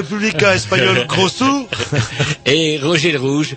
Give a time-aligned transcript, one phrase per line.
[0.00, 1.68] Républicain Espagnol Grosso.
[2.46, 3.54] Et Roger le Rouge.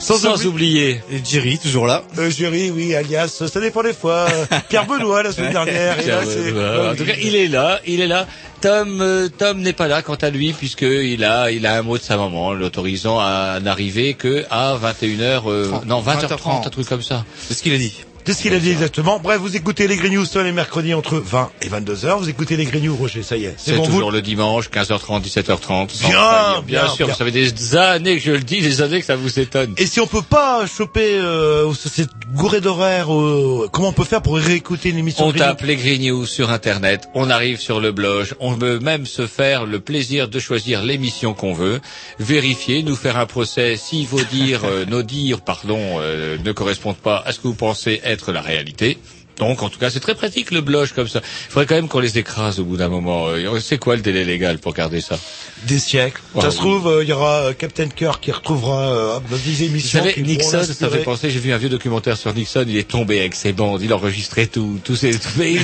[0.00, 1.00] Sans, oublier.
[1.10, 2.04] Et Jerry, toujours là.
[2.18, 4.26] Euh, Jury, oui, alias, ça dépend des fois.
[4.68, 5.98] Pierre Benoît, la semaine dernière.
[5.98, 6.92] et là.
[6.92, 8.26] En tout cas, il est là, il est là.
[8.60, 11.82] Tom, euh, Tom n'est pas là quant à lui puisque il a, il a un
[11.82, 16.88] mot de sa maman l'autorisant à n'arriver que à 21h, euh, non 20h30, un truc
[16.88, 17.24] comme ça.
[17.36, 18.04] C'est ce qu'il a dit.
[18.28, 19.18] C'est ce qu'il a dit exactement.
[19.18, 22.18] Bref, vous écoutez les Green News tous les mercredis entre 20 et 22 heures.
[22.18, 23.54] Vous écoutez les Green News, Roger, ça y est.
[23.56, 25.88] C'est bon, vous toujours le dimanche, 15h30, 17h30.
[25.88, 27.06] sans Bien, bien, bien sûr.
[27.06, 27.14] bien.
[27.14, 29.72] Ça fait des années que je le dis, des années que ça vous étonne.
[29.78, 34.22] Et si on peut pas choper euh, cette gourée d'horaire, euh, comment on peut faire
[34.22, 37.90] pour réécouter une émission On tape les Green News sur Internet, on arrive sur le
[37.90, 41.80] blog, on peut même se faire le plaisir de choisir l'émission qu'on veut,
[42.20, 46.96] vérifier, nous faire un procès si vos dires, euh, nos dires, pardon, euh, ne correspondent
[46.96, 48.98] pas à ce que vous pensez être la réalité.
[49.38, 51.20] Donc, en tout cas, c'est très pratique le blog comme ça.
[51.48, 53.28] Il faudrait quand même qu'on les écrase au bout d'un moment.
[53.28, 55.18] Euh, C'est quoi le délai légal pour garder ça?
[55.66, 56.20] Des siècles.
[56.36, 59.36] Ah, ça se trouve, euh, il y aura euh, Captain Kirk qui retrouvera euh, nos
[59.36, 59.98] 10 Vous émissions.
[60.00, 63.18] savez, Nixon, ça fait penser, j'ai vu un vieux documentaire sur Nixon, il est tombé
[63.20, 65.12] avec ses bandes, il enregistrait tout, tous ses,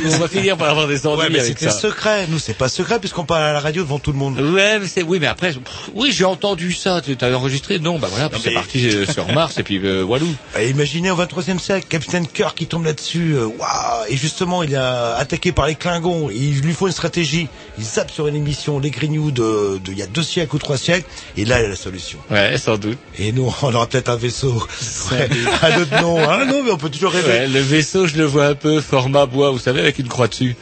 [0.06, 2.26] on va finir par avoir des ennuis Ouais, mais c'était secret.
[2.28, 4.38] Nous, c'est pas secret puisqu'on parle à la radio devant tout le monde.
[4.40, 7.00] Ouais, mais c'est, oui, mais après, pff, oui, j'ai entendu ça.
[7.00, 7.78] Tu as enregistré?
[7.78, 10.28] Non, bah voilà, puis c'est mais- parti euh, sur Mars et puis euh, Walou.
[10.58, 14.76] Et imaginez au 23e siècle, Captain Kirk qui tombe là-dessus, waouh Et justement, il est
[14.76, 16.30] attaqué par les Klingons.
[16.30, 17.48] Il lui faut une stratégie.
[17.78, 20.58] Il zappe sur une émission, les News de, de il y a deux siècles ou
[20.58, 21.06] trois siècles.
[21.36, 22.18] Et là, il a la solution.
[22.30, 22.98] Ouais, sans doute.
[23.18, 24.66] Et nous, on aura peut-être un vaisseau.
[25.10, 25.28] Ouais,
[25.62, 26.18] un autre nom.
[26.18, 27.28] Hein non, mais on peut toujours rêver.
[27.28, 30.28] Ouais, le vaisseau, je le vois un peu format bois, vous savez, avec une croix
[30.28, 30.56] dessus.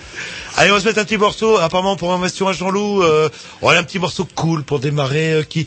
[0.56, 1.56] Allez, on va se mettre un petit morceau.
[1.56, 3.02] Apparemment, programmation à Jean-Loup.
[3.02, 3.28] Euh,
[3.62, 5.66] on a un petit morceau cool pour démarrer euh, qui...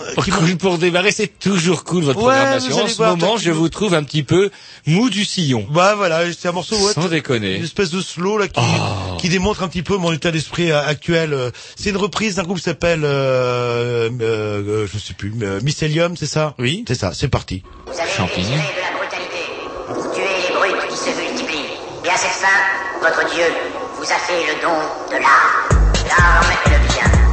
[0.00, 2.84] euh, qui Cool pour démarrer, c'est toujours cool votre Ouais, programmation.
[2.84, 4.50] En ce voir, moment, je vous trouve un petit peu
[4.86, 5.66] mou du sillon.
[5.70, 7.56] Bah voilà, c'est un morceau ouais, Sans une déconner.
[7.62, 9.16] espèce de slow là qui, Oh.
[9.18, 11.32] qui démontre un petit peu mon état d'esprit euh, actuel.
[11.32, 16.16] Euh, C'est une reprise d'un groupe qui s'appelle euh, euh, je sais plus euh, Mycelium,
[16.16, 16.54] c'est ça?
[16.58, 16.84] Oui.
[16.88, 17.62] C'est ça, c'est parti.
[17.86, 18.48] Vous avez Champignons.
[18.48, 19.42] usé de la brutalité
[19.86, 21.70] pour tuer les brutes qui se multiplient.
[22.04, 23.44] Et à cette fin, votre Dieu
[23.98, 24.76] vous a fait le don
[25.10, 25.84] de l'arme.
[26.08, 27.29] L'arme est le bien,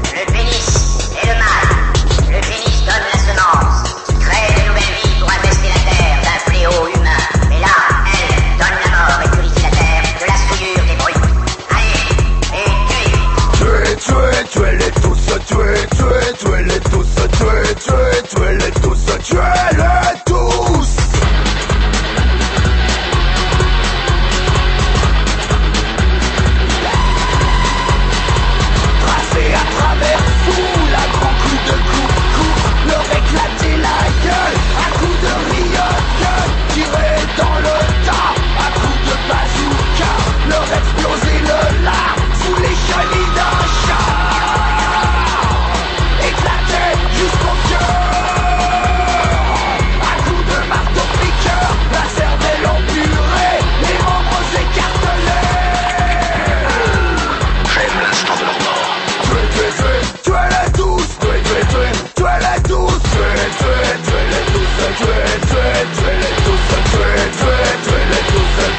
[14.27, 20.26] tuez, tuez-les tous, tuez, tuez, tuez-les tous, tuez, tuez, tuez-les tous, tuez-les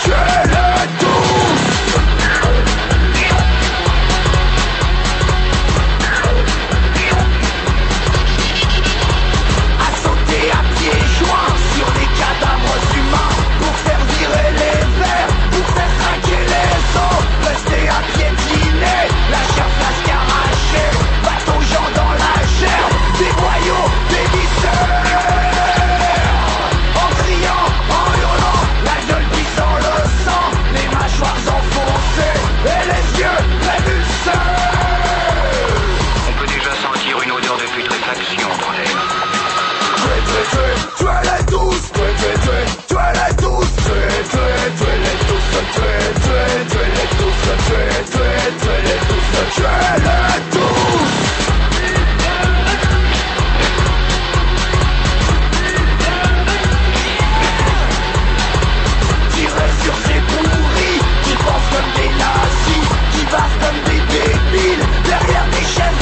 [0.08, 0.57] Shit!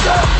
[0.07, 0.36] Let's!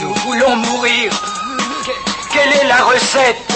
[0.00, 1.12] Nous voulons mourir.
[2.32, 3.49] Quelle est la recette?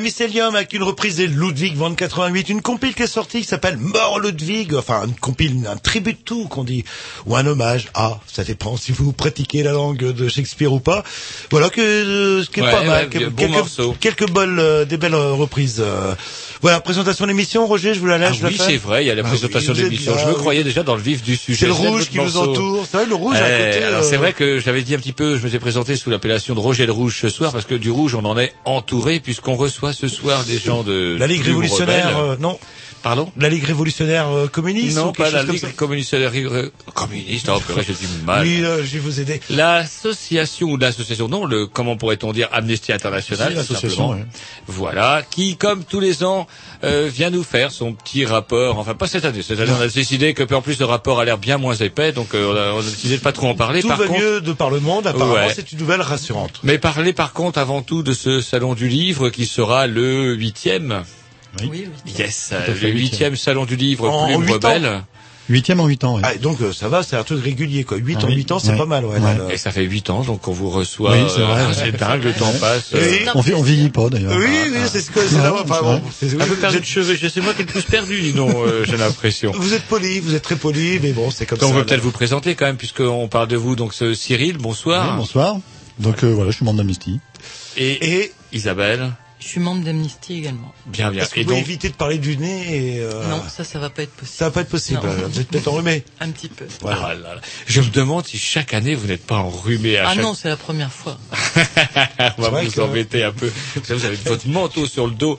[0.00, 4.18] Mycelium avec une reprise des Ludwig 88, une compile qui est sortie qui s'appelle Mort
[4.20, 6.84] Ludwig, enfin une compile, un tribut de tout qu'on dit,
[7.26, 11.04] ou un hommage à, ça dépend si vous pratiquez la langue de Shakespeare ou pas.
[11.50, 13.64] Voilà que euh, ce qui est Ouais, pas mal, ouais, quelques, bon
[14.00, 15.80] quelques, bonnes, euh, des belles euh, reprises.
[15.80, 16.14] euh.
[16.62, 18.42] Voilà, présentation de l'émission, Roger, je vous la Ah laisse.
[18.42, 20.12] la oui, c'est vrai, il y a la Ah présentation oui, de l'émission.
[20.18, 21.58] Je me croyais déjà dans le vif du sujet.
[21.60, 22.50] C'est le rouge qui vous morceau.
[22.50, 22.86] entoure.
[22.90, 23.84] C'est vrai, le rouge à Eh, côté.
[23.84, 26.10] alors euh, c'est vrai que j'avais dit un petit peu, je me suis présenté sous
[26.10, 29.20] l'appellation de Roger le Rouge ce soir parce que du rouge on en est entouré
[29.20, 32.58] puisqu'on reçoit ce soir des gens de La Ligue révolutionnaire, euh, non
[33.02, 36.14] Pardon La Ligue révolutionnaire euh, communiste Non, pas la Ligue communiste.
[36.14, 38.42] Oh, purée, j'ai du mal.
[38.46, 39.40] Oui, euh, je vais vous aider.
[39.48, 44.26] L'association ou l'association, non, le comment pourrait-on dire Amnesty International, l'association, simplement.
[44.66, 46.46] Voilà, qui, comme tous les ans,
[46.84, 48.78] euh, vient nous faire son petit rapport.
[48.78, 49.42] Enfin, pas cette année.
[49.42, 52.12] Cette année, on a décidé que, en plus, le rapport a l'air bien moins épais,
[52.12, 53.80] donc euh, on, a, on a décidé de pas trop en parler.
[53.80, 55.52] Tout par va contre, mieux de par le monde, apparemment, Ouais.
[55.54, 56.60] c'est une nouvelle rassurante.
[56.62, 61.02] mais parler par contre avant tout de ce salon du livre qui sera le huitième.
[61.60, 61.68] Oui.
[61.70, 62.12] Oui, oui.
[62.18, 64.68] Yes, à le fait, huitième salon du livre En- en Plume huit ans.
[64.68, 65.02] Rebelle.
[65.48, 66.22] Huitième en huit ans, oui.
[66.24, 67.96] Ah, donc euh, ça va, c'est un truc régulier quoi.
[67.96, 68.36] 8 Ah en oui.
[68.36, 68.78] 8 ans, c'est Ouais.
[68.78, 69.18] pas mal ouais.
[69.18, 69.54] Ouais.
[69.54, 71.10] Et ça fait huit ans, donc on vous reçoit.
[71.10, 71.62] Oui, c'est vrai.
[71.62, 72.90] euh, c'est dingue, le temps passe.
[72.94, 73.00] Oui.
[73.02, 74.32] euh, On, on vieillit pas d'ailleurs.
[74.36, 75.52] Oui, oui, c'est ce que c'est là.
[75.54, 76.02] Enfin, c'est bon, vrai.
[76.20, 78.54] c'est- Un peu perdu de cheveux, c'est moi qui ai le plus perdu, dis donc,
[78.54, 79.50] euh, j'ai l'impression.
[79.56, 81.74] Vous êtes poli, vous êtes très poli, mais bon, c'est comme Donc ça.
[81.74, 83.74] on veut peut-être vous présenter quand même, puisqu'on parle de vous.
[83.74, 85.08] Donc Cyril, bonsoir.
[85.14, 85.56] Oui, bonsoir.
[85.98, 87.18] Donc euh, voilà, je suis membre d'Amnesty.
[87.76, 90.72] Et, Et Isabelle, Je suis membre d'Amnesty également.
[90.86, 91.22] bien bien.
[91.22, 93.64] est-ce que Et vous pouvez donc, éviter de parler du nez et euh, Non, ça,
[93.64, 94.36] ça va pas être possible.
[94.36, 95.00] Ça va pas être possible.
[95.02, 95.28] Non.
[95.28, 96.04] Vous êtes peut-être enrhumé.
[96.20, 96.66] Un petit peu.
[96.86, 97.40] Ah là là.
[97.66, 100.48] je me demande si chaque année vous n'êtes pas enrhumé à Ah chaque non, c'est
[100.48, 101.18] la première fois.
[102.38, 103.50] on va vous que- embêter un peu.
[103.88, 105.38] Vous avez votre manteau sur le dos.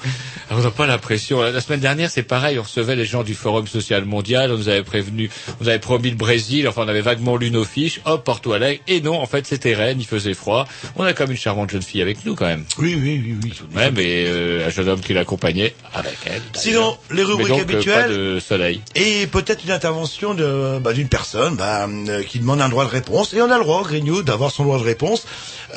[0.49, 1.41] On n'a pas l'impression.
[1.41, 2.57] La semaine dernière, c'est pareil.
[2.59, 4.51] On recevait les gens du Forum social mondial.
[4.51, 5.29] On nous avait prévenu,
[5.59, 6.67] on nous avait promis le Brésil.
[6.67, 8.01] Enfin, on avait vaguement lu nos fiches.
[8.05, 8.81] Hop, Porto Alegre.
[8.87, 9.99] Et non, en fait, c'était Rennes.
[9.99, 10.67] Il faisait froid.
[10.95, 12.65] On a comme une charmante jeune fille avec nous, quand même.
[12.79, 13.53] Oui, oui, oui, oui.
[13.99, 16.41] Et euh, un jeune homme qui l'accompagnait avec elle.
[16.53, 18.81] Sinon, les rubriques donc, euh, pas habituelles de soleil.
[18.95, 22.89] et peut-être une intervention de bah, d'une personne bah, euh, qui demande un droit de
[22.89, 25.25] réponse et on a le droit, Grignou, d'avoir son droit de réponse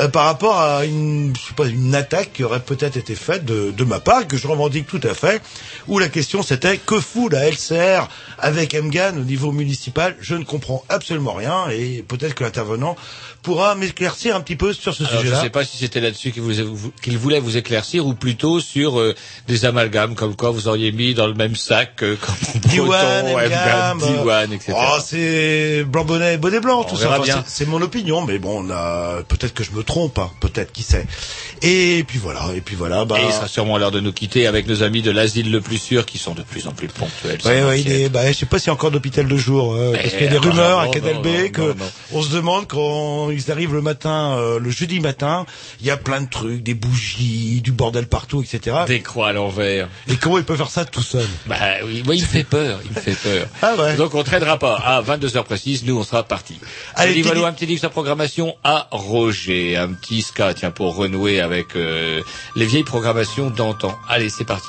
[0.01, 3.45] euh, par rapport à une, je sais pas, une attaque qui aurait peut-être été faite
[3.45, 5.41] de, de ma part que je revendique tout à fait.
[5.89, 10.17] Où la question c'était que fout la LCR avec Mgan au niveau municipal?
[10.21, 12.97] Je ne comprends absolument rien et peut-être que l'intervenant
[13.43, 15.43] pourra m'éclaircir un petit peu sur ce Alors, je ne sujet-là.
[15.43, 18.99] sais pas si c'était là-dessus qu'il vous- vous- qu'il voulait vous éclaircir ou plutôt sur
[19.01, 19.15] euh,
[19.49, 22.35] des amalgames comme quoi vous auriez mis dans le même sac euh, comme
[22.77, 24.73] Breton, Diwan, etc.
[24.77, 27.11] Oh, c'est blanc bonnet, bonnet blanc, On tout ça.
[27.11, 27.45] Enfin, bien.
[27.47, 28.65] c'est- mon opinion, mais bon,
[29.29, 31.07] peut-être que je me trompe, hein, peut-être qui sait.
[31.63, 33.05] Et puis voilà, et puis voilà.
[33.07, 35.61] Bah, Et il sera sûrement l'heure de nous quitter avec nos amis de l'asile le
[35.63, 37.39] plus sûr qui sont de plus en plus ponctuels.
[37.45, 39.37] Ouais, ça ouais, il est, bah, je sais pas s'il y a encore d'hôpital de
[39.37, 41.75] jour, euh, parce qu'il y a des Eh, rumeurs non, à Canal B que
[42.13, 45.47] on se demande quand ils arrivent le matin, euh, le jeudi matin,
[45.81, 48.77] il y a plein de trucs, des bougies, du bordel partout, etc.
[48.87, 49.89] Des croix à l'envers.
[50.09, 51.27] Et comment ils peuvent faire ça tout seul?
[51.47, 53.47] Bah oui, moi, il me fait peur, il me fait peur.
[53.63, 53.97] Ah ouais.
[53.97, 54.77] Donc on traînera pas.
[54.77, 56.59] À 22h précises, nous on sera partis.
[56.97, 61.41] Allez, petit- un petit livre sa programmation à Roger, un petit ska, tiens, pour renouer
[61.41, 62.21] avec euh,
[62.57, 63.97] les vieilles programmations d'antan.
[64.09, 64.69] Allez, c'est parti.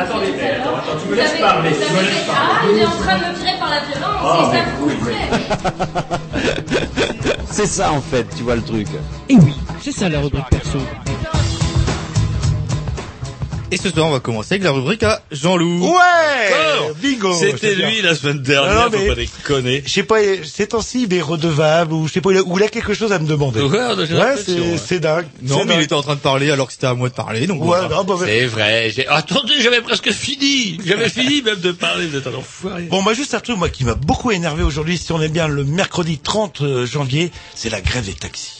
[0.00, 2.50] Attendez, attends, attends, tu me laisses parler, tu me laisses parler.
[2.50, 4.92] Ah, il est en train de me virer par la violence, Ah, et ça oui.
[7.50, 8.86] C'est ça en fait, tu vois le truc.
[9.28, 10.78] Et oui, c'est ça la rubrique perso.
[13.72, 15.86] Et ce soir, on va commencer avec la rubrique à Jean-Loup.
[15.86, 15.94] Ouais
[16.80, 19.82] Encore Bingo C'était lui la semaine dernière, Non, non, faut mais- pas déconner.
[19.86, 22.58] Je sais pas, ces temps-ci, il est redevable, ou je sais pas, il a- ou
[22.58, 23.60] il a quelque chose à me demander.
[23.60, 23.78] Ouais,
[24.44, 25.00] c'est, ouais.
[25.00, 25.26] dingue.
[25.42, 27.46] Non, mais il était en train de parler alors que c'était à moi de parler,
[27.46, 28.90] donc Ouais, bah, mais- C'est vrai.
[28.94, 30.78] j'ai- Attendez, j'avais presque fini.
[30.84, 32.06] J'avais fini même de parler.
[32.06, 32.82] Vous êtes un enfoiré.
[32.84, 35.46] Bon, bah, juste un truc, moi, qui m'a beaucoup énervé aujourd'hui, si on est bien
[35.46, 38.59] le mercredi 30 janvier, c'est la grève des taxis.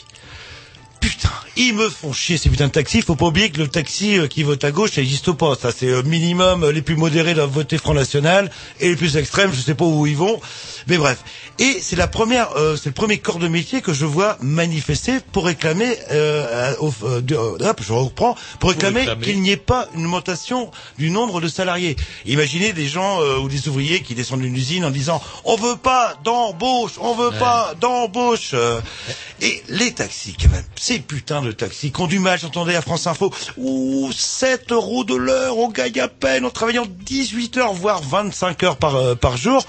[1.01, 3.01] Putain, ils me font chier ces putains de taxis.
[3.03, 5.55] Faut pas oublier que le taxi euh, qui vote à gauche, ça n'existe pas.
[5.61, 6.63] Ça, c'est euh, minimum.
[6.63, 9.85] euh, Les plus modérés doivent voter Front National et les plus extrêmes, je sais pas
[9.87, 10.41] où ils vont.
[10.89, 11.19] Mais bref.
[11.59, 15.19] Et c'est la première, euh, c'est le premier corps de métier que je vois manifester
[15.33, 17.21] pour réclamer, euh, au- euh,
[17.81, 19.25] je reprends, pour réclamer, réclamer.
[19.25, 21.97] qu'il n'y ait pas une augmentation du nombre de salariés.
[22.27, 26.15] Imaginez des gens ou des ouvriers qui descendent d'une usine en disant on veut pas
[26.25, 28.55] d'embauche, on veut pas d'embauche.
[29.43, 33.33] et les taxis, quand même, ces putains de taxis du mal, j'entendais à France Info,
[33.57, 38.65] ou 7 euros de l'heure, on gagne à peine en travaillant 18 heures, voire 25
[38.65, 39.65] heures par, euh, par jour.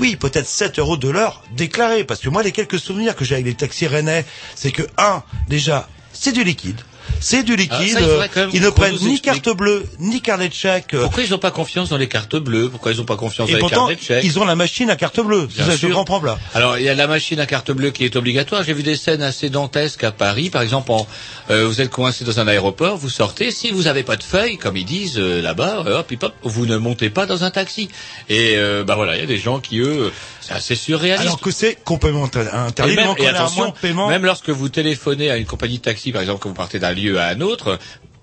[0.00, 3.36] Oui, peut-être 7 euros de l'heure déclaré, parce que moi, les quelques souvenirs que j'ai
[3.36, 4.24] avec les taxis rennais,
[4.56, 6.80] c'est que, un, déjà, c'est du liquide.
[7.20, 7.96] C'est du liquide.
[7.98, 9.22] Ah, ça, quand même ils ne prennent ni explique.
[9.22, 10.94] carte bleue, ni carnet de chèque.
[11.00, 13.52] Pourquoi ils n'ont pas confiance dans les cartes bleues Pourquoi ils n'ont pas confiance et
[13.52, 15.48] dans les carnets de chèques ils ont la machine à carte bleue.
[15.54, 16.22] C'est ça, je comprends.
[16.54, 18.62] Alors, il y a la machine à carte bleue qui est obligatoire.
[18.64, 20.50] J'ai vu des scènes assez dantesques à Paris.
[20.50, 21.06] Par exemple, en,
[21.50, 23.50] euh, vous êtes coincé dans un aéroport, vous sortez.
[23.50, 26.34] Si vous n'avez pas de feuille, comme ils disent euh, là-bas, euh, hop, hip, hop,
[26.42, 27.88] vous ne montez pas dans un taxi.
[28.28, 31.26] Et euh, bah voilà, il y a des gens qui, eux, c'est assez surréaliste.
[31.26, 32.92] Alors que c'est complètement inter- interdit.
[32.92, 34.08] Et même, et attention, de paiement.
[34.08, 36.92] même lorsque vous téléphonez à une compagnie de taxi, par exemple, que vous partez d'un
[36.94, 37.78] lieu à un autre,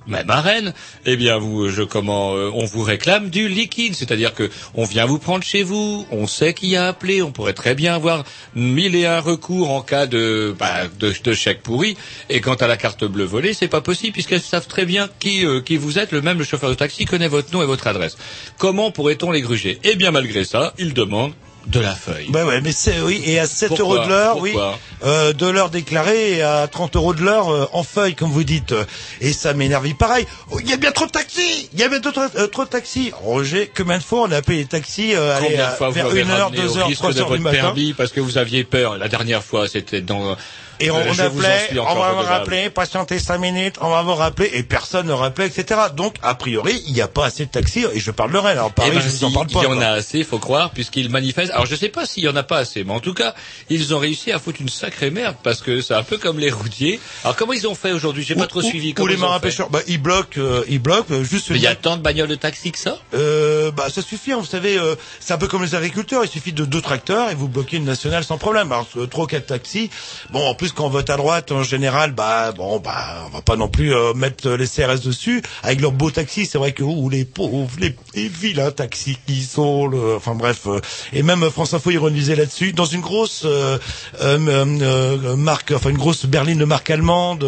[0.08, 0.74] même à Rennes,
[1.06, 5.06] eh bien vous, je comment, euh, on vous réclame du liquide, c'est-à-dire que on vient
[5.06, 8.24] vous prendre chez vous, on sait qui a appelé, on pourrait très bien avoir
[8.56, 11.98] mille et un recours en cas de, bah, de, chèque pourri,
[12.30, 15.46] et quant à la carte bleue volée, c'est pas possible puisqu'elles savent très bien qui,
[15.46, 17.88] euh, qui vous êtes, le même le chauffeur de taxi connaît votre nom et votre
[17.88, 18.18] adresse.
[18.58, 19.80] Comment pourrait-on les gruger?
[19.84, 21.34] Eh bien malgré ça, ils demandent
[21.68, 22.28] de la feuille.
[22.30, 24.56] Bah ouais, mais c'est oui, et à 7 Pourquoi euros de l'heure, oui,
[25.04, 28.44] euh, de l'heure déclarée et à 30 euros de l'heure euh, en feuille, comme vous
[28.44, 28.74] dites.
[29.20, 30.26] Et ça m'énerve pareil.
[30.52, 32.66] Oh, Il y a bien trop de taxis Il y a bien trop, euh, trop
[32.66, 36.08] de taxis Roger, combien de fois on a appelé les taxis euh, allez, fois vers
[36.08, 37.58] 1 heure, ramené 2 au heures, risque 3 de heures du matin?
[37.58, 38.98] permis parce que vous aviez peur?
[38.98, 40.36] La dernière fois, c'était dans...
[40.82, 44.50] Et on, on appelait, on va vous rappeler, patientez 5 minutes, on va vous rappeler,
[44.54, 45.80] et personne ne rappelait, etc.
[45.96, 48.58] Donc, a priori, il n'y a pas assez de taxis, et je parle de Rennes.
[48.58, 49.60] Alors, Paris, Eh ben, je vous en parle pas.
[49.62, 51.52] il y en a assez, faut croire, puisqu'ils manifestent.
[51.52, 53.34] Alors je sais pas s'il y en a pas assez, mais en tout cas,
[53.70, 56.50] ils ont réussi à foutre une sacrée merde, parce que c'est un peu comme les
[56.52, 57.00] routiers.
[57.24, 58.24] Alors comment ils ont fait aujourd'hui?
[58.24, 58.94] J'ai pas trop Ou- suivi.
[59.00, 61.68] Ou les marins pêcheurs, bah, ils bloquent, euh, ils bloquent, euh, juste Mais il y
[61.68, 62.98] a tant de bagnoles de taxi que ça?
[63.14, 66.30] Euh, bah ça suffit, hein, vous savez, euh, c'est un peu comme les agriculteurs, il
[66.30, 68.72] suffit de deux tracteurs et vous bloquez une nationale sans problème.
[68.72, 69.90] Alors euh, trois ou quatre taxis,
[70.32, 73.42] bon en plus quand on vote à droite en général, bah bon bah on va
[73.42, 76.46] pas non plus euh, mettre les CRS dessus avec leurs beaux taxis.
[76.46, 77.96] C'est vrai que ouh, les pauvres, les,
[78.28, 80.80] vilains taxis qui sont, le, enfin bref, euh,
[81.14, 83.78] et même France Info ironisait là-dessus dans une grosse euh,
[84.22, 87.46] euh, marque, enfin une grosse berline de marque allemande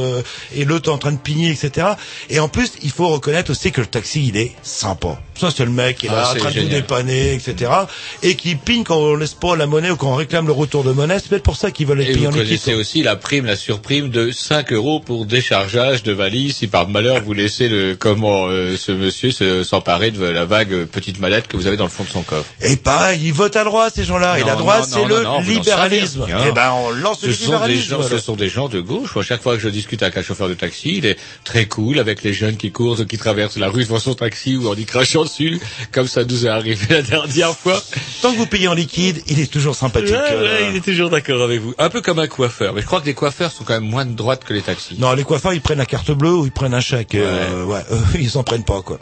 [0.55, 1.87] et l'autre en train de pigner, etc.
[2.29, 5.19] Et en plus il faut reconnaître aussi que le taxi il est sympa.
[5.35, 7.71] Ça c'est le mec qui est Ah, là en c'est train de nous dépanner, etc.
[8.21, 10.83] Et qui pigne quand on laisse pas la monnaie ou quand on réclame le retour
[10.83, 11.17] de monnaie.
[11.19, 12.47] C'est peut-être pour ça qu'ils veulent être Et payés vous en liquide.
[12.47, 16.87] connaissez aussi la prime, la surprime de 5 euros pour déchargeage de valise si par
[16.87, 21.47] malheur vous laissez le comment euh, ce monsieur se- s'emparer de la vague petite mallette
[21.47, 22.45] que vous avez dans le fond de son coffre.
[22.61, 24.39] Et pareil, ils votent à droite ces gens-là.
[24.39, 26.25] Et la droite c'est le non, libéralisme.
[26.47, 28.17] Et ben on lance Ce le sont, des gens, voilà.
[28.17, 29.15] ce sont des gens de gauche.
[29.21, 32.23] Chaque fois que je discute avec un chauffeur de taxi, il est très cool avec
[32.23, 35.22] les jeunes qui courent, qui traversent la rue devant son taxi ou en y crachant
[35.91, 37.81] comme ça nous est arrivé la dernière fois.
[38.21, 40.11] Tant que vous payez en liquide, il est toujours sympathique.
[40.11, 41.73] Ouais, euh, ouais, il est toujours d'accord avec vous.
[41.77, 42.73] Un peu comme un coiffeur.
[42.73, 44.95] Mais je crois que les coiffeurs sont quand même moins de droite que les taxis.
[44.99, 47.15] Non, les coiffeurs, ils prennent la carte bleue ou ils prennent un chèque.
[47.15, 47.81] euh, ouais,
[48.19, 48.99] ils s'en prennent pas, quoi.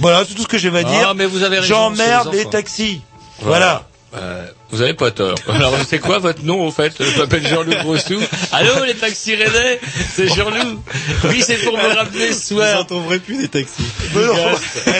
[0.00, 1.14] Voilà, c'est tout ce que j'ai à Ah, dire.
[1.14, 3.00] mais vous avez raison, J'emmerde les taxis.
[3.40, 3.88] Voilà.
[4.14, 5.34] Euh, vous avez pas tort.
[5.48, 6.92] Alors, c'est quoi votre nom, au fait?
[7.00, 8.18] Je m'appelle Jean-Loup Grossou.
[8.52, 9.80] Allô, les taxis rennais?
[10.14, 10.80] C'est Jean-Loup.
[11.24, 12.74] Oui, c'est pour me rappeler ce soir.
[12.76, 13.82] Vous en trouverez plus des taxis.
[14.14, 14.34] Mais non,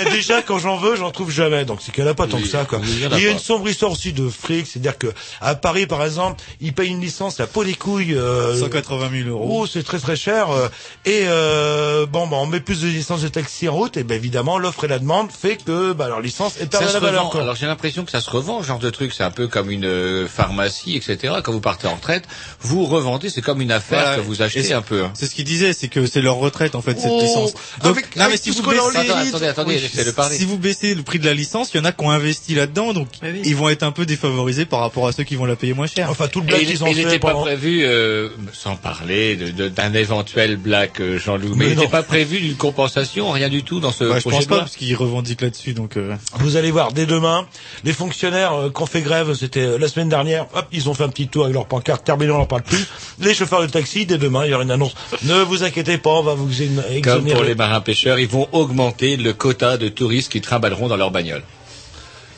[0.07, 1.65] eh, déjà, quand j'en veux, j'en trouve jamais.
[1.65, 2.79] Donc, c'est qu'il n'y en a pas tant Oui, que ça, quoi.
[2.83, 3.33] oui, il y en a Il y a pas.
[3.35, 4.67] une sombre histoire aussi de fric.
[4.67, 5.09] C'est-à-dire que,
[5.41, 9.29] à Paris, par exemple, ils payent une licence, la peau des couilles, euh, 180 000
[9.29, 9.61] euros.
[9.63, 10.51] Oh, c'est très très cher.
[10.51, 10.69] euh,
[11.05, 14.15] Et euh, bon, bah, on met plus de licences de taxi en route, et ben
[14.15, 17.01] évidemment, l'offre et la demande fait que bah, leur licence est Ça perd se la
[17.01, 17.29] valeur.
[17.31, 17.43] quoi.
[17.43, 19.13] Alors j'ai l'impression que ça se revend, ce genre de truc.
[19.13, 21.35] C'est un peu comme une euh, pharmacie, etc.
[21.43, 22.25] Quand vous partez en retraite,
[22.61, 23.31] vous revendez.
[23.31, 24.17] C'est comme une affaire Voilà.
[24.17, 25.05] que vous Et achetez un peu.
[25.05, 25.11] hein.
[25.15, 27.53] C'est ce qu'il disait, c'est que c'est leur retraite en fait cette Oh, licence.
[27.83, 28.81] Donc, avec- non mais si vous qu'on baissez.
[28.99, 29.81] Attendez, attendez, attendez, Oui.
[29.83, 30.37] laissez-le parler.
[30.37, 32.55] si vous baissez le prix de la licence, il y en a qui ont investi
[32.55, 33.43] là-dedans, donc oui.
[33.45, 35.87] ils vont être un peu défavorisés par rapport à ceux qui vont la payer moins
[35.87, 36.09] cher.
[36.11, 37.43] Enfin, tout le blague il qu'ils ont il fait n'était pas pendant...
[37.45, 42.39] prévu, euh, sans parler d'un éventuel black euh, Jean-Loup, mais, Mais il n'était pas prévu
[42.41, 44.95] d'une compensation, rien du tout dans ce Bah, je projet pense de pas parce qu'ils
[44.97, 45.97] revendiquent là-dessus, donc.
[45.97, 47.47] euh, Vous allez voir, dès demain,
[47.85, 50.95] les fonctionnaires euh, qui ont fait grève, c'était euh, la semaine dernière, hop, ils ont
[50.95, 52.85] fait un petit tour avec leur pancarte, terminé, on n'en parle plus.
[53.19, 54.95] Les chauffeurs de taxi, dès demain, il y aura une annonce.
[55.23, 57.35] Ne vous inquiétez pas, on va vous exon- Comme exonérer.
[57.35, 61.11] pour les marins pêcheurs, ils vont augmenter le quota de touristes qui trimballeront dans leur
[61.11, 61.43] bagnole.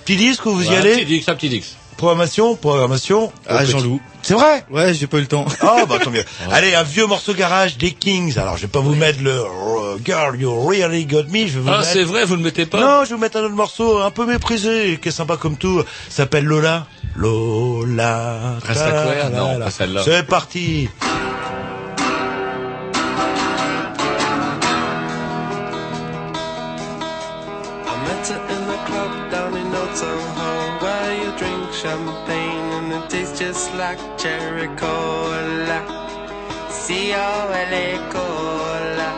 [0.04, 1.76] Petit disque, vous y allez Petit dix, un petit dix.
[1.96, 3.30] Programmation, programmation.
[3.46, 4.00] Ah, petit- Jean-Loup.
[4.22, 5.44] C'est vrai Ouais, j'ai pas eu le temps.
[5.60, 6.24] Ah bah tant mieux.
[6.50, 8.38] Allez, un vieux morceau garage des Kings.
[8.38, 11.46] Alors je vais pas vous mettre le euh, Girl You Really Got Me.
[11.46, 11.90] Je vais vous Ah, mettre...
[11.90, 13.98] c'est vrai, vous ne le mettez pas Non, je vais vous mettre un autre morceau
[13.98, 15.82] un peu méprisé, qui est sympa comme tout.
[16.08, 16.86] S'appelle Lola.
[17.20, 18.56] Lola.
[18.64, 20.00] Reste à Non, la- pas celle-là.
[20.04, 20.88] C'est parti.
[27.02, 30.50] I met her in a club down in Old Soho
[30.82, 35.80] Where you drink champagne and it tastes just like cherry cola
[36.70, 39.10] C-O-L-A cola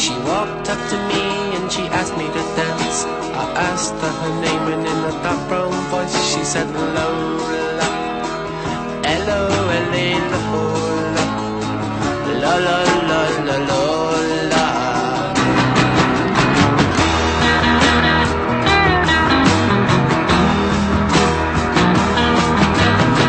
[0.00, 1.22] She walked up to me
[1.56, 2.65] and she asked me to dance
[3.04, 7.88] I asked her her name and in a dark brown voice she said Lola.
[9.04, 11.26] L-O-L-A Lola
[12.42, 12.78] La la
[13.10, 14.64] la la Lola.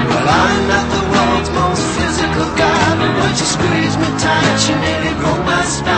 [0.09, 5.13] Well, I'm not the world's most physical guy, but she squeezed me tight, she nearly
[5.19, 5.96] broke my spine.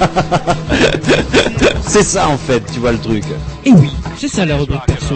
[1.82, 3.24] C'est ça en fait, tu vois le truc.
[3.64, 5.14] Et oui, c'est ça la rubrique perso.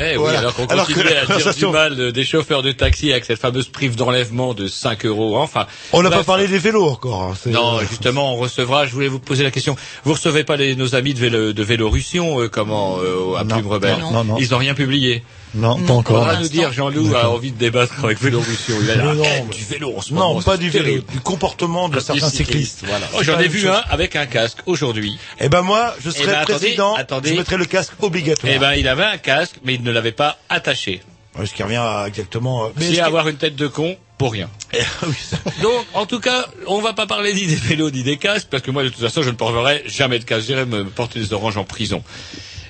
[0.00, 0.38] Eh oui, Voilà.
[0.38, 3.40] alors qu'on Alors que à dire du mal de- des chauffeurs de taxi avec cette
[3.40, 5.36] fameuse prime d'enlèvement de 5 euros.
[5.36, 7.22] Enfin, On n'a pas parlé des vélos encore.
[7.22, 8.86] hein, Non, justement, on recevra.
[8.86, 9.74] Je voulais vous poser la question.
[10.04, 13.56] Vous recevez pas les, nos amis de, vélo, de Vélorussion, euh, comment euh, à Non,
[13.56, 14.36] Plume Rebelle non, non, non.
[14.38, 15.24] Ils n'ont rien publié.
[15.54, 16.24] Non, pas On encore.
[16.24, 18.74] va nous dire, Jean-Loup a envie de débattre avec Vélorussion.
[18.82, 20.34] Il a Mais la non, haine mais- du vélo en ce moment.
[20.34, 21.12] Non, pas du vélo, terrible.
[21.12, 22.82] du comportement de certains cyclistes.
[22.86, 23.06] Voilà.
[23.14, 25.18] Oh, J'en pas ai vu un avec un casque aujourd'hui.
[25.40, 26.94] Eh ben moi, je Eh serais ben, attendez, président.
[26.94, 27.30] attendez.
[27.30, 28.52] Je mettrais le casque obligatoire.
[28.54, 31.00] Eh ben, il avait un casque, mais il ne l'avait pas attaché.
[31.44, 32.64] Ce qui revient à exactement.
[32.66, 34.50] euh, ce qui- avoir une tête de con pour rien.
[34.72, 38.48] Ça- Donc, en tout cas, on va pas parler ni des vélos ni des casques,
[38.50, 40.46] parce que moi, de toute façon, je ne porterai jamais de casque.
[40.48, 42.02] J'irai me porter des oranges en prison.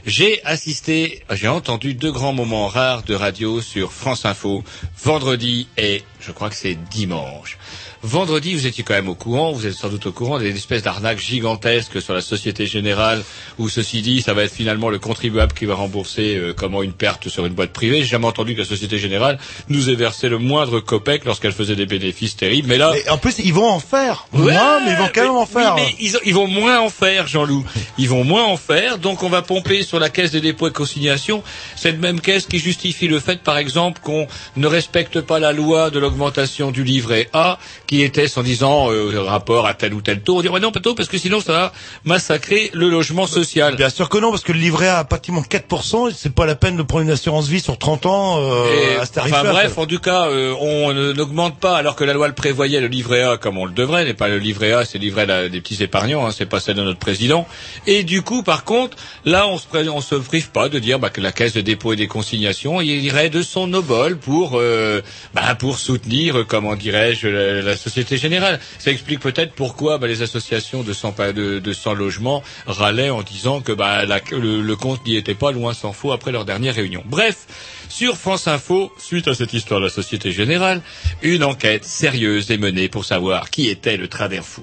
[0.09, 4.65] J'ai assisté, j'ai entendu deux grands moments rares de radio sur France Info,
[5.05, 7.59] vendredi et je crois que c'est dimanche.
[8.03, 10.83] Vendredi, vous étiez quand même au courant, vous êtes sans doute au courant des espèces
[10.83, 13.25] d'arnaques gigantesques sur la Société Générale,
[13.59, 16.93] où ceci dit, ça va être finalement le contribuable qui va rembourser euh, comment une
[16.93, 18.01] perte sur une boîte privée.
[18.01, 21.77] J'ai jamais entendu que la Société Générale nous ait versé le moindre copec lorsqu'elle faisait
[21.77, 22.69] des bénéfices terribles.
[22.69, 24.27] Mais là, Mais en plus, ils vont en faire.
[24.33, 25.75] Ouais, non, mais ils vont quand même en oui, faire.
[25.75, 27.65] mais ils, ils vont moins en faire, Jean-Loup.
[27.99, 30.73] Ils vont moins en faire, donc on va pomper sur la caisse des dépôts et
[30.73, 31.43] consignations
[31.77, 35.91] cette même caisse qui justifie le fait, par exemple, qu'on ne respecte pas la loi
[35.91, 40.21] de l'augmentation du livret A, qui était, en disant euh, rapport à tel ou tel
[40.21, 40.39] taux.
[40.39, 41.73] On dit ouais, non, plutôt parce que sinon ça va
[42.05, 43.75] massacrer le logement social.
[43.75, 46.55] Bien sûr que non, parce que le livret A a pratiquement 4%, c'est pas la
[46.55, 49.41] peine de prendre une assurance vie sur 30 ans euh, à ce tarif-là.
[49.41, 52.81] enfin bref, en tout cas, euh, on n'augmente pas, alors que la loi le prévoyait,
[52.81, 55.49] le livret A comme on le devrait, n'est pas le livret A, c'est le livret
[55.49, 57.49] des petits épargnants, hein, c'est pas celle de notre président.
[57.87, 61.11] Et du coup, par contre, là, on se, on se prive pas de dire bah,
[61.11, 65.01] que la caisse de dépôt et des consignations il irait de son obol pour, euh,
[65.35, 68.61] bah, pour soutenir, euh, comment dirais-je, la, la Société Générale.
[68.79, 73.11] Ça explique peut-être pourquoi bah, les associations de 100, pa- de, de 100 logements râlaient
[73.11, 76.45] en disant que bah, le, le compte n'y était pas loin s'en faut après leur
[76.45, 77.03] dernière réunion.
[77.07, 77.47] Bref,
[77.89, 80.83] sur France Info, suite à cette histoire de la Société Générale,
[81.23, 84.63] une enquête sérieuse est menée pour savoir qui était le travers fou.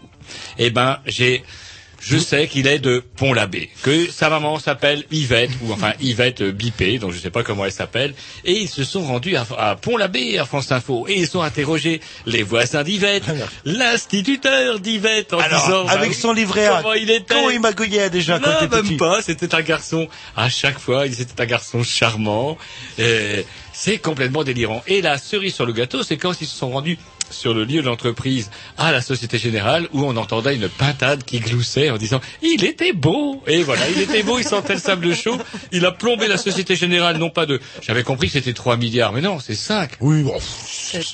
[0.57, 1.43] Eh ben, j'ai,
[2.05, 6.99] je sais qu'il est de Pont-l'Abbé, que sa maman s'appelle Yvette, ou enfin Yvette Bipé,
[6.99, 8.13] donc je ne sais pas comment elle s'appelle,
[8.43, 12.01] et ils se sont rendus à, à Pont-l'Abbé, à France Info, et ils ont interrogé
[12.27, 13.23] les voisins d'Yvette,
[13.65, 15.85] l'instituteur d'Yvette, en Alors, disant...
[15.85, 18.55] bah avec oui, son livret A, comment il était comment il magouillait déjà quand non,
[18.61, 19.21] il était même petit pas.
[19.21, 20.07] C'était un garçon.
[20.35, 22.57] À chaque fois, il était un garçon charmant.
[23.73, 24.81] C'est complètement délirant.
[24.87, 26.97] Et la cerise sur le gâteau, c'est quand ils se sont rendus
[27.29, 31.39] sur le lieu de l'entreprise à la Société Générale où on entendait une pintade qui
[31.39, 35.15] gloussait en disant il était beau et voilà il était beau il sentait le sable
[35.15, 35.37] chaud
[35.71, 39.11] il a plombé la Société Générale non pas de j'avais compris que c'était 3 milliards
[39.13, 40.37] mais non c'est 5 Oui, bon,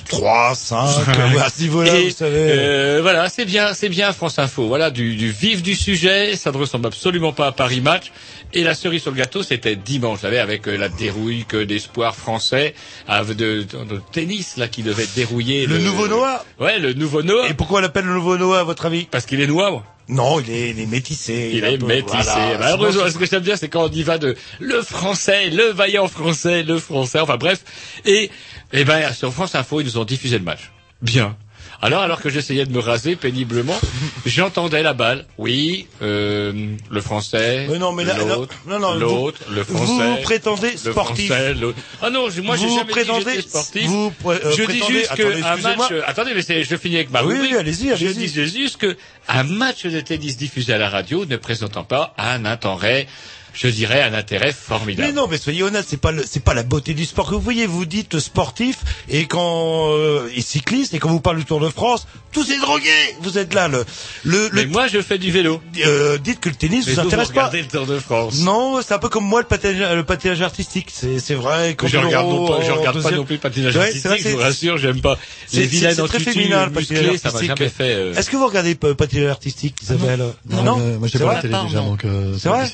[0.10, 0.78] 3, 5,
[1.40, 2.36] à ce niveau-là, vous savez.
[2.38, 4.68] euh, voilà, c'est bien, c'est bien France Info.
[4.68, 8.12] Voilà, du, du vif du sujet, ça ne ressemble absolument pas à Paris Match.
[8.54, 11.64] Et la cerise sur le gâteau, c'était dimanche, vous savez, avec euh, la dérouille que
[11.64, 12.74] d'espoir français,
[13.10, 17.48] de- de tennis là qui devait dérouiller Le nouveau Noah Ouais, le nouveau Noah.
[17.50, 19.06] Et pourquoi on l'appelle le nouveau Noah, à votre avis?
[19.06, 19.84] Parce qu'il est noir.
[20.10, 21.52] Non, il est, il est métissé.
[21.54, 22.18] Il est peu- métissé.
[22.24, 22.58] voilà.
[22.58, 25.72] Bah, heureusement, ce que j'aime bien, c'est quand on y va de le français, le
[25.72, 27.64] vaillant français, le français, enfin bref.
[28.06, 28.30] Et,
[28.74, 30.72] eh ben, sur France Info, ils nous ont diffusé le match.
[31.02, 31.36] Bien.
[31.84, 33.80] Alors, alors que j'essayais de me raser péniblement,
[34.26, 35.26] j'entendais la balle.
[35.40, 36.54] Oui, euh,
[36.92, 40.10] le français, Mais non, mais là- l'autre, non, non, l'autre, vous- le français.
[40.10, 41.28] vous prétendez sportif.
[41.32, 41.56] français.
[42.04, 43.86] Ah non, je- moi j'ai jamais prétendez- dit que sportif.
[43.88, 45.92] vous pré- euh, je dis prétendez- juste attendez, que un match.
[46.06, 48.14] Attendez, mais je finis avec ma Oui, oui, allez-y, Je allez-y.
[48.14, 48.96] disais juste que
[49.28, 53.08] un match de tennis diffusé à la radio ne présentant pas un intérêt,
[53.54, 55.08] je dirais un intérêt formidable.
[55.10, 57.36] Mais non, mais soyez honnête, c'est pas le, c'est pas la beauté du sport que
[57.36, 57.66] vous voyez.
[57.66, 58.78] Vous dites sportif
[59.10, 62.58] et quand euh, et cycliste et quand vous parlez du Tour de France, tous ces
[62.60, 62.90] drogués,
[63.22, 63.68] vous êtes là.
[63.68, 63.84] Le,
[64.24, 65.62] le, Mais le- moi, je fais du vélo.
[65.86, 67.34] euh, dites que le tennis Mais vous vous intéresse pas.
[67.48, 68.40] regardez le Tour de France.
[68.40, 70.90] Non, c'est un peu comme moi le patinage, le patinage artistique.
[70.94, 71.76] C'est, c'est vrai.
[71.76, 74.02] Que je regarde, non pas, je regarde pas deuxième- non plus le patinage Ouais, artistique,
[74.04, 75.18] c'est vrai, je vous rassure, j'aime pas.
[75.48, 77.52] C'est- Les c'est- vilaines c'est en très féminin, le patinage artistique.
[77.82, 80.24] euh, Est-ce que vous regardez le patinage artistique, Isabelle?
[80.50, 81.36] Non, euh, moi j'ai C'est pas vrai?
[81.36, 82.66] la télé déjà, donc euh, C'est vrai?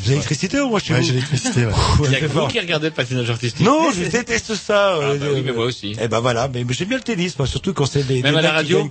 [0.00, 0.06] Ouais, ouais, ouais.
[0.06, 1.72] J'ai l'électricité ou moi chez Ouais, vous j'ai l'électricité, ouais.
[1.98, 3.64] Il y a Ouais, que vous qui regardez le patinage artistique.
[3.66, 4.94] Non, je déteste ça.
[4.94, 5.96] Ah, euh, bah oui, mais moi aussi.
[6.00, 8.22] Eh ben voilà, mais, mais j'aime bien le tennis, moi, surtout quand c'est des.
[8.22, 8.90] Même des à la radio gagnent.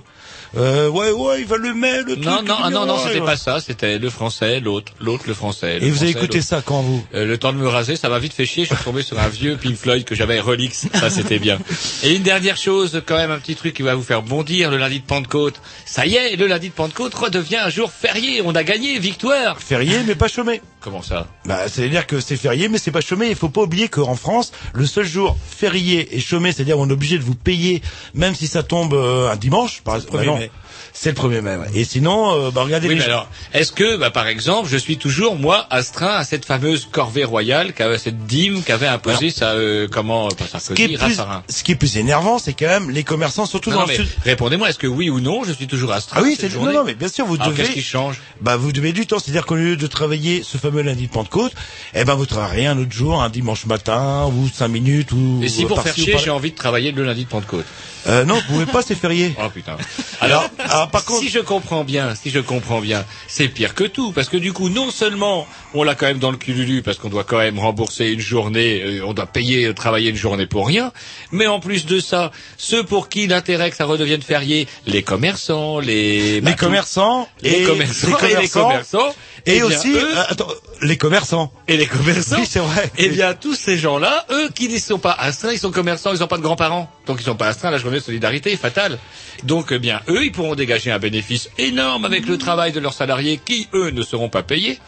[0.56, 2.48] Euh, ouais, ouais, il va le mettre, le Non, truc.
[2.48, 3.26] non, ah non, non, ouais, c'était ouais.
[3.26, 5.78] pas ça, c'était le français, l'autre, l'autre, le français.
[5.78, 7.04] le Et vous avez écouté ça quand vous?
[7.14, 8.64] Euh, le temps de me raser, ça m'a vite fait chier.
[8.64, 10.88] Je suis tombé sur un vieux Pink Floyd que j'avais Relix.
[10.92, 11.58] Ça, c'était bien.
[12.02, 14.76] Et une dernière chose, quand même, un petit truc qui va vous faire bondir le
[14.76, 15.60] lundi de Pentecôte.
[15.86, 18.42] Ça y est, le lundi de Pentecôte redevient un jour férié.
[18.44, 19.60] On a gagné, victoire.
[19.60, 20.62] Férié, mais pas chômé.
[20.80, 20.99] Comment?
[21.02, 23.28] Ça Bah, c'est-à-dire que c'est férié, mais c'est pas chômé.
[23.28, 26.92] Il faut pas oublier qu'en France, le seul jour férié et chômé, c'est-à-dire on est
[26.92, 27.82] obligé de vous payer,
[28.14, 30.48] même si ça tombe euh, un dimanche, par exemple.
[30.92, 30.92] 1er mai.
[30.92, 31.56] C'est le 1er mai.
[31.56, 31.66] ouais.
[31.74, 34.76] Et sinon, euh, bah, regardez Oui, les mais alors, est-ce que, bah, par exemple, je
[34.76, 39.52] suis toujours, moi, astreint à cette fameuse corvée royale, qu'avait cette dîme qu'avait imposé ça,
[39.52, 41.42] euh, comment, pas ce qui, est Sarkozy, plus, Raffarin.
[41.48, 43.94] ce qui est plus énervant, c'est quand même les commerçants, surtout Non, dans non, le
[43.94, 44.08] sud.
[44.24, 46.84] répondez-moi, est-ce que oui ou non, je suis toujours astreint Ah oui, c'est non, non,
[46.84, 47.62] mais bien sûr, vous Alors, devez.
[47.62, 50.82] qu'est-ce qui change Bah, vous devez du temps, c'est-à-dire qu'au lieu de travailler ce fameux
[50.82, 51.52] lundi de Pentecôte,
[51.94, 55.40] eh ben, vous travaillerez un autre jour, un dimanche matin, ou cinq minutes, ou.
[55.42, 57.64] Et si pour faire chier, j'ai envie de travailler le lundi de Pentecôte
[58.06, 59.34] Euh, non, vous pouvez pas, c'est férié.
[59.38, 59.76] Oh putain.
[60.20, 63.84] Alors, Alors, par contre, si je comprends bien, si je comprends bien, c'est pire que
[63.84, 66.98] tout, parce que du coup, non seulement on l'a quand même dans le cululu, parce
[66.98, 70.46] qu'on doit quand même rembourser une journée, euh, on doit payer, euh, travailler une journée
[70.46, 70.92] pour rien,
[71.30, 75.78] mais en plus de ça, ceux pour qui l'intérêt que ça redevienne férié, les commerçants,
[75.78, 76.40] les...
[76.40, 79.14] les commerçants, les et commerçants, les et les commerçants, commerçants,
[79.46, 80.48] et eh bien, aussi, eux- euh, attends,
[80.82, 81.52] les commerçants.
[81.68, 82.36] et les commerçants.
[82.38, 82.90] Oui, c'est vrai.
[82.98, 86.20] Eh bien, tous ces gens-là, eux qui ne sont pas astreints, ils sont commerçants, ils
[86.20, 86.90] n'ont pas de grands-parents.
[87.06, 88.98] Donc, ils sont pas astreints à la journée de solidarité, fatale.
[89.42, 92.94] Donc, eh bien, eux, ils pourront dégager un bénéfice énorme avec le travail de leurs
[92.94, 94.78] salariés qui, eux, ne seront pas payés.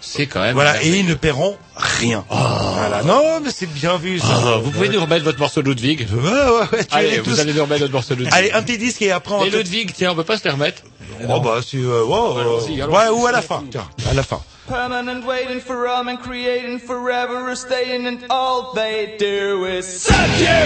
[0.00, 0.52] C'est quand même...
[0.52, 2.26] Voilà, et ils ne paieront rien.
[2.28, 3.02] Voilà.
[3.04, 4.26] Non, mais c'est bien vu, ça.
[4.30, 7.30] Ah, vous pouvez nous remettre votre morceau de Ludwig Ouais, ouais, ouais, tu Allez, vous
[7.30, 7.40] tous.
[7.40, 8.34] allez nous remettre notre morceau de Ludwig.
[8.34, 10.50] Allez, un petit disque et après on Et Ludwig, tiens, on peut pas se les
[10.50, 10.82] remettre
[11.26, 14.42] Oh, bah, si, euh, wow, euh, ouais, ou à la fin, tiens, à la fin.
[14.66, 20.30] Permanent waiting for rum and creating forever or staying and all they do is suck
[20.40, 20.60] you.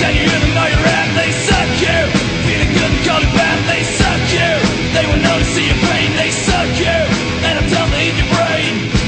[0.00, 1.12] Can you even know you're at?
[1.14, 2.00] They suck you.
[2.48, 3.58] Feeling good and call it bad.
[3.68, 4.52] They suck you.
[4.94, 6.16] They will see your pain.
[6.16, 6.98] They suck you.
[7.44, 9.01] And I'm telling they eat your brain.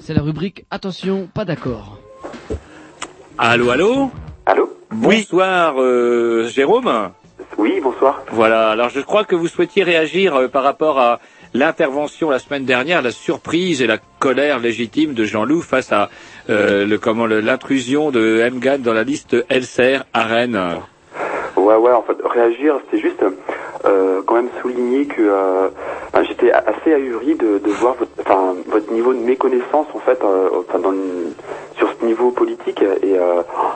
[0.00, 1.98] C'est la rubrique Attention, pas d'accord.
[3.38, 4.10] Allô, allô?
[4.46, 4.70] Allô?
[4.90, 7.10] Bonsoir, euh, Jérôme
[7.56, 8.22] Oui, bonsoir.
[8.30, 11.20] Voilà, alors je crois que vous souhaitiez réagir euh, par rapport à
[11.54, 16.10] l'intervention la semaine dernière, la surprise et la colère légitime de Jean-Loup face à
[16.50, 20.60] euh, le comment le- l'intrusion de Mgan dans la liste LCR à Rennes.
[21.62, 23.22] Ouais, ouais, en fait, réagir, c'était juste
[23.84, 25.68] euh, quand même souligner que euh,
[26.22, 30.48] j'étais assez ahuri de, de voir votre, enfin, votre niveau de méconnaissance, en fait, euh,
[30.68, 31.32] enfin, dans le-
[31.76, 33.16] sur ce niveau politique, et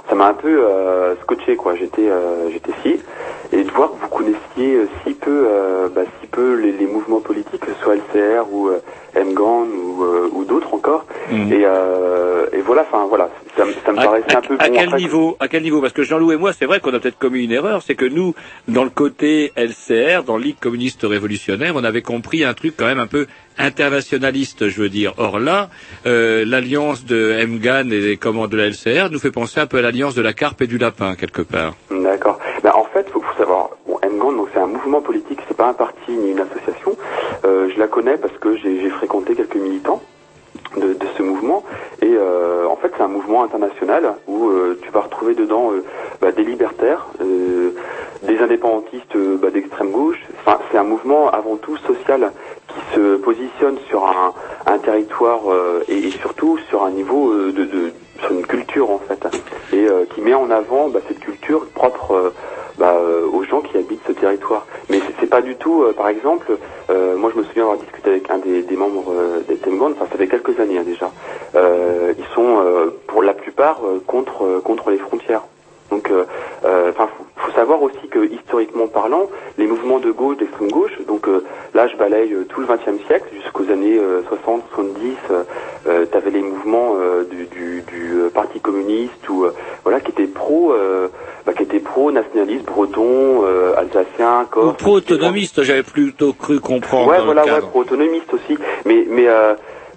[0.09, 0.62] ça m'a un peu
[1.22, 1.74] scotché, quoi.
[1.76, 2.09] J'étais
[2.53, 3.01] j'étais si,
[3.53, 5.47] et de voir que vous connaissiez si peu,
[5.95, 8.70] bah, si peu les, les mouvements politiques, que ce soit LCR ou
[9.16, 13.97] MGAN ou, ou d'autres encore, et, euh, et voilà, enfin, voilà, ça, me- ça me
[13.97, 15.80] paraissait un peu À bon, quel après, niveau À quel niveau?
[15.80, 18.04] Parce que Jean-Loup et moi, c'est vrai qu'on a peut-être commis une erreur, c'est que
[18.04, 18.34] nous,
[18.68, 22.98] dans le côté LCR, dans Ligue communiste révolutionnaire, on avait compris un truc quand même
[22.98, 23.26] un peu
[23.58, 25.14] internationaliste, je veux dire.
[25.16, 25.68] Or là,
[26.06, 29.82] euh, l'alliance de Mgan et commandes de la LCR nous fait penser un peu à
[29.82, 31.74] l'alliance de la carpe et du lapin quelque part.
[31.90, 32.38] D'accord.
[32.62, 35.68] Ben, en fait, faut, faut savoir, bon, MGAN, donc c'est un mouvement politique, c'est pas
[35.68, 36.96] un parti ni une association.
[37.44, 40.02] Euh, je la connais parce que j'ai fréquenté quelques militants
[40.76, 41.62] de, de ce mouvement.
[42.02, 45.84] Et euh, en fait, c'est un mouvement international où euh, tu vas retrouver dedans euh,
[46.20, 47.70] bah, des libertaires, euh,
[48.22, 50.20] des indépendantistes euh, bah, d'extrême gauche.
[50.40, 52.32] Enfin, c'est un mouvement avant tout social
[52.68, 54.32] qui se positionne sur un,
[54.66, 55.40] un territoire
[55.88, 59.26] et, et surtout sur un niveau de, de sur une culture en fait
[59.72, 62.32] et qui met en avant bah, cette culture propre
[62.78, 64.66] bah, euh, aux gens qui habitent ce territoire.
[64.88, 66.56] Mais c'est- pas du tout, euh, par exemple,
[66.90, 69.90] euh, moi je me souviens avoir discuté avec un des, des membres euh, des Temgand,
[69.90, 71.10] enfin ça fait quelques années hein, déjà.
[71.56, 72.58] Euh, ils sont
[73.08, 75.42] pour la plupart contre contre les frontières.
[75.91, 76.24] Donc, euh,
[76.64, 76.93] euh,
[77.37, 81.43] faut, savoir aussi que historiquement parlant, les mouvements de gauche, d'extrême gauche, donc euh,
[81.74, 85.16] là je balaye euh, tout le XXe siècle jusqu'aux années euh, 60, 70.
[85.30, 85.43] Euh,
[85.87, 90.11] euh, T'avais les mouvements euh, du, du, du, euh, Parti communiste ou euh, voilà qui
[90.11, 91.09] étaient pro, euh,
[91.47, 94.76] bah, qui étaient pro nationalistes, bretons, euh, alsaciens, Ou corses.
[94.76, 97.09] pro-autonomiste, j'avais plutôt cru comprendre.
[97.09, 97.68] Ouais, voilà, ouais, cadre.
[97.68, 98.59] pro-autonomiste aussi.
[98.84, 99.28] Mais, mais,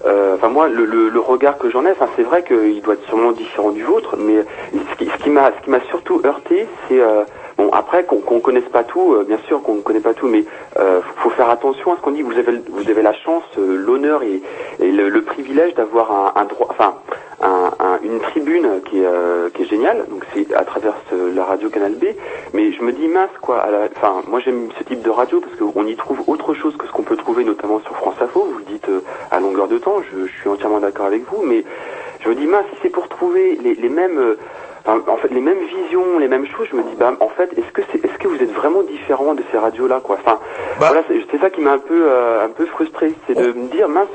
[0.06, 3.06] euh, enfin moi, le, le, le regard que j'en ai, c'est vrai qu'il doit être
[3.08, 4.44] sûrement différent du vôtre, mais
[4.74, 7.24] ce qui, ce qui m'a, ce qui m'a surtout heurté, c'est euh,
[7.58, 10.28] bon après qu'on qu'on connaisse pas tout, euh, bien sûr qu'on ne connaît pas tout,
[10.28, 10.46] mais
[10.78, 12.22] euh, faut, faut faire attention à ce qu'on dit.
[12.22, 14.42] Vous avez, vous avez la chance, euh, l'honneur et,
[14.80, 16.94] et le, le privilège d'avoir un, un droit, enfin
[17.42, 20.06] un, un- une tribune qui est, euh, qui est géniale.
[20.10, 22.06] Donc c'est à travers ce- la radio Canal B.
[22.54, 23.66] Mais je me dis mince quoi.
[23.96, 26.92] Enfin moi j'aime ce type de radio parce qu'on y trouve autre chose que ce
[26.92, 28.48] qu'on peut trouver notamment sur France Info.
[28.52, 29.98] Vous le dites euh, à longueur de temps.
[30.12, 31.44] Je, je suis entièrement d'accord avec vous.
[31.44, 31.64] Mais
[32.22, 34.36] je me dis mince si c'est pour trouver les, les mêmes euh,
[34.86, 36.68] en fait, les mêmes visions, les mêmes choses.
[36.72, 39.36] Je me dis, bah, en fait, est-ce que c'est, est-ce que vous êtes vraiment différent
[39.36, 40.18] de ces radios-là, quoi?
[40.20, 40.40] Enfin,
[40.88, 43.70] voilà, c'est, c'est ça qui m'a un peu, euh, un peu frustré, c'est de me
[43.72, 44.08] dire, mince,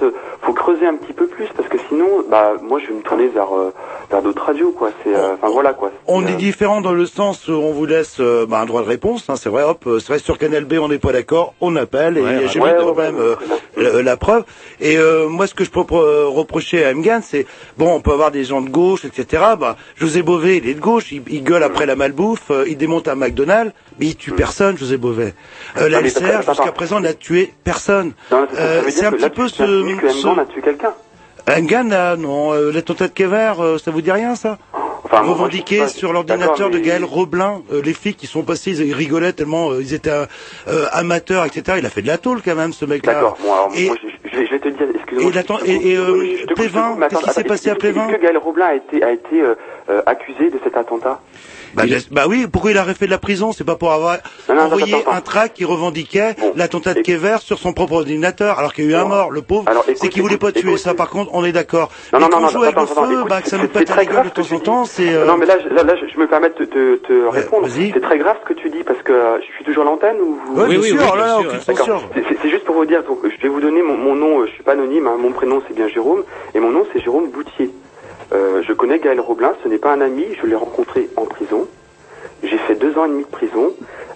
[0.43, 3.29] faut creuser un petit peu plus, parce que sinon, bah, moi, je vais me tourner
[3.29, 3.73] vers, euh,
[4.11, 4.91] vers d'autres radios, quoi.
[5.03, 5.91] C'est, euh, enfin, voilà, quoi.
[6.07, 8.89] On est différent dans le sens où on vous laisse euh, bah, un droit de
[8.89, 11.55] réponse, hein, c'est vrai, hop, euh, c'est vrai sur Canal B on n'est pas d'accord,
[11.61, 13.35] on appelle et Ouais, j'ai ouais, ouais, quand même euh,
[13.77, 14.45] la, la preuve.
[14.81, 17.47] Et euh, moi ce que je peux pro- reprocher à Mgan, c'est
[17.79, 19.43] bon, on peut avoir des gens de gauche, etc.
[19.59, 22.77] Bah, José Bové, il est de gauche, il, il gueule après la malbouffe, euh, il
[22.77, 25.35] démonte un McDonald's, mais il tue personne, José Bové.
[25.77, 28.13] Euh, la LCR jusqu'à présent n'a tué personne.
[28.33, 30.95] Euh, c'est un petit peu ce, Mgan a tué quelqu'un.
[31.49, 34.59] Engan, là, non, euh, l'attentat de Kever, euh, ça vous dit rien, ça?
[35.05, 35.93] Enfin, Revendiqué moi, pas.
[35.93, 39.83] sur l'ordinateur de Gaël Roblin, euh, les flics qui sont passés, ils rigolaient tellement euh,
[39.83, 41.77] ils étaient euh, amateurs, etc.
[41.79, 43.13] Il a fait de la tôle quand même, ce mec-là.
[43.13, 45.61] D'accord, bon, alors, Et- moi, je, je vais, je vais te dire, excuse-moi.
[45.67, 48.75] Et euh, Plévin, mais qu'est-ce qui s'est passé à Plévin Est-ce que Gaël Roblin a
[48.77, 49.55] été, a été euh,
[49.91, 51.21] euh, accusé de cet attentat?
[51.75, 53.53] Bah, bah oui, pourquoi il a refait de la prison?
[53.53, 54.19] C'est pas pour avoir
[54.49, 58.73] Non, non, envoyé un tract qui revendiquait l'attentat de Kever sur son propre ordinateur, alors
[58.73, 59.31] qu'il y a eu un mort.
[59.31, 59.65] Le pauvre,
[59.97, 60.71] c'est qu'il voulait pas écoute, tuer.
[60.71, 60.81] écoute.
[60.81, 61.91] Ça, par contre, on est d'accord.
[62.13, 63.69] Non, Mais non, non, joue avec attends, le feu, écoute, bah, que ça c'est- nous
[63.69, 64.63] pète la gueule grave de ce que temps tu en dis.
[64.65, 64.85] temps.
[64.85, 67.67] C'est euh, Non, mais là, là, là, je me permets de te, te, te répondre.
[67.67, 67.91] vas-y.
[67.93, 70.17] C'est très grave ce que tu dis parce que euh, je suis toujours à l'antenne
[70.21, 70.91] ou Oui, oui,
[71.65, 72.03] censure.
[72.15, 74.53] C'est- juste pour vous dire, donc, je vais vous donner mon, mon nom, euh, je
[74.53, 76.23] suis pas anonyme, hein, mon prénom c'est bien Jérôme,
[76.55, 77.71] et mon nom c'est Jérôme Boutier.
[78.33, 81.67] Euh, je connais Gaël Roblin, ce n'est pas un ami, je l'ai rencontré en prison.
[82.43, 83.73] J'ai fait deux ans et demi de prison,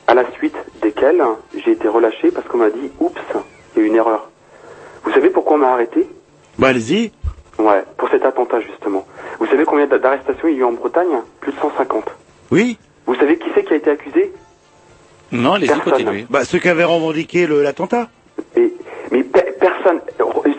[0.07, 1.23] à la suite desquels
[1.65, 3.21] j'ai été relâché parce qu'on m'a dit, oups,
[3.77, 4.29] il y a eu une erreur.
[5.05, 6.09] Vous savez pourquoi on m'a arrêté?
[6.59, 7.13] Bah, allez-y.
[7.59, 9.07] Ouais, pour cet attentat justement.
[9.41, 11.23] Vous savez combien d'a- d'arrestations il y a eu en Bretagne?
[11.41, 12.05] Plus de 150.
[12.51, 12.79] Oui.
[13.07, 14.33] Vous savez qui c'est qui a été accusé?
[15.33, 15.93] Non, allez-y, Personne.
[15.93, 16.27] continuez.
[16.31, 18.09] Bah, ceux qui avaient revendiqué le- l'attentat.
[19.11, 20.01] Mais pe- personne.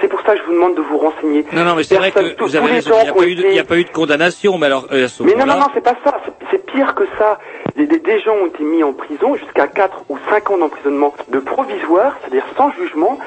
[0.01, 1.45] C'est pour ça que je vous demande de vous renseigner.
[1.53, 2.95] Non, non, mais c'est vrai que vous avez raison.
[2.99, 4.65] Il n'y a, pas eu de- été- il y a pas eu de condamnation, mais
[4.67, 6.19] alors, euh, Mais non, non, non, c'est pas ça.
[6.49, 7.39] C'est- pire que ça.
[7.75, 12.15] Des, gens ont été mis en prison jusqu'à 4 ou 5 ans d'emprisonnement de provisoire,
[12.21, 13.17] c'est-à-dire sans jugement,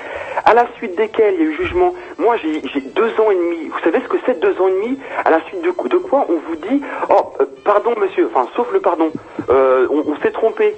[0.45, 1.93] à la suite desquels il y a eu jugement.
[2.19, 3.69] Moi, j'ai j'ai deux ans et demi.
[3.69, 4.99] Vous savez ce que c'est deux ans et demi?
[5.25, 8.29] À la suite de, de quoi on vous dit Oh, euh, pardon, monsieur.
[8.33, 9.11] Enfin, sauf le pardon.
[9.51, 10.77] Euh, on on s'est trompé.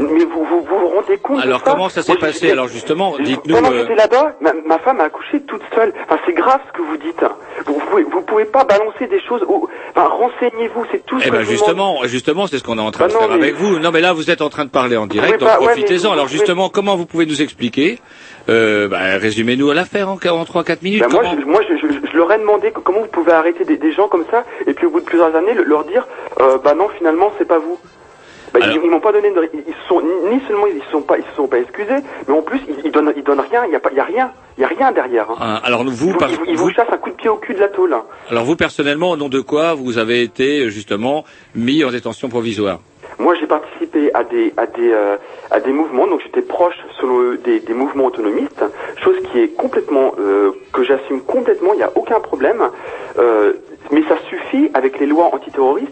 [0.00, 3.16] Mais vous vous, vous rendez compte de Alors, ça comment ça s'est passé Alors, justement,
[3.18, 3.54] dites-nous...
[3.54, 5.92] pendant que euh, j'étais là-bas, ma, ma femme a accouché toute seule.
[6.04, 7.22] Enfin, c'est grave ce que vous dites.
[7.66, 9.42] Vous, vous, pouvez, vous pouvez pas balancer des choses.
[9.46, 12.82] au- Enfin, renseignez-vous, c'est tout ce Eh que ben justement, justement, c'est ce qu'on est
[12.82, 13.78] en train Bah de non, faire mais- avec vous.
[13.78, 15.98] Non, mais là, vous êtes en train de parler en direct, donc ouais, profitez-en.
[16.08, 17.98] vous Alors pouvez- justement, comment vous pouvez nous expliquer
[18.48, 21.02] euh, bah, Résumez-nous à l'affaire en, en 3-4 minutes.
[21.02, 23.76] Ben, moi, je, moi je, je- je leur ai demandé comment vous pouvez arrêter des,
[23.76, 26.06] des gens comme ça et puis au bout de plusieurs années le- leur dire
[26.40, 27.78] euh, bah non finalement c'est pas vous.
[28.52, 31.02] Bah, Alors- ils, ils m'ont pas donné de, ils, sont ni seulement ils se sont
[31.02, 33.64] pas ils se sont pas excusés mais en plus ils, ils donnent ils donnent rien
[33.66, 35.30] il y a pas il y a rien il y a rien derrière.
[35.30, 35.36] hein.
[35.40, 37.14] Ah, alors vous, Ils, vous, par- ils vous- ils vous vous- chassent un coup de
[37.14, 37.94] pied au cul de la tôle.
[37.94, 38.02] hein.
[38.30, 41.24] alors vous personnellement, au nom de quoi vous avez été justement
[41.54, 42.80] mis en détention provisoire?
[43.18, 45.16] Moi, j'ai participé à des à des euh,
[45.50, 48.64] à des mouvements, donc j'étais proche selon eux, des, des mouvements autonomistes,
[49.02, 51.72] chose qui est complètement euh, que j'assume complètement.
[51.74, 52.62] Il n'y a aucun problème.
[53.18, 53.52] Euh,
[53.90, 55.90] mais ça suffit avec les lois antiterroristes.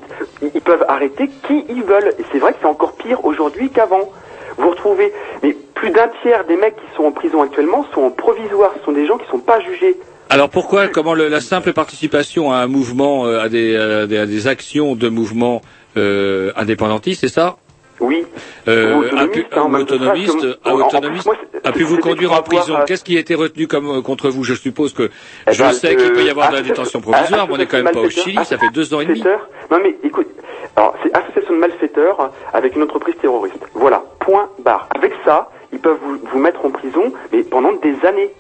[0.55, 2.13] Ils, peuvent arrêter qui ils veulent.
[2.19, 4.11] Et c'est vrai que c'est encore pire aujourd'hui qu'avant.
[4.57, 5.13] Vous retrouvez,
[5.43, 8.73] mais plus d'un tiers des mecs qui sont en prison actuellement sont en provisoire.
[8.79, 9.97] Ce sont des gens qui sont pas jugés.
[10.31, 14.47] Alors pourquoi, comment le- la simple participation à un mouvement, euh, à, des, à des-
[14.47, 15.63] actions de mouvement
[15.97, 17.57] euh, indépendantiste, c'est ça?
[18.01, 18.25] Oui.
[18.69, 22.33] Euh, pu, autonomiste, hein, autonomiste, a, en- en- autonomiste, moi, c'est- a pu vous conduire
[22.33, 22.77] en prison.
[22.77, 24.45] euh, Qu'est-ce qui a été retenu comme euh, contre vous?
[24.45, 25.11] Je suppose que
[25.49, 27.57] Eh je ben, sais qu'il peut y euh, avoir de la détention provisoire, mais on
[27.57, 28.39] n'est quand même pas au Chili.
[28.45, 29.23] Ça fait deux ans et demi.
[29.71, 30.29] Non mais écoute,
[30.77, 33.59] alors c'est association de malfaiteurs avec une entreprise terroriste.
[33.75, 34.89] Voilà, point barre.
[34.95, 38.31] Avec ça, ils peuvent vous, vous mettre en prison, mais pendant des années.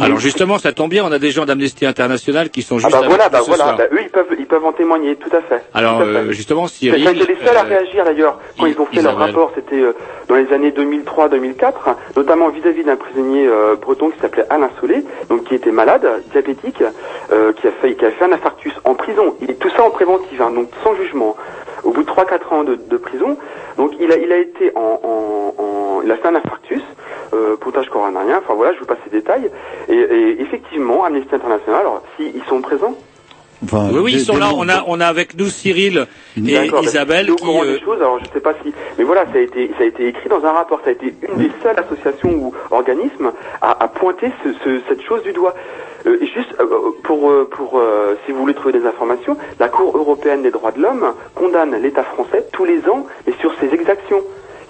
[0.00, 2.90] Alors justement, ça tombe bien, on a des gens d'Amnesty International qui sont Ah juste
[2.92, 5.40] bah avec voilà, bah voilà, bah, eux ils peuvent ils peuvent en témoigner, tout à
[5.42, 5.62] fait.
[5.72, 6.10] Alors à fait.
[6.10, 8.86] euh, justement, Ça a Cyril, été les seuls à euh, réagir d'ailleurs quand ils ont
[8.86, 9.92] fait leur rapport, c'était euh,
[10.28, 11.72] dans les années 2003-2004,
[12.16, 16.82] notamment vis-à-vis d'un prisonnier euh, breton qui s'appelait Alain Solé, donc qui était malade, diabétique,
[17.32, 19.36] euh, qui a fait qui a fait un infarctus en prison.
[19.48, 21.36] Est tout ça en préventive, hein, donc sans jugement.
[21.84, 23.36] Au bout de 3-4 ans de, de prison,
[23.76, 26.82] donc il a il a été en, en, en- il a fait un infarctus,
[27.32, 28.38] euh, poutage coronarien.
[28.38, 29.50] Enfin voilà, je vous passe les détails.
[29.88, 32.94] Et, et effectivement, Amnesty International, alors si sont présents.
[33.64, 34.50] Enfin, oui, ils sont là.
[34.54, 36.06] On a, on a avec nous Cyril
[36.36, 36.40] et
[36.70, 37.44] bah, Isabelle qui.
[37.46, 39.84] au euh, des choses, alors je sais pas si, mais voilà, ça a été, ça
[39.84, 43.32] a été écrit dans un rapport, ça a été une des seules associations ou organismes
[43.62, 45.54] à, à pointer ce, ce- cette chose du doigt.
[46.06, 46.66] Euh, juste euh,
[47.02, 50.70] pour, euh, pour euh, si vous voulez trouver des informations, la Cour européenne des droits
[50.72, 54.20] de l'homme condamne l'État français tous les ans, mais sur ses exactions,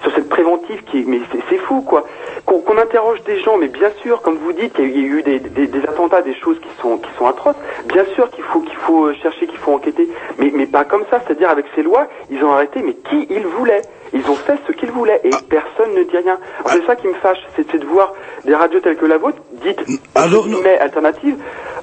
[0.05, 2.05] sur cette préventive qui, est, mais c'est c'est fou quoi.
[2.47, 5.41] qu'on interroge des gens, mais bien sûr, comme vous dites, il y a eu- des,
[5.41, 7.57] des- des attentats, des choses qui sont qui sont atroces.
[7.87, 11.05] Bien sûr qu'il faut qu'il faut euh, chercher, qu'il faut enquêter, mais mais pas comme
[11.11, 11.21] ça.
[11.27, 13.83] C'est-à-dire avec ces lois, ils ont arrêté, mais qui ils voulaient.
[14.13, 16.39] Ils ont fait ce qu'ils voulaient et personne ne dit rien.
[16.61, 18.13] Alors, C'est ça qui me fâche, c'est de voir
[18.45, 19.78] des radios telles que la vôtre, dites
[20.14, 21.36] entre guillemets, alternatives,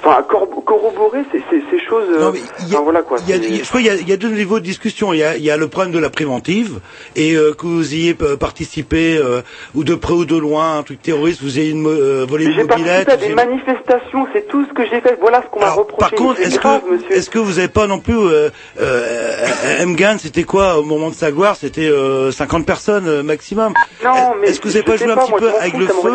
[0.03, 2.05] enfin cor- corroborer ces, ces, ces choses.
[2.11, 2.31] euh,
[2.65, 3.17] enfin, voilà quoi.
[3.27, 4.59] Il y a- c'est- il y a- je crois qu'il y, a- y deux niveaux
[4.59, 5.13] de discussion.
[5.13, 6.79] Il y y a le problème de la préventive
[7.15, 9.41] et euh, que vous ayez euh, participé euh,
[9.75, 12.53] ou de près ou de loin un truc terroriste, vous ayez une euh, volé une
[12.53, 13.05] J'ai mobilette.
[13.07, 15.17] participé à des manifestations, c'est tout ce que j'ai fait.
[15.19, 15.99] Voilà ce qu'on m'a reproché.
[15.99, 18.49] Par contre, est-ce que est-ce que vous n'avez pas non plus euh,
[18.79, 23.73] euh, Mgan, c'était quoi au moment de sa gloire C'était euh, 50 personnes euh, maximum?
[24.03, 26.11] Non, mais Est-ce que vous n'avez pas joué un petit peu avec le feu?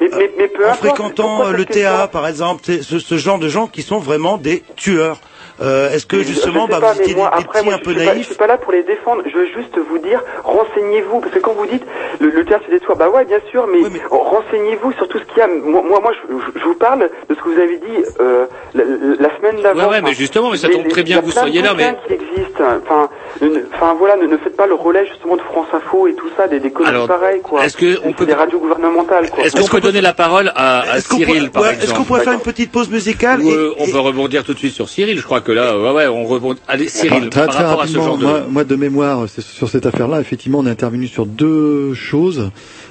[0.00, 3.66] Mais, mais, mais peu en importe, fréquentant le TA, par exemple, ce genre de gens
[3.66, 5.20] qui sont vraiment des tueurs.
[5.60, 7.74] Euh, Est-ce que justement, je bah, pas, vous étiez moi, des, des après, petits moi,
[7.74, 9.22] un je peu suis pas- naïfs Je suis pas là pour les défendre.
[9.26, 11.84] Je veux juste vous dire, renseignez-vous, parce que quand vous dites
[12.20, 13.80] le, le théâtre c'est des toits, bah ouais, bien sûr, mais,
[14.10, 15.48] renseignez-vous sur tout ce qu'il y a.
[15.48, 18.46] Moi, moi, moi, je, je- je vous parle de ce que vous avez dit euh,
[18.74, 18.84] la,
[19.18, 19.80] la semaine d'avant.
[19.80, 21.32] Ouais, ouais, mais justement, mais ça tombe les- très bien il y a que vous
[21.32, 22.64] soyez là, mais- qui existent.
[22.84, 26.46] Enfin, voilà, ne, ne faites pas le relais justement de France Info et tout ça,
[26.48, 27.64] des, des Alors, pareilles, quoi.
[27.64, 29.44] est-ce que on peut- des radios gouvernementales, quoi.
[29.44, 31.84] Est-ce qu'on peut donner la parole à, à Est-ce qu'on Cyril, pourrait- par ouais, exemple
[31.84, 34.58] est-ce qu'on pourrait faire une petite pause musicale et- euh, on peut rebondir tout de
[34.58, 35.18] suite sur Cyril.
[35.18, 36.60] Je crois que là, ouais, ouais, on rebondit.
[36.68, 38.22] Allez, Cyril, très, par très rapport à ce rapidement, genre de.
[38.24, 42.50] moi, moi, de mémoire, c'est- sur cette affaire-là, effectivement, on est intervenu sur deux choses.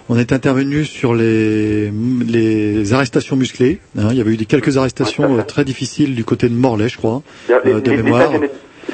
[0.09, 1.91] On est intervenu sur les,
[2.25, 3.79] les arrestations musclées.
[3.97, 4.07] hein.
[4.11, 6.97] il y avait eu des, quelques arrestations euh, très difficiles du côté de Morlaix, je
[6.97, 8.31] crois, euh, de mémoire.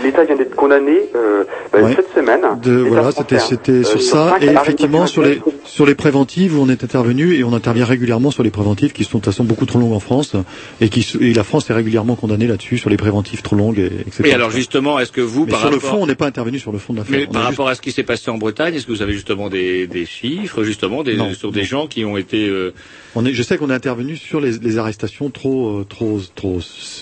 [0.01, 1.95] L'État vient d'être condamné euh, bah, Ouais.
[1.95, 2.41] cette semaine.
[2.61, 3.39] De, voilà, c'était hein.
[3.47, 6.83] c'était Euh, sur sur ça et effectivement sur les sur les préventives où on est
[6.83, 9.79] intervenu et on intervient régulièrement sur les préventives qui sont de toute façon beaucoup trop
[9.79, 10.35] longues en France
[10.81, 13.85] et qui et la France est régulièrement condamnée là-dessus sur les préventives trop longues et
[14.07, 14.23] etc.
[14.29, 16.59] Et alors justement, est-ce que vous, Mais par sur le fond, on n'est pas intervenu
[16.59, 17.17] sur le fond de l'affaire.
[17.19, 19.01] mais On par juste- rapport à ce qui s'est passé en Bretagne, est-ce que vous
[19.01, 22.73] avez justement des, des chiffres, justement, des, Non, sur des gens qui ont été euh,
[23.15, 26.59] On est, je sais qu'on est intervenu sur les, les arrestations trop, euh, trop, trop,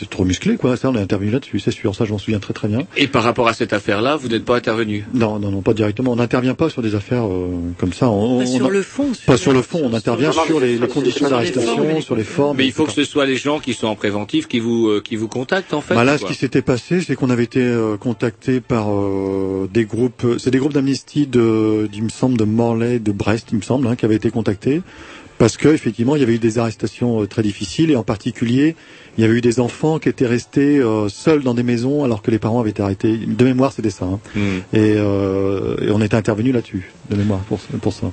[0.09, 0.75] trop musclées, quoi.
[0.77, 1.95] Ça, on est intervenu là-dessus, c'est sûr.
[1.95, 2.80] Ça, je m'en souviens très très bien.
[2.97, 6.11] Et par rapport à cette affaire-là, vous n'êtes pas intervenu Non, non, non, pas directement.
[6.11, 8.09] On n'intervient pas sur des affaires euh, comme ça.
[8.09, 9.11] On, Pas on- sur on- le fond.
[9.25, 9.82] Pas sur le fond.
[9.84, 12.57] On intervient sur les, conditions sur d'arrestation, formes, sur les formes.
[12.57, 15.01] Mais il faut que ce soit les gens qui sont en préventif qui vous euh,
[15.03, 15.95] qui vous contactent en fait.
[15.95, 19.86] Bah là, ce qui s'était passé, c'est qu'on avait été euh, contacté par euh, des
[19.86, 23.61] groupes, c'est des groupes d'amnistie de, il me semble, de Morlaix, de Brest, il me
[23.61, 24.82] semble, hein, qui avaient été contactés
[25.41, 28.75] parce que effectivement, il y avait eu des arrestations euh, très difficiles et en particulier,
[29.17, 32.21] il y avait eu des enfants qui étaient restés euh, seuls dans des maisons alors
[32.21, 33.17] que les parents avaient été arrêtés.
[33.17, 34.05] De mémoire, c'était ça.
[34.05, 34.19] hein.
[34.35, 34.59] Hmm.
[34.71, 38.11] Et, euh, et on était intervenu là-dessus, de mémoire pour, pour ça.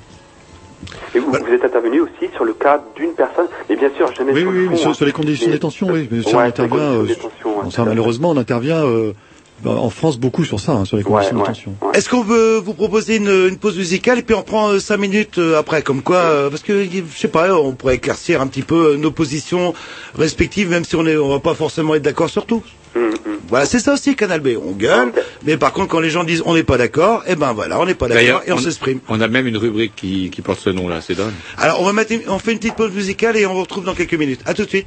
[1.15, 4.33] Et vous, vous êtes intervenu aussi sur le cas d'une personne, mais bien sûr, jamais
[4.33, 4.95] Oui, sur le oui, fond, mais sur, hein.
[4.95, 6.09] sur les conditions Mais- de détention, oui.
[6.11, 6.79] Mais ça, Ouais, on intervient.
[6.79, 7.89] euh, détention, ouais, tout ça, fait.
[7.91, 8.83] malheureusement, on intervient
[9.65, 11.75] en France beaucoup sur ça, hein, sur les conditions de détention.
[11.95, 14.99] Est-ce qu'on veut vous proposer une, une pause musicale et puis on prend euh, cinq
[14.99, 18.47] minutes euh, après, comme quoi, euh, parce que je sais pas, on pourrait éclaircir un
[18.47, 19.75] petit peu euh, nos positions
[20.17, 22.63] respectives, même si on est, on va pas forcément être d'accord sur tout.
[22.97, 23.11] Hum,
[23.49, 24.49] Voilà, c'est ça aussi Canal B.
[24.65, 25.13] On gueule,
[25.45, 27.85] mais par contre, quand les gens disent on n'est pas d'accord, eh ben voilà, on
[27.87, 29.01] n'est pas d'accord et on, on- s'exprime.
[29.09, 31.33] On a même une rubrique qui, qui porte ce nom-là, c'est dingue.
[31.59, 33.85] Alors, on va mettre, une- on fait une petite pause musicale et on vous retrouve
[33.85, 34.41] dans quelques minutes.
[34.47, 34.87] À tout de suite.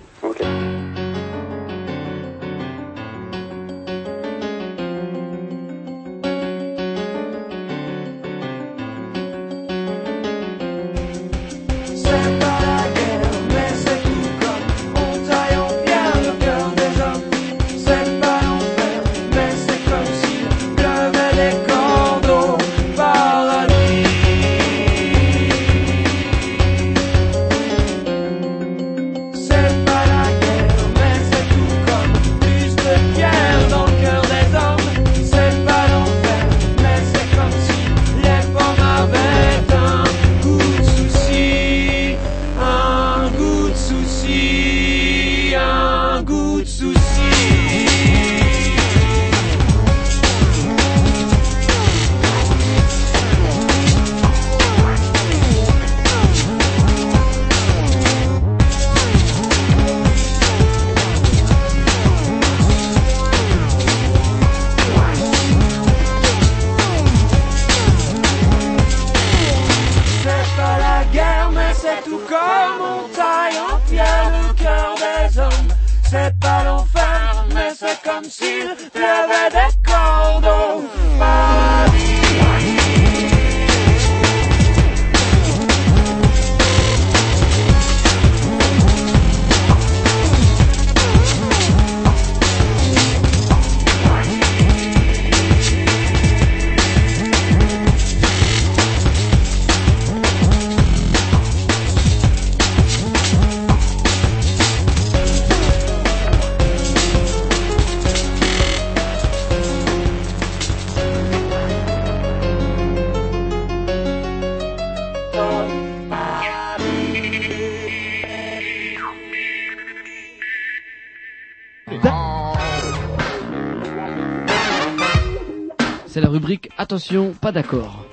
[126.95, 128.03] Attention, pas d'accord.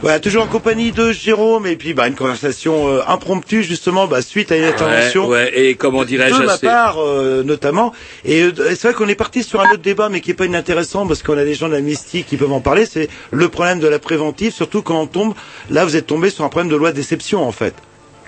[0.00, 4.22] Voilà, toujours en compagnie de Jérôme et puis bah, une conversation euh, impromptue justement bah,
[4.22, 7.92] suite à une intervention ouais, et comment dirais-je de ma assez- part euh, notamment.
[8.24, 10.46] Et euh, c'est vrai qu'on est parti sur un autre débat mais qui est pas
[10.46, 12.86] inintéressant parce qu'on a des gens de l'amnistie qui peuvent en parler.
[12.86, 15.34] C'est le problème de la préventive, surtout quand on tombe.
[15.68, 17.74] Là, vous êtes tombé sur un problème de loi de déception en fait.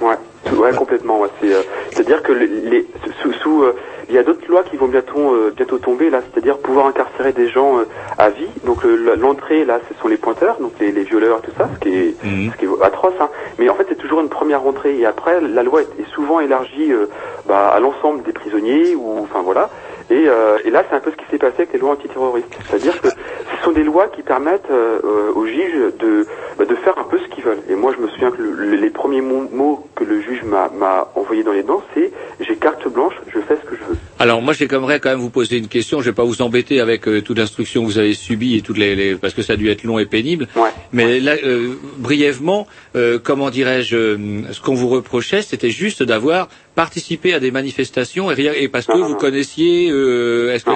[0.02, 0.16] Ouais,
[0.52, 1.20] ouais, complètement.
[1.20, 1.28] ouais.
[1.40, 2.86] C'est, euh, c'est-à-dire que les, les-
[3.22, 3.74] sous, sous, euh,
[4.12, 7.32] il y a d'autres lois qui vont bientôt, euh, bientôt tomber là, c'est-à-dire pouvoir incarcérer
[7.32, 7.84] des gens euh,
[8.18, 8.48] à vie.
[8.64, 11.96] Donc l'entrée là, ce sont les pointeurs, donc les, les violeurs, tout ça, ce qui
[11.96, 13.14] est, ce qui est atroce.
[13.20, 13.30] Hein.
[13.58, 16.40] Mais en fait, c'est toujours une première entrée et après, la loi est, est souvent
[16.40, 17.06] élargie euh,
[17.46, 19.70] bah, à l'ensemble des prisonniers ou, enfin voilà.
[20.12, 22.46] Et, euh, et là, c'est un peu ce qui s'est passé avec les lois antiterroristes.
[22.68, 26.26] C'est-à-dire que ce sont des lois qui permettent euh, aux juges de,
[26.58, 27.62] bah, de faire un peu ce qu'ils veulent.
[27.70, 30.68] Et moi, je me souviens que le- le- les premiers mots, que le juge m'a
[30.68, 33.98] m'a envoyé dans les dents, c'est j'ai carte blanche, je fais ce que je veux.
[34.22, 36.00] Alors moi j'aimerais quand même vous poser une question.
[36.00, 38.78] Je vais pas vous embêter avec euh, toute l'instruction que vous avez subie et toutes
[38.78, 40.46] les, les- parce que ça a dû être long et pénible.
[40.92, 44.18] Mais là, euh, brièvement, euh, comment dirais-je, euh,
[44.52, 48.86] ce qu'on vous reprochait, c'était juste d'avoir participé à des manifestations et rien et parce
[48.86, 49.90] que vous connaissiez.
[49.90, 50.70] euh, Est-ce que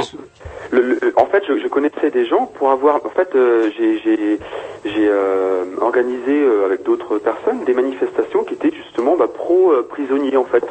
[0.72, 2.96] Le- en fait, je, connaissais des gens pour avoir.
[3.04, 4.40] En fait, euh, j'ai
[5.08, 10.36] euh, organisé euh, avec d'autres personnes des manifestations qui étaient justement bah, pro euh, prisonniers
[10.36, 10.64] en fait.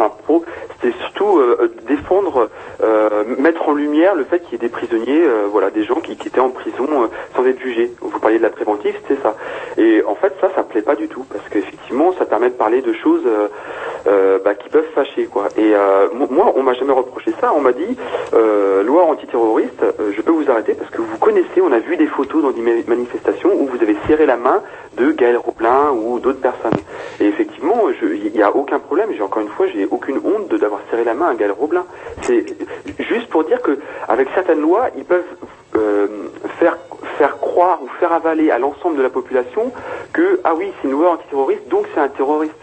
[0.81, 2.49] C'était surtout euh, euh, défendre,
[2.83, 5.99] euh, mettre en lumière le fait qu'il y ait des prisonniers, euh, voilà, des gens
[6.01, 7.91] qui, étaient en prison euh, sans être jugés.
[8.01, 9.35] Vous parliez de la préventive, c'était ça.
[9.77, 12.81] Et en fait, ça, ça plaît pas du tout parce qu'effectivement, ça permet de parler
[12.81, 13.47] de choses euh,
[14.07, 15.49] euh, bah, qui peuvent fâcher, quoi.
[15.57, 17.53] Et euh, mo- moi, on m'a jamais reproché ça.
[17.55, 17.97] On m'a dit
[18.33, 21.95] euh, loi antiterroriste, euh, je peux vous arrêter parce que vous connaissez, on a vu
[21.97, 24.61] des photos dans des ma- manifestations où vous avez serré la main
[24.97, 26.79] de Gaël Roplin ou d'autres personnes.
[27.19, 29.09] Et effectivement, il n'y a aucun problème.
[29.15, 31.85] J'ai encore une fois, j'ai aucune honte d'avoir serré la main à Gaël Roblin.
[32.23, 32.45] C'est
[32.99, 33.77] juste pour dire que
[34.07, 35.23] avec certaines lois, ils peuvent
[35.75, 36.07] euh,
[36.59, 36.77] faire
[37.17, 39.71] faire croire ou faire avaler à l'ensemble de la population
[40.13, 42.53] que ah oui, c'est une loi antiterroriste, donc c'est un terroriste.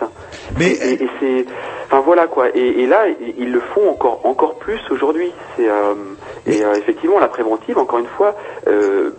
[0.58, 1.46] Mais et, et c'est
[1.86, 2.48] enfin voilà quoi.
[2.54, 3.04] Et, et là,
[3.38, 5.30] ils, le font encore encore plus aujourd'hui.
[5.56, 5.94] C'est euh,
[6.46, 8.34] et euh, effectivement la préventive, encore une fois,
[8.66, 9.10] euh,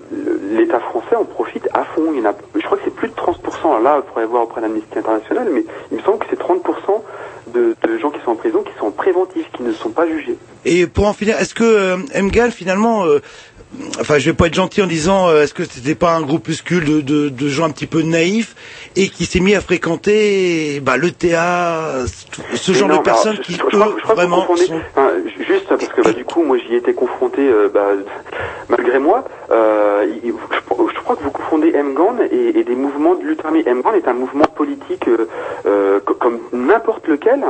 [0.52, 2.12] l'État français en profite à fond.
[2.14, 3.82] Il y en a, je crois que c'est plus de 30%.
[3.82, 6.62] Là, il faudrait voir auprès d'Amnesty International, mais il me semble que c'est 30%
[7.54, 10.08] de, de gens qui sont en prison qui sont en préventive, qui ne sont pas
[10.08, 10.38] jugés.
[10.66, 13.06] Et pour en finir, est-ce que Mgal finalement,
[14.00, 16.86] enfin je vais pas être gentil en disant, euh, est-ce que c'était pas un groupuscule
[16.86, 18.56] de, de, de gens un petit peu naïfs
[18.96, 22.06] et qui s'est mis à fréquenter bah, le théâtre,
[22.56, 24.80] ce genre non, de personnes alors, qui je, crois, vraiment sont...
[24.96, 27.88] enfin, juste parce que bah, du coup moi j'y étais confronté euh, bah,
[28.70, 33.44] malgré moi euh, je, crois que vous confondez MGAN et, et des mouvements de lutte
[33.44, 33.64] armée.
[33.66, 35.06] MGAN est un mouvement politique
[36.06, 37.44] co- comme n'importe lequel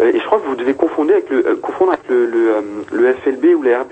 [0.00, 2.54] et je crois que vous devez confondre avec le, confondre avec le, le,
[2.92, 3.84] le FLB ou la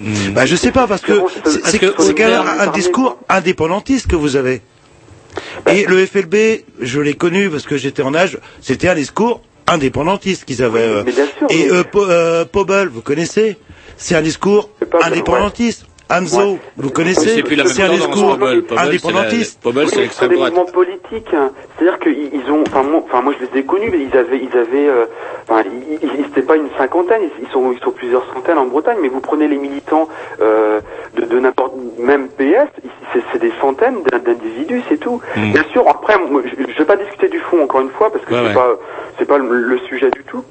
[0.00, 1.12] RP Bah je sais pas parce que
[1.44, 4.62] c'est c'est que- c'est quand même un discours indépendantiste que vous avez.
[5.64, 9.42] Bah, Et le FLB, je l'ai connu parce que j'étais en âge, c'était un discours
[9.68, 10.80] indépendantiste qu'ils avaient.
[10.80, 11.04] euh.
[11.50, 13.56] Et euh, Po- euh, Pobel, vous connaissez
[13.96, 14.70] C'est un discours
[15.02, 15.84] indépendantiste.
[16.10, 18.38] Anzo, vous connaissez C'est plus la même C'est un discours
[18.76, 19.60] indépendantiste.
[20.12, 21.50] C'est des mouvements politiques, hein.
[21.78, 24.38] c'est-à-dire qu'ils ils ont, enfin moi, enfin moi je les ai connus, mais ils avaient,
[24.38, 25.06] ils avaient, euh,
[25.48, 28.66] enfin ils, ils, ils étaient pas une cinquantaine, ils, sont, ils sont plusieurs centaines en
[28.66, 30.08] Bretagne, mais vous prenez les militants
[30.40, 30.80] euh,
[31.16, 32.68] de, de n'importe, même PS,
[33.32, 35.20] c'est des centaines d'in- d'individus, c'est tout.
[35.36, 35.52] Mm.
[35.52, 38.24] Bien sûr, après, moi, je, je vais pas discuter du fond encore une fois parce
[38.24, 38.54] que Ouais, c'est ouais.
[38.54, 38.68] pas,
[39.18, 40.44] c'est pas le, le sujet du tout,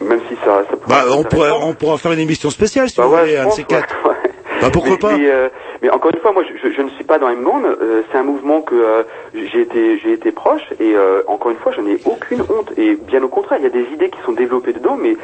[0.00, 2.96] même si ça, ça pourrait Bah, on pourrait, on pourra faire une émission spéciale si
[2.96, 3.94] Bah vous ouais, voulez, je un de ces quatre.
[4.60, 5.48] Bah pourquoi mais, pas mais, euh,
[5.82, 7.62] mais encore une fois, moi, je, je- ne suis pas dans MGAN.
[7.64, 9.02] Euh, c'est un mouvement que euh,
[9.34, 12.72] j'ai été, j'ai été proche, et euh, encore une fois, je n'ai aucune honte.
[12.78, 15.16] Et bien au contraire, il y a des idées qui sont développées dedans, mais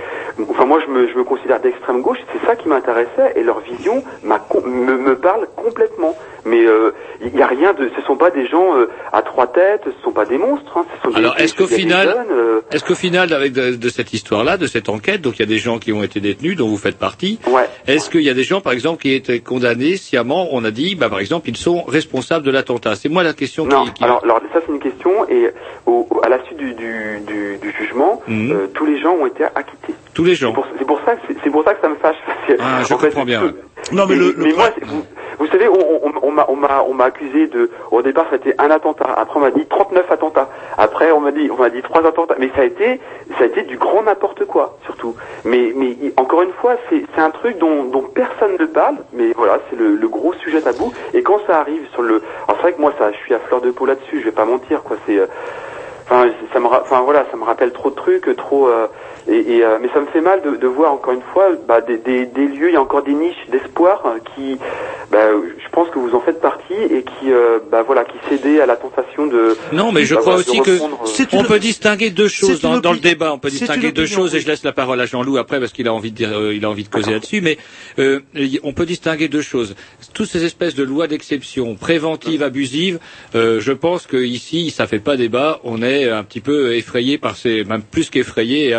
[0.51, 2.19] enfin, moi, je me, je me considère d'extrême gauche.
[2.33, 6.15] C'est ça qui m'intéressait, et leur vision me, me parle complètement.
[6.45, 9.49] Mais euh, il n'y a rien de, ce sont pas des gens euh, à trois
[9.49, 10.77] têtes, ce sont pas des monstres.
[10.79, 13.89] Hein, ce sont des- Alors, est-ce qu'au final, euh, est-ce qu'au final, avec de, de
[13.89, 16.57] cette histoire-là, de cette enquête, donc il y a des gens qui ont été détenus,
[16.57, 17.41] dont vous faites partie.
[17.89, 20.95] Est-ce qu'il y a des gens, par exemple, qui étaient condamnés sciemment On a dit,
[20.95, 22.95] bah, par exemple, ils sont responsables de l'attentat.
[22.95, 23.93] C'est moi la question Non, qui.
[23.95, 25.51] qui- alors, alors ça c'est une question et
[25.87, 28.53] au, au- à la suite du, du, du, du jugement, Mhm.
[28.53, 29.95] euh, tous les gens ont été acquittés.
[30.15, 30.55] Tous les gens.
[30.79, 32.17] C'est pour, ça que c'est pour ça que ça me fâche.
[32.27, 33.53] parce que, Ah, je fait, comprends bien.
[33.93, 35.05] Non, mais le- le moi, c'est- vous,
[35.39, 36.13] vous savez, on, on,
[36.89, 37.71] on m'a accusé de.
[37.91, 39.07] Au départ, c'était un attentat.
[39.17, 40.49] Après, on m'a dit 39 attentats.
[40.79, 42.35] Après, on m'a dit on m'a dit trois attentats.
[42.39, 43.01] Mais ça a été
[43.39, 45.15] ça a été du grand n'importe quoi, surtout.
[45.45, 48.97] Mais mais encore une fois, c'est un truc dont dont personne ne parle.
[49.13, 50.93] Mais voilà, c'est le, le gros sujet tabou.
[51.15, 53.39] Et quand ça arrive sur le, alors c'est vrai que moi, ça, je suis à
[53.41, 54.21] fleur de peau là-dessus.
[54.21, 54.97] Je vais pas mentir, quoi.
[55.07, 55.27] C'est euh,
[56.09, 58.69] Enfin, ça me, enfin voilà, ça me rappelle trop de trucs, trop.
[58.69, 58.87] euh,
[59.29, 61.81] et, et, euh, mais ça me fait mal de, de voir encore une fois bah,
[61.81, 64.59] des, des, des lieux, il y a encore des niches d'espoir euh, qui,
[65.11, 68.61] bah, je pense que vous en faites partie et qui, euh, bah voilà, qui cédaient
[68.61, 69.57] à la tentation de.
[69.73, 72.93] Non, mais je bah, crois voilà, aussi que euh, on peut distinguer deux choses dans,
[72.93, 73.33] le débat.
[73.33, 75.87] On peut distinguer deux choses et je laisse la parole à Jean-Loup après parce qu'il
[75.87, 77.41] a envie de dire, euh, il a envie de causer là-dessus.
[77.41, 77.59] Mais
[77.99, 78.21] euh,
[78.63, 79.75] on peut distinguer deux choses.
[80.15, 82.99] Toutes ces espèces de lois d'exception, préventives, abusives,
[83.35, 85.61] euh, je pense que ici, ça fait pas débat.
[85.63, 88.75] On est un petit peu effrayé par ces, même plus qu'effrayé.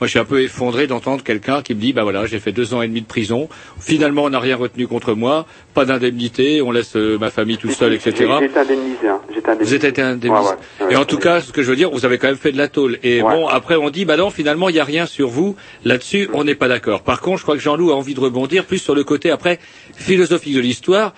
[0.00, 2.52] Moi, je suis un peu effondré d'entendre quelqu'un qui me dit, bah voilà, j'ai fait
[2.52, 3.48] deux ans et demi de prison.
[3.78, 7.70] Finalement, on n'a rien retenu contre moi, pas d'indemnité, on laisse euh, ma famille tout
[7.70, 8.12] seul, etc.
[8.42, 9.08] Été indemnisé.
[9.08, 9.20] Hein.
[9.30, 9.64] Indemnisé.
[9.64, 10.50] Vous êtes été indemnisé.
[10.80, 12.52] Ouais, et en tout cas, ce que je veux dire, vous avez quand même fait
[12.52, 12.98] de la tôle.
[13.02, 15.56] Et bon, après, on dit, bah non, finalement, il n'y a rien sur vous.
[15.84, 17.02] Là-dessus, on n'est pas d'accord.
[17.02, 19.58] Par contre, je crois que Jean-Loup a envie de rebondir plus sur le côté, après,
[19.94, 21.14] philosophique de l'histoire.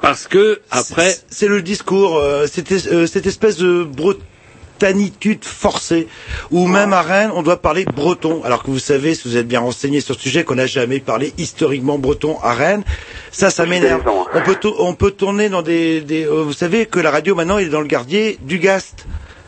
[0.00, 1.14] Parce que, après...
[1.30, 3.84] C'est le discours, euh, cette, euh, cette espèce de
[4.78, 6.08] bretanitude forcée,
[6.50, 9.48] où même à Rennes, on doit parler breton, alors que vous savez, si vous êtes
[9.48, 12.84] bien renseigné sur ce sujet, qu'on n'a jamais parlé historiquement breton à Rennes.
[13.32, 14.02] Ça, ça m'énerve.
[14.34, 16.00] On peut, on peut tourner dans des...
[16.00, 19.06] des euh, vous savez que la radio, maintenant, est dans le gardier du Gast.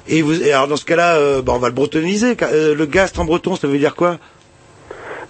[0.09, 2.37] Et, vous, et alors, dans ce cas-là, euh, bah, on va le bretoniser.
[2.43, 4.19] euh, le Gast en breton, ça veut dire quoi?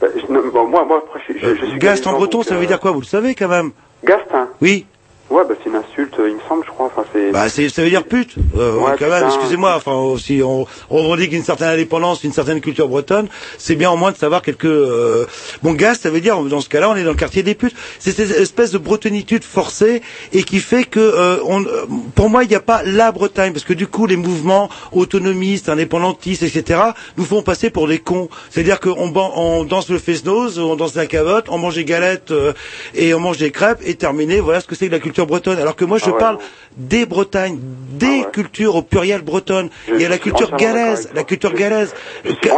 [0.01, 1.79] Bah, je- non, bon, moi, moi, je, je, je suis.
[1.79, 2.93] Gast en breton, donc, ça veut euh, dire quoi?
[2.93, 3.73] Vous le savez quand même
[4.05, 4.87] Gast, hein Oui.
[5.31, 6.87] Ouais, bah c'est une insulte, euh, il me semble, je crois.
[6.87, 7.31] Enfin, c'est.
[7.31, 8.35] Bah, c'est, ça veut dire pute.
[8.57, 9.75] Euh, Ouais, quand même, excusez-moi.
[9.77, 13.97] Enfin, si on, on revendique une certaine indépendance, une certaine culture bretonne, c'est bien au
[13.97, 14.65] moins de savoir quelques.
[14.65, 15.27] Euh...
[15.63, 17.77] Bon, gaz, ça veut dire dans ce cas-là, on est dans le quartier des putes.
[18.01, 20.03] C'est cette espèce de bretonitude forcée
[20.33, 21.85] et qui fait que, euh, on, euh,
[22.17, 25.69] pour moi, il n'y a pas la Bretagne, parce que du coup, les mouvements autonomistes,
[25.69, 26.81] indépendantistes, etc.,
[27.17, 28.29] nous font passer pour des cons.
[28.51, 32.53] C'est-à-dire qu'on on danse le fest-nose, on danse la cavotte, on mange des galettes euh,
[32.95, 34.41] et on mange des crêpes et terminé.
[34.41, 35.59] Voilà ce que c'est que la culture bretonne.
[35.59, 36.41] Alors que moi, je Ah ouais, parle non.
[36.77, 37.59] des Bretagnes,
[37.93, 39.71] des cultures au pluriel bretonnes.
[39.89, 41.95] Il y a la culture galaise, la culture galaise.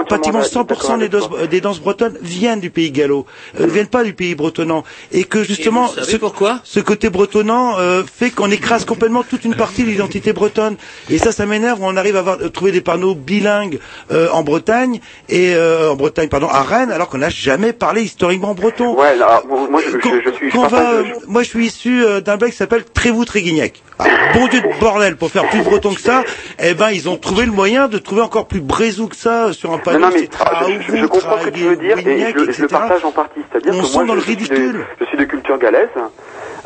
[0.07, 3.27] Pratiquement d'accord 100% des danses, des danses bretonnes viennent du pays gallo,
[3.59, 4.85] euh, ne viennent pas du pays bretonnant.
[5.13, 9.55] Et que justement, ce, pourquoi ce côté bretonnant euh, fait qu'on écrase complètement toute une
[9.55, 10.77] partie de l'identité bretonne.
[11.11, 11.79] Et ça, ça m'énerve.
[11.83, 13.79] On arrive à avoir, euh, trouver des panneaux bilingues
[14.11, 18.03] euh, en Bretagne et euh, en Bretagne, pardon, à Rennes, alors qu'on n'a jamais parlé
[18.03, 18.97] historiquement breton.
[18.99, 20.51] Ouais, alors, moi, je, je, je suis.
[20.51, 23.83] Je Qu'on va, partage- euh, moi, je suis issu euh, d'un bled qui s'appelle Trévoux-Tréguignac.
[23.99, 26.23] Ah, bon Dieu de bordel, pour faire plus breton que ça,
[26.61, 29.53] eh ben, ils ont trouvé le moyen de trouver encore plus brésou que ça euh,
[29.53, 29.99] sur un panneau.
[29.99, 32.53] Non, non, mais ah, je, je- comprends ce que tu veux dire et je, le-
[32.53, 33.41] je le partage en partie.
[33.51, 34.87] C'est-à-dire On que sent moi, dans je, le je suis de- ridicule.
[35.01, 35.89] je suis de culture galaise.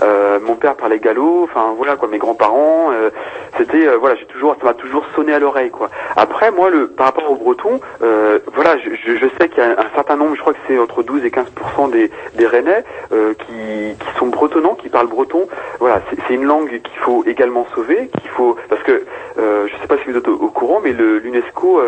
[0.02, 1.44] Euh, mon père parlait gallo.
[1.44, 2.90] Enfin voilà quoi, mes grands-parents.
[2.92, 3.10] euh,
[3.56, 5.88] C'était euh, voilà, j'ai toujours, ça m'a toujours sonné à l'oreille quoi.
[6.16, 9.70] Après moi, le par rapport aux Bretons, euh, voilà, je, je, sais qu'il y a
[9.70, 13.32] un certain nombre, je crois que c'est entre 12 et 15% des des Rennais euh,
[13.34, 15.48] qui qui sont bretonnants, qui parlent breton.
[15.80, 19.04] Voilà, c'est une langue qu'il faut également sauver, qu'il faut parce que
[19.38, 21.80] euh, je sais pas si vous êtes au, au courant, mais le- l'UNESCO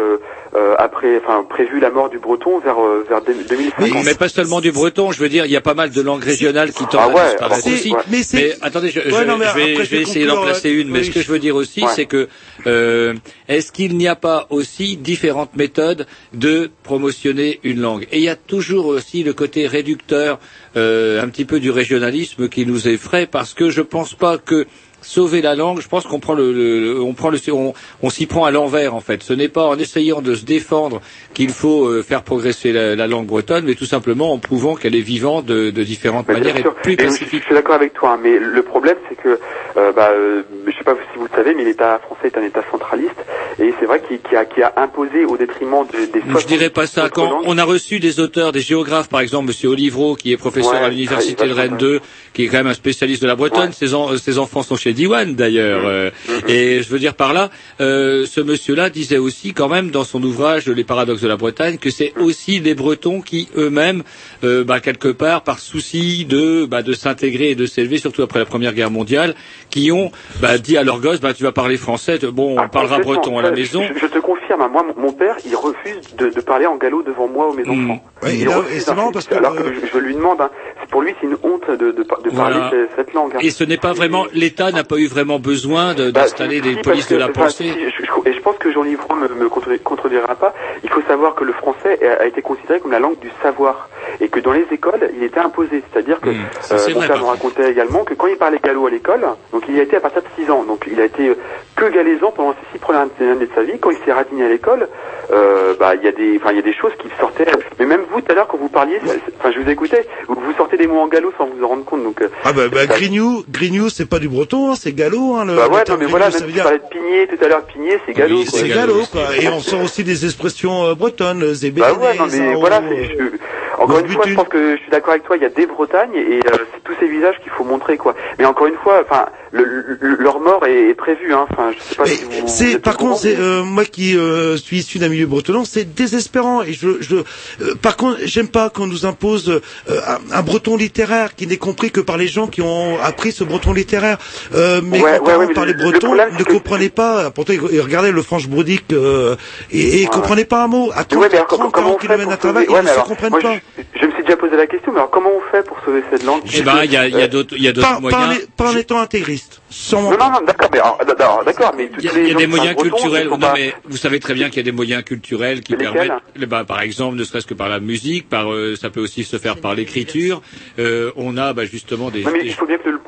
[0.78, 2.76] a pré- enfin, prévu la mort du breton vers
[3.08, 3.74] vers 2050.
[3.80, 6.00] Oui, mais pas seulement du breton, je veux dire, il y a pas mal de
[6.02, 7.94] langues régionales qui tendent Ah ouais, à disparaître aussi.
[7.98, 8.04] Ouais.
[8.10, 10.42] Mais c'est- attendez, je, je- Ouais, non, mais je vais, après, je vais essayer d'en
[10.42, 11.04] placer une, mais oui.
[11.06, 11.90] ce que je veux dire aussi, Ouais.
[11.94, 12.28] c'est que
[12.66, 13.14] euh,
[13.48, 18.06] est-ce qu'il n'y a pas aussi différentes méthodes de promotionner une langue?
[18.12, 20.38] Et il y a toujours aussi le côté réducteur,
[20.76, 24.66] euh, un petit peu du régionalisme qui nous effraie, parce que je pense pas que
[25.08, 28.44] sauver la langue, je pense qu'on prend le, on prend le, on, on s'y prend
[28.44, 29.22] à l'envers en fait.
[29.22, 31.00] Ce n'est pas en essayant de se défendre
[31.34, 34.94] qu'il faut euh, faire progresser la, la langue bretonne, mais tout simplement en prouvant qu'elle
[34.94, 37.40] est vivante de, de différentes manières et plus je, pacifique.
[37.40, 39.38] je suis d'accord avec toi, hein, mais le problème c'est que,
[39.76, 42.42] euh, bah, euh, je sais pas si vous le savez, mais l'État français est un
[42.44, 43.14] État centraliste
[43.58, 46.22] et c'est vrai qu'il qui a, imposé au détriment de- des.
[46.40, 47.08] Je dirais pas ça.
[47.08, 47.42] Quand langues.
[47.46, 50.78] on a reçu des auteurs, des géographes, par exemple, Monsieur Olivreau, qui est professeur Ouais,
[50.86, 52.00] à l'université de Rennes 2,
[52.34, 53.72] qui est quand même un spécialiste de la Bretonne.
[53.72, 55.82] Ses, en- ses enfants sont chez Diwan d'ailleurs.
[55.86, 56.10] euh,
[56.48, 60.20] Et je veux dire par là, euh, ce monsieur-là disait aussi, quand même, dans son
[60.22, 64.02] ouvrage Les paradoxes de la Bretagne, que c'est aussi les Bretons qui eux-mêmes,
[64.44, 68.40] euh, bah, quelque part, par souci de, bah, de s'intégrer et de s'élever, surtout après
[68.40, 69.34] la Première Guerre mondiale,
[69.70, 70.10] qui ont
[70.42, 72.18] bah, dit à leurs gosses, bah, tu vas parler français.
[72.32, 73.82] Bon, on parlera breton à la maison.
[73.94, 77.02] Je, je te confirme, hein, moi, mon, père, il refuse de, de parler en galop
[77.04, 77.90] devant moi ou mes Hmm.
[77.90, 78.02] enfants.
[78.26, 80.50] Et c'est marrant parce que, alors que euh, je, je lui demande, hein,
[80.90, 83.32] pour lui, c'est une honte de, de, de parler ce- cette langue.
[83.34, 83.38] hein.
[83.40, 86.74] Et ce n'est pas vraiment l'État n'a pas eu vraiment besoin de- Bah, d'installer des
[86.74, 87.64] si, polices de la pensée.
[87.72, 90.54] si, je- je- et je pense que Jean Livron me, me contre- contredira pas.
[90.82, 93.88] Il faut savoir que le français a, a été considéré comme la langue du savoir.
[94.20, 95.82] et que dans les écoles, il était imposé.
[95.92, 98.90] C'est-à-dire que ça, euh, mon père me racontait également que quand il parlait gallo à
[98.90, 101.28] l'école, donc il y a été à partir de 6 ans, donc il a été
[101.28, 101.34] euh,
[101.76, 103.78] que galaisan pendant ces six premières années de sa vie.
[103.78, 104.88] Quand il s'est radininé à l'école,
[105.30, 107.46] euh, bah il y a des, enfin il y a des choses qui sortaient.
[107.78, 110.06] Mais même vous tout à l'heure quand vous parliez, ça- ça- enfin je vous écoutais,
[110.28, 112.02] vous, vous sortez des mots en gallo sans vous en rendre compte.
[112.04, 115.34] Donc euh, Ah bah, bah Grignou, Grignou, c'est pas du breton, hein, c'est gallo.
[115.36, 116.78] Hein, le, bah le ouais, non mais Grignou, voilà, ça même veut si dire parlais
[116.78, 118.38] de pigné tout à l'heure, pigné c'est gallo.
[118.44, 119.36] c'est gallo, quoi.
[119.40, 121.80] Et on sort aussi des expressions euh, bretonnes, zébé.
[121.80, 124.90] Bah ouais, non mais voilà, c'est- je- encore une fois, je pense que je suis
[124.90, 127.52] d'accord avec toi, il y a des Bretagnes et euh, c'est tous ces visages qu'il
[127.52, 128.14] faut montrer quoi.
[128.38, 129.64] Mais encore une fois, enfin, le,
[130.00, 131.46] le- leur mort est, est prévue, hein.
[131.50, 132.06] Enfin, je sais pas.
[132.06, 135.64] si vous- C'est par contre, c'est euh, moi qui euh, suis issu d'un milieu breton,
[135.64, 136.62] c'est désespérant.
[136.62, 139.60] Et je, je euh, par contre, j'aime pas qu'on nous impose euh,
[140.06, 143.44] un, un breton littéraire qui n'est compris que par les gens qui ont appris ce
[143.44, 144.16] breton littéraire.
[144.54, 147.30] Euh, mes Ouais, ouais, ouais, mais parlaient le- le breton, problème, ne comprenaient pas.
[147.30, 149.36] Pourtant, ils, regardaient le franche brodique euh,
[149.70, 150.90] et, et ils comprenaient pas un mot.
[150.94, 152.82] À Mais 30, ouais, mais alors, 30 comment 40 on fait pour sauver ils ne
[152.82, 153.54] mais se comprennent moi, pas.
[153.76, 156.02] Je, je me suis déjà posé la question, mais alors comment on fait pour sauver
[156.10, 156.42] cette langue?
[156.54, 158.00] Eh ben, il y a, il y a d'autres, il y a d'autres Pas, pas,
[158.00, 158.46] moyens.
[158.56, 159.60] pas en étant intégriste.
[159.70, 162.34] Sans Non, non, non, d'accord, mais alors, d'accord, d'accord, mais Il y a, les y
[162.34, 163.28] des moyens culturels.
[163.28, 166.12] Non, mais vous savez très bien qu'il y a des moyens culturels qui permettent,
[166.46, 169.38] bah, par exemple, ne serait-ce que par la musique, par, euh, ça peut aussi se
[169.38, 170.40] faire par l'écriture.
[170.78, 172.22] Euh, on a bah, justement des.
[172.22, 172.98] Non, mais des- il faut bien que le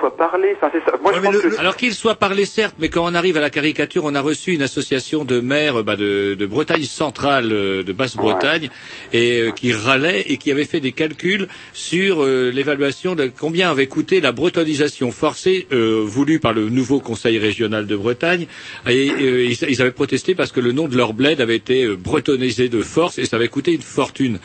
[0.00, 0.54] soit parlé.
[0.56, 0.96] Enfin, c'est ça.
[1.00, 3.50] Moi, je pense que Alors qu'il soit parlé certes, mais quand on arrive à la
[3.50, 7.92] caricature, on a reçu une association de maires bah, de, de Bretagne centrale, euh, de
[7.92, 8.70] Basse-Bretagne,
[9.12, 13.70] et euh, qui râlait et qui avait fait des calculs sur euh, l'évaluation de combien
[13.70, 18.46] avait coûté la bretonisation forcée euh, voulue par le nouveau Conseil régional de Bretagne.
[18.88, 21.84] Et euh, ils, ils avaient protesté parce que le nom de leur bled avait été
[21.84, 24.38] euh, bretonisé de force et ça avait coûté une fortune.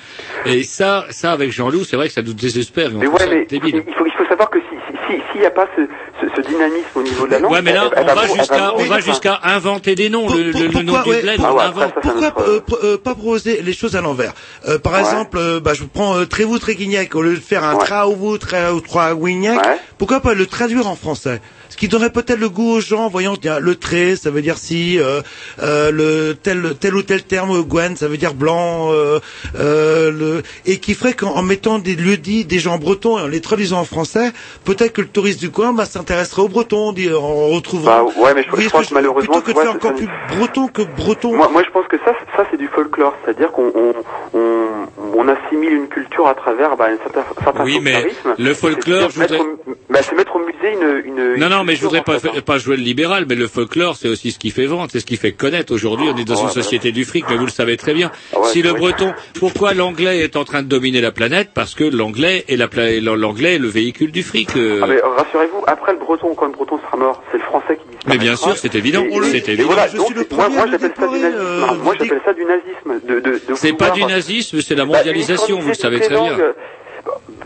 [0.45, 2.91] Et ça, ça avec Jean-Loup, c'est vrai que ça nous désespère.
[2.91, 3.59] Mais ouais, mais il
[3.97, 4.74] faut, il faut savoir que si-
[5.07, 5.81] s'il n'y a pas ce,
[6.21, 8.27] ce, ce dynamisme au niveau de la langue, Ouais, mais là, elle- elle on va
[8.27, 10.27] jusqu'à, on va jusqu'à inventer des noms.
[10.29, 11.93] Le, le- le nom Pourquoi, du ouais, bled, pour- on invente.
[12.01, 14.33] pourquoi euh, euh, pas proposer les choses à l'envers
[14.67, 14.99] euh, Par Ouais.
[14.99, 19.59] exemple, euh, bah, je prends euh, Trévoux Tréguignac, au lieu de faire un Traouvou Tréguignac,
[19.97, 21.41] pourquoi pas le traduire en français
[21.75, 23.11] ce qui donnerait peut-être le goût aux gens,
[23.41, 25.19] tiens, le trait, ça veut dire si, euh,
[25.61, 29.19] euh, le tel, tel ou tel terme, Gwen, ça veut dire blanc, euh,
[29.59, 33.23] euh, le, et qui ferait qu'en en mettant des lieux dits, des gens bretons et
[33.23, 34.31] en les traduisant en français,
[34.63, 38.05] peut-être que le touriste du coin, bah, s'intéresserait aux bretons, dit, en retrouvant.
[38.05, 40.07] Bah, ouais, mais je, je pense que que malheureusement, plutôt que de faire encore plus
[40.37, 41.35] breton que breton.
[41.35, 43.93] Moi, moi, je pense que ça, ça c'est du folklore, c'est-à-dire qu'on on,
[44.33, 44.67] on,
[45.13, 48.07] on assimile une culture à travers bah, un certain, certain Oui, mais
[48.37, 51.63] le folklore, C'est mettre, au- bah, c'est mettre au musée une, une Non, une non,
[51.65, 54.39] mais je voudrais pas, fait, pas jouer le libéral, mais le folklore, c'est aussi ce
[54.39, 55.73] qui fait vendre, c'est ce qui fait connaître.
[55.73, 57.93] Aujourd'hui, on est dans Ouais, une bah, société du fric, mais vous le savez très
[57.93, 58.11] bien.
[58.33, 61.49] Ah ouais, si le breton, pourquoi l'anglais est en train de dominer la planète?
[61.53, 62.67] Parce que l'anglais est la
[63.15, 64.55] l'anglais est le véhicule du fric.
[64.55, 64.81] euh.
[64.83, 67.87] Ah, mais rassurez-vous, après le breton, quand le breton sera mort, c'est le français qui
[67.95, 68.09] disparaîtra.
[68.13, 69.67] Mais bien sûr, c'est évident, Et- et- c'est évident.
[69.67, 73.07] voilà, Je donc, suis le moi, premier moi j'appelle ça euh, ça du nazisme.
[73.07, 76.09] De, de, de C'est pas du nazisme, c'est la Bah, mondialisation, vous le savez très
[76.09, 76.37] bien.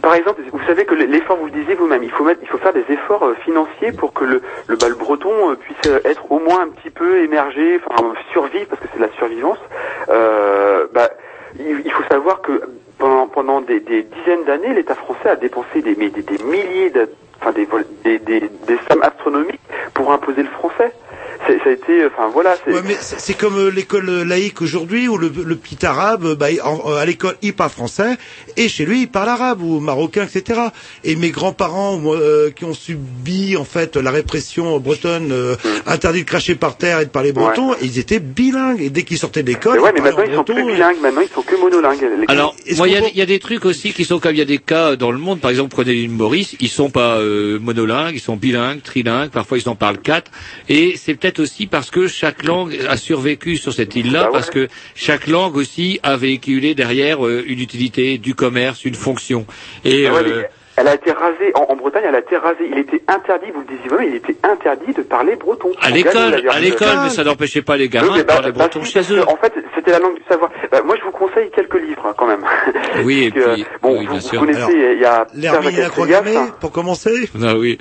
[0.01, 2.57] Par exemple, vous savez que l'effort, vous le disiez vous-même, il faut mettre, il faut
[2.57, 5.99] faire des efforts euh, financiers pour que le, le, bah, le breton euh, puisse euh,
[6.05, 9.59] être au moins un petit peu émergé, enfin survivre parce que c'est de la survivance.
[10.93, 11.09] Bah,
[11.59, 12.61] il, faut savoir que
[12.97, 17.09] pendant, des, dizaines d'années, l'État français a dépensé des, milliers, de,
[17.55, 19.61] des sommes astronomiques
[19.93, 20.93] pour imposer le français.
[21.47, 22.55] C'est- Ça a été, enfin voilà.
[22.63, 26.35] c'est- Ouais, mais c'est comme euh, l'école laïque aujourd'hui où le, le petit arabe, euh,
[26.35, 28.17] bah, en- à l'école il parle français
[28.57, 30.59] et chez lui il parle arabe ou marocain, etc.
[31.03, 35.55] Et mes grands-parents euh, qui ont subi en fait la répression bretonne, euh,
[35.87, 39.17] interdit de cracher par terre et de parler breton, ils étaient bilingues et dès qu'ils
[39.17, 41.41] sortaient de l'école, ouais, mais maintenant ils sont breton plus et- bilingues, maintenant ils sont
[41.41, 42.01] que monolingues.
[42.19, 44.41] Les- Alors, il y, a y a des trucs aussi qui sont comme il y
[44.41, 45.39] a des cas dans le monde.
[45.39, 49.29] Par exemple, prenez l'île Maurice, ils sont pas euh, monolingues, ils sont bilingues, trilingues.
[49.29, 50.31] Parfois, ils en parlent quatre.
[50.67, 54.49] Et c'est peut-être aussi parce que chaque langue a survécu sur cette île-là, Bah parce
[54.49, 59.45] que chaque langue aussi a véhiculé derrière euh, une utilité, du commerce, une fonction.
[59.85, 60.43] Et Ah ouais, euh,
[60.79, 62.69] Elle a été rasée, en, en Bretagne, elle a été rasée.
[62.71, 65.69] Il était interdit, vous le disiez vous il était interdit de parler breton.
[65.81, 68.59] à l'école, à l'école, mais ça n'empêchait pas les gamins Oui, de bah, parler bah,
[68.59, 69.27] breton si, chez eux.
[69.27, 70.49] En fait, c'était la langue du savoir.
[70.71, 72.45] Bah, moi, je vous conseille quelques livres, hein, quand même.
[73.03, 74.39] Oui, et puis, bon, oui, vous, bien vous sûr.
[74.39, 76.51] connaissez, Alors, il y a L'Hermine et la Pierre croix Jacques gammée, Ségasse.
[76.61, 77.29] pour commencer.
[77.43, 77.77] Ah oui.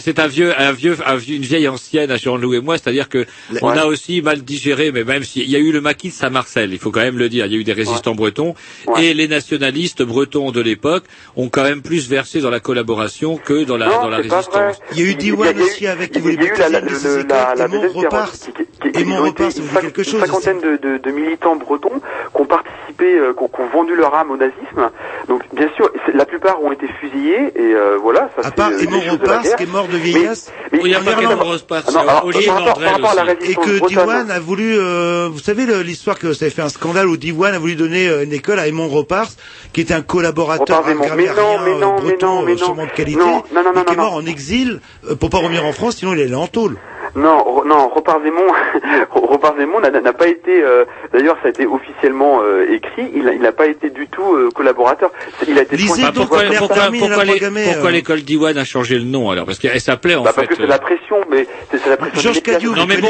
[0.00, 3.08] C'est- un vieux, un vieux, un vieux- une vieille ancienne à Jean-Loup et moi, c'est-à-dire
[3.08, 3.24] que
[3.62, 6.72] on a aussi mal digéré, mais même s'il y a eu le maquis de Saint-Marcel,
[6.72, 8.54] il faut quand même le dire, il y a eu des résistants bretons
[8.98, 11.04] et les nationalistes bretons de l'époque
[11.36, 14.80] ont quand même plus versé dans la collaboration que dans la, Non, dans la résistance.
[14.92, 16.68] Il y a eu Diwan a aussi avec qui il y a voulait eu la,
[16.70, 18.32] la, baptiser le- les la, la Aimons deuxième repart.
[18.32, 20.26] qui- qui- qui- Aimons ils ont repart, été ça vous dit une quelque chose Une
[20.26, 22.00] cinquantaine de, de, de militants bretons
[22.34, 24.90] qui ont participé euh, qui ont vendu leur âme au nazisme.
[25.28, 28.30] Donc bien sûr, la plupart ont été fusillés et euh, voilà.
[28.40, 30.50] Ça, À part c'est, euh, de Repars, qui est mort de Mais- vieillesse.
[30.72, 33.50] Il y a pas non, Repars, ah Olivier aussi.
[33.50, 33.86] Et que.
[33.88, 34.74] Diwan a voulu,
[35.28, 38.32] vous savez l'histoire que ça avait fait un scandale où Diwan a voulu donner une
[38.32, 39.28] école à Edmond Repars,
[39.72, 41.34] qui était un collaborateur, Repars un grammairien
[42.06, 42.64] non, mais non, euh, mais breton non, mais euh, non.
[42.64, 44.80] sûrement de qualité, Non, non, non, mais non, qui est non, mort en exil
[45.10, 46.76] euh, pour pas revenir en France, sinon il allait en tôle.
[47.14, 48.42] Non, non, Repars Zemon,
[49.80, 50.62] n'a pas été.
[50.62, 53.10] euh, D'ailleurs, ça a été officiellement euh, écrit.
[53.14, 55.10] Il n'a pas été du tout euh, collaborateur.
[55.48, 56.40] Il a été Lisez Bah, pourquoi,
[57.88, 57.90] euh.
[57.90, 59.46] l'école d'Iwan a changé le nom alors?
[59.46, 60.42] Parce qu'elle s'appelait en Bah, fait.
[60.42, 62.20] parce que c'est euh, la pression, mais c'est la pression.
[62.20, 62.42] Georges.
[62.42, 63.08] Cadieux, Non, mais bon.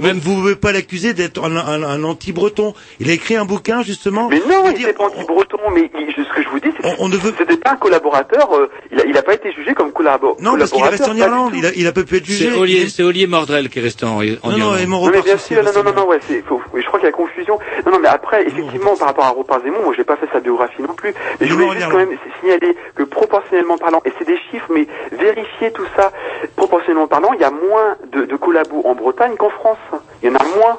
[0.00, 2.74] Même vous ne pouvez pas l'accuser d'être un, un- un anti-breton.
[3.00, 4.28] Il a écrit un bouquin justement.
[4.28, 7.04] Mais non, il n'était pas anti-breton, mais il- ce que je vous dis, c'est on,
[7.04, 7.32] on ne veut.
[7.36, 10.56] c'était pas un collaborateur, euh, il, a, il a pas été jugé comme collabo- Non,
[10.56, 11.10] parce qu'il est resté collaborateur.
[11.10, 11.52] en Irlande.
[11.56, 12.50] Il a, il a pas pu être jugé.
[12.88, 14.78] C'est Olivier Mordrel qui est resté en, en Non, non, Irlande.
[14.80, 16.86] Edmond Non mais bien sûr, non, non, non, resté non, ouais, c'est, faut, oui, je
[16.86, 17.58] crois qu'il y a confusion.
[17.84, 20.40] Non, non, mais après, effectivement, par rapport à Repars Zemon, moi, j'ai pas fait sa
[20.40, 21.12] biographie non plus.
[21.40, 24.38] Mais je Non, voulais non, juste quand même signaler que proportionnellement parlant, et c'est des
[24.50, 26.12] chiffres, mais vérifiez tout ça,
[26.56, 29.78] proportionnellement parlant, il y a moins de, de collabos en Bretagne qu'en France.
[30.22, 30.78] Il y en a moins.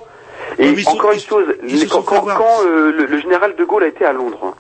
[0.58, 1.46] Et Oui, sont- encore une chose,
[2.38, 4.56] quand, euh, le, le général de Gaulle a été à Londres,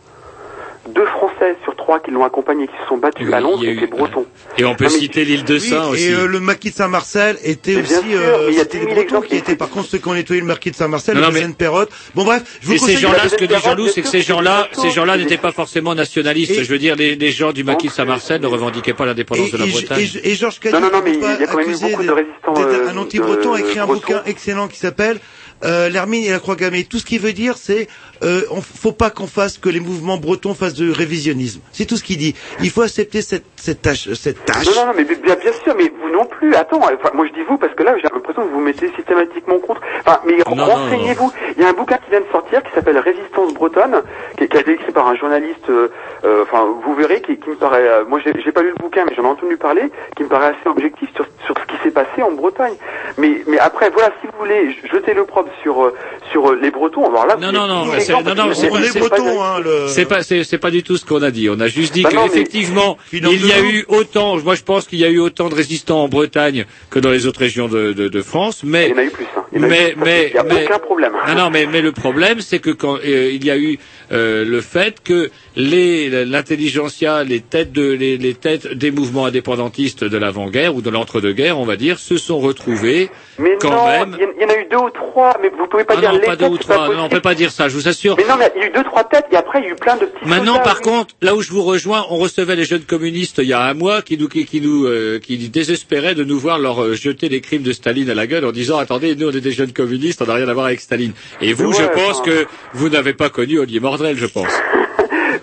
[0.89, 3.77] deux Français sur trois qui l'ont accompagné, qui se sont battus Oui, à Londres, eu-
[3.77, 4.25] étaient bretons.
[4.57, 6.03] Et on peut Non, mais- citer l'île de Oui, Saint aussi.
[6.05, 8.59] et euh, le maquis de Saint-Marcel était Mais bien aussi sûr, euh, mais il y
[8.59, 10.47] a c'était 10 000 des Bretons qui étaient par contre ceux qui ont nettoyé le
[10.47, 11.91] maquis de Saint-Marcel, Non, le non, mais- Perrotte.
[12.15, 14.67] Bon bref, je vous Et ces gens-là, ce que dit Jean-Loup, c'est que ces gens-là,
[14.73, 16.63] ces gens-là n'étaient pas forcément nationalistes.
[16.63, 19.65] Je veux dire, les, gens du maquis de Saint-Marcel ne revendiquaient pas l'indépendance de la
[19.65, 20.07] et- Bretagne.
[20.23, 22.01] et- Georges Cadieux, Non, non, mais il y a pas quand même eu accusé beaucoup
[22.01, 25.19] de d'être- résistants, d'être euh, un anti-breton, a écrit un bouquin excellent qui s'appelle
[25.63, 26.85] euh, L'Hermine et la Croix gammée.
[26.85, 27.87] Tout ce qu'il veut dire, c'est
[28.23, 31.61] euh, on faut pas qu'on fasse que les mouvements bretons fassent de révisionnisme.
[31.71, 32.35] C'est tout ce qu'il dit.
[32.61, 34.65] Il faut accepter cette cette tâche, cette tâche.
[34.67, 36.55] Non, non, non, mais bien, bien sûr, mais vous non plus.
[36.55, 38.91] Attends, enfin, moi je dis vous parce que là, j'ai l'impression que vous vous mettez
[38.95, 39.81] systématiquement contre.
[40.05, 41.31] Enfin, mais renseignez-vous.
[41.57, 44.01] Il y a un bouquin qui vient de sortir qui s'appelle Résistance bretonne,
[44.37, 45.69] qui, qui a été écrit par un journaliste.
[45.69, 45.89] euh,
[46.23, 47.87] euh, Enfin, vous verrez, qui, qui me paraît.
[47.87, 50.27] euh, moi, j'ai j'ai pas lu le bouquin, mais j'en ai entendu parler, qui me
[50.29, 52.73] paraît assez objectif sur sur ce qui s'est passé en Bretagne.
[53.17, 55.93] Mais mais après, voilà, si vous voulez jeter le propre sur euh,
[56.31, 58.35] sur euh, les Bretons, alors là, Non, vous non, êtes non, mais c'est- non, non,
[58.35, 59.39] pas bretons, vérifié.
[59.41, 59.87] hein, le...
[59.87, 61.49] C'est pas, c'est, c'est pas du tout ce qu'on a dit.
[61.49, 64.99] On a juste dit Bah qu'effectivement, il y a eu autant, moi je pense qu'il
[64.99, 68.07] y a eu autant de résistants en Bretagne que dans les autres régions de, de,
[68.07, 69.25] de France, mais, Il y en a eu plus.
[69.35, 69.43] Hein.
[69.53, 71.11] Il y en a eu mais, plus, mais, il n'y a mais- aucun problème.
[71.27, 73.77] Non, non, mais, mais le problème, c'est que quand euh, il y a eu
[74.11, 80.03] euh, le fait que les l'intelligentsia, les têtes de les, les têtes des mouvements indépendantistes
[80.03, 83.09] de l'avant-guerre ou de l'entre-deux-guerres, on va dire, se sont retrouvés
[83.39, 84.17] Mais quand non, même.
[84.19, 86.19] il y, en- a eu deux ou trois, mais vous pouvez pas Ah dire non,
[86.19, 86.93] les pas deux têtes, ou trois.
[86.93, 87.67] Non, on peut pas dire ça.
[87.69, 88.00] Je vous assure.
[88.05, 89.71] Mais non, mais il y a eu deux, trois têtes, et après il y a
[89.71, 90.83] eu plein de petits Maintenant, soldats, par oui.
[90.83, 93.73] contre, là où je vous rejoins, on recevait les jeunes communistes il y a un
[93.73, 97.29] mois qui nous, qui, qui nous, euh, qui désespéraient de nous voir leur euh, jeter
[97.29, 99.73] les crimes de Staline à la gueule en disant attendez, nous on est des jeunes
[99.73, 101.13] communistes, on n'a rien à voir avec Staline.
[101.41, 102.23] Et vous, je pense enfin.
[102.29, 104.51] que vous n'avez pas connu Olivier Mordrel, je pense.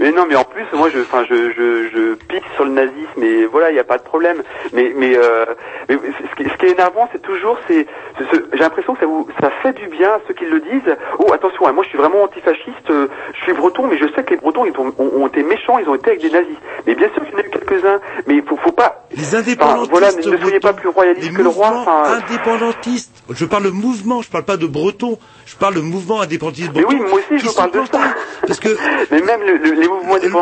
[0.00, 3.22] Mais non, mais en plus, moi, je, enfin, je, je, je pique sur le nazisme,
[3.22, 4.42] et voilà, il n'y a pas de problème.
[4.72, 5.44] Mais, mais, euh,
[5.88, 7.86] mais ce, qui, ce qui est énervant, c'est toujours, c'est,
[8.18, 10.60] c'est ce- j'ai l'impression que ça vous, ça fait du bien à ceux qui le
[10.60, 10.96] disent.
[11.18, 14.22] Oh, attention, hein, moi, je suis vraiment antifasciste, euh, je suis breton, mais je sais
[14.22, 16.56] que les bretons, ils ont, ont, ont été méchants, ils ont été avec des nazis.
[16.86, 19.04] Mais bien sûr qu'il y en a eu quelques-uns, mais il faut, faut pas.
[19.16, 19.90] Les indépendantistes.
[19.90, 21.84] voilà, ne, soyez pas plus royaliste les que le roi.
[22.28, 23.12] indépendantistes.
[23.30, 25.18] Je parle de mouvement, je parle pas de breton.
[25.46, 26.98] Je parle de mouvement indépendantiste mais breton.
[27.02, 28.00] oui, moi aussi, je vous parle de ça.
[28.46, 28.68] Parce que
[29.10, 29.87] mais même le- le- les mouvements indépendants.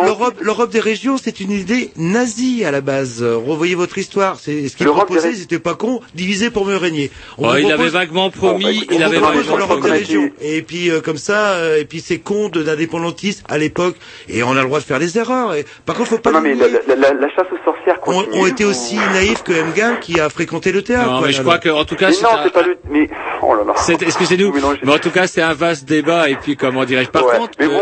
[0.04, 3.22] L'Europe, l'Europe des régions, c'est une idée nazie à la base.
[3.22, 4.38] Euh, Revoyez votre histoire.
[4.40, 7.10] C'est ce proposaient, ré- c'était pas con, diviser pour mieux régner.
[7.38, 9.56] On Oh, vous il propose- avait vaguement promis, Bon, bah, écoutez, il on avait vaguement
[9.56, 9.98] l'Europe des promis.
[9.98, 10.30] régions.
[10.40, 13.96] Et puis euh, comme ça, euh, et puis c'est con de- d'indépendantistes à l'époque.
[14.28, 15.54] Et on a le droit de faire des erreurs.
[15.54, 18.42] Et, par contre, faut pas Non, non, mais la, chasse aux sorcières ont, continue.
[18.42, 21.10] ont été Vous- aussi naïfs que Mgan qui a fréquenté le théâtre.
[21.10, 22.76] Non, quoi, mais je crois que, en tout cas, c'est non, un- c'est pas le.
[22.90, 23.08] Mais
[23.42, 23.74] oh là là.
[24.00, 24.52] excusez-nous,
[24.84, 26.28] mais en tout cas, c'est un vaste débat.
[26.28, 27.80] Et puis, comment dirais-je Par contre, mais bon,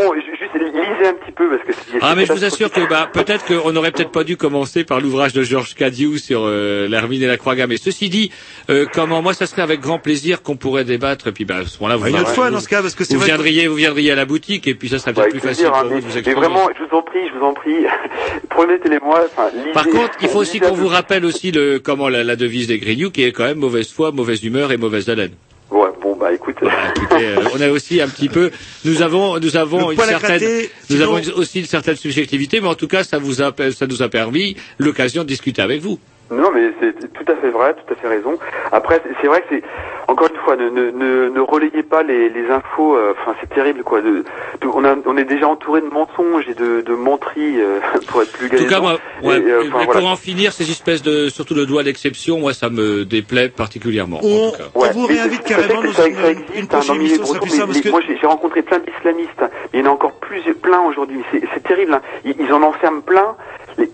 [0.58, 1.98] lisez un petit peu parce que c'est.
[2.00, 5.00] Ah mais je vous assure que bah peut-être qu'on n'aurait peut-être pas dû commencer par
[5.00, 7.76] l'ouvrage de Georges Cadieux sur euh, l'Hermine et la Croix gammée.
[7.76, 8.30] Ceci dit,
[8.70, 11.64] euh, comment moi ça serait avec grand plaisir qu'on pourrait débattre et puis bah à
[11.64, 13.28] ce moment-là vous, Bah, une autre fois dans ce cas, parce que c'est vous vrai.
[13.30, 15.64] que- viendriez vous viendriez à la boutique et puis ça serait peut-être avec plus facile
[15.64, 17.44] plaisir, pour hein, vous de vous mais, mais vraiment, je vous en prie, je vous
[17.44, 17.76] en prie,
[18.50, 19.26] promettez-les-moi.
[19.72, 22.78] Par contre, il faut aussi qu'on vous rappelle aussi le comment la, la devise des
[22.78, 25.32] Grignoux qui est quand même mauvaise foi, mauvaise humeur et mauvaise haleine.
[25.74, 26.54] Ouais, bon bah écoute.
[26.60, 28.52] Voilà, écoutez, euh, on a aussi un petit peu,
[28.84, 32.60] nous avons, nous avons Le une certaine, gratter, nous sinon- avons aussi une certaine subjectivité,
[32.60, 35.80] mais en tout cas, ça vous a, ça nous a permis l'occasion de discuter avec
[35.80, 35.98] vous.
[36.30, 38.38] Non, mais c'est tout à fait vrai, tout à fait raison.
[38.72, 39.62] Après, c'est- vrai que c'est
[40.08, 42.96] encore une fois, ne, ne, ne, ne relayez pas les, les infos.
[42.96, 44.00] euh, Enfin, c'est terrible, quoi.
[44.00, 44.24] De,
[44.60, 47.78] de- on, a, on est déjà entouré de mensonges et de, de menteries euh,
[48.08, 51.02] pour être plus En tout cas, moi, ouais, Et, euh, pour en finir, ces espèces
[51.02, 54.20] de, surtout le doigt d'exception, moi, ça me déplaît particulièrement.
[54.22, 54.64] On, en tout cas.
[54.74, 57.66] on vous réinvite carrément dans ça- une, ça existe, une hein, prochaine dans les émission,
[57.68, 59.30] mais- que mais Moi, j'ai rencontré plein d'islamistes.
[59.42, 59.50] hein.
[59.72, 61.20] Il y en a encore plus, plein aujourd'hui.
[61.30, 61.94] C'est c'est terrible.
[61.94, 62.00] hein.
[62.24, 63.36] Ils, ils en enferment plein.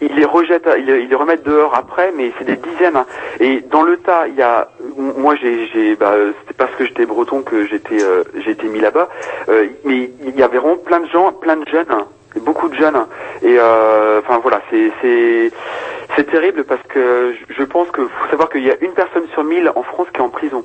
[0.01, 2.97] Ils les rejettent, ils, les- ils les remettent dehors après, mais c'est des dizaines.
[2.97, 3.07] hein.
[3.40, 7.07] Et dans le tas, il y a, moi, j'ai, j'ai, bah, c'était parce que j'étais
[7.07, 9.09] breton que j'étais, euh, j'ai été mis là-bas.
[9.48, 12.07] Euh, mais il y avait vraiment plein de gens, plein de jeunes, hein.
[12.43, 12.97] beaucoup de jeunes.
[12.97, 13.09] hein.
[13.43, 15.51] Et euh, enfin voilà, c'est, c'est,
[16.21, 19.45] c'est terrible parce que je- pense que faut savoir qu'il y a une personne sur
[19.45, 20.65] mille en France qui est en prison.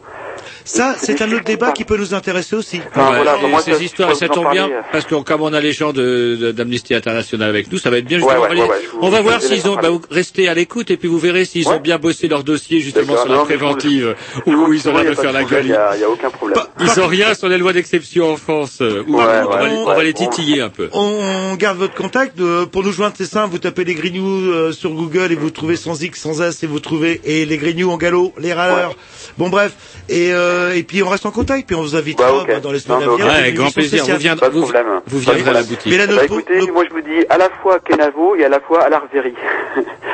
[0.63, 2.81] ça, c'est un autre débat qui peut nous intéresser aussi.
[2.89, 5.61] Enfin, Ouais, voilà, moi, ces ça, histoires, ça tombe bien, parce que comme on a
[5.61, 8.41] les gens de, de- d'Amnesty International avec nous, ça va être bien justement.
[8.41, 10.53] ouais, Allez, ouais, ouais, je vous- on va voir s'ils ont, bah, vous restez à
[10.55, 14.15] l'écoute et puis vous verrez s'ils ont bien bossé leur dossier justement sur la préventive
[14.45, 15.65] vous- ils ont l'air de faire la gueule.
[15.65, 16.59] Il y a, aucun problème.
[16.79, 18.79] Ils ont rien sur les lois d'exception en France.
[18.81, 20.89] euh, on, va, les- titiller un peu.
[20.93, 22.39] On garde votre contact.
[22.39, 23.51] euh, pour nous joindre, c'est simple.
[23.51, 26.67] Vous tapez les Grignoux euh, sur Google et vous trouvez sans X, sans S et
[26.67, 28.95] vous trouvez et les Grignoux en galop, les râleurs.
[29.37, 29.73] Bon bref.
[30.07, 31.67] Et, euh, et puis on reste en contact.
[31.67, 33.25] Puis on vous invitera Bah, bah, dans les semaines Non, à venir.
[33.27, 33.99] Ouais, grand plaisir.
[33.99, 34.17] spéciale.
[34.17, 34.85] Vous viendrez, Pas de vous, problème.
[35.07, 35.85] vous viendrez à la boutique.
[35.91, 38.45] Mais là, Bah, notre, écoutez, notre- moi je vous dis à la fois Kenavo et
[38.45, 39.33] à la fois à l'Arverie.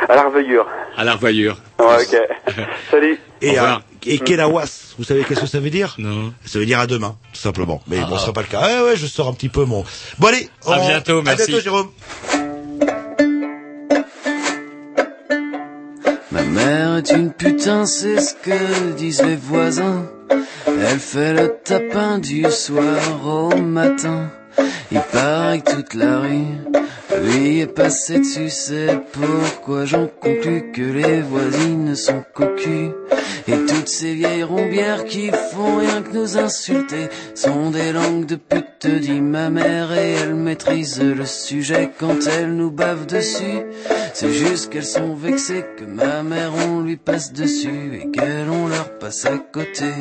[0.10, 0.68] à l'Arveillure.
[0.98, 1.56] À la revoyure.
[1.80, 2.56] Ouais, ok.
[2.92, 3.18] Salut.
[3.42, 5.96] Et, Kenawas, vous savez qu'est-ce que ça veut dire?
[5.98, 6.34] Non.
[6.46, 7.82] Ça veut dire à demain, tout simplement.
[7.88, 8.60] Mais bon, ce sera pas le cas.
[8.62, 9.86] Ouais, ouais, je sors un petit peu mon.
[10.20, 11.46] Bon allez, À on- bientôt, À merci.
[11.48, 11.88] bientôt, Jérôme.
[16.32, 20.06] Ma mère est une putain, c'est ce que disent les voisins.
[20.66, 24.30] Elle fait le tapin du soir au matin.
[24.94, 26.56] Il paraît que toute la rue
[27.24, 28.50] lui est passée dessus.
[28.50, 32.92] C'est pourquoi j'en conclus que les voisines sont cocus.
[33.48, 38.36] Et toutes ces vieilles rombières qui font rien que nous insulter sont des langues de
[38.36, 43.66] pute, dit ma mère, et elle maîtrise le sujet quand elle nous bave dessus.
[44.14, 48.68] C'est juste qu'elles sont vexées que ma mère on lui passe dessus et qu'elles on
[48.68, 49.92] leur passe à côté.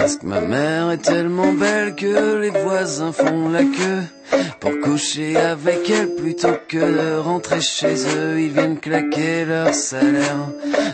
[0.00, 4.02] Parce que ma mère est tellement belle que les voisins font la queue
[4.58, 8.40] pour coucher avec elle plutôt que de rentrer chez eux.
[8.40, 10.48] Ils viennent claquer leur salaire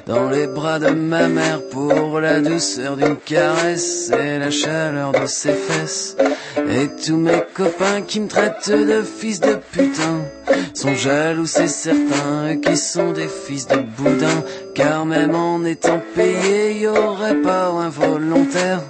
[0.06, 5.26] dans les bras de ma mère pour la douceur d'une caresse et la chaleur de
[5.26, 6.16] ses fesses.
[6.68, 10.24] Et tous mes copains qui me traitent de fils de putain
[10.74, 14.44] sont jaloux, c'est certain, eux qui sont des fils de boudin.
[14.74, 18.82] Car même en étant payés, y aurait pas un volontaire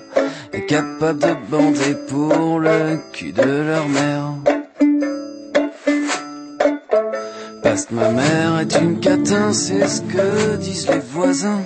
[0.66, 4.32] capable de bander pour le cul de leur mère.
[7.62, 11.62] Parce que ma mère est une catin, c'est ce que disent les voisins.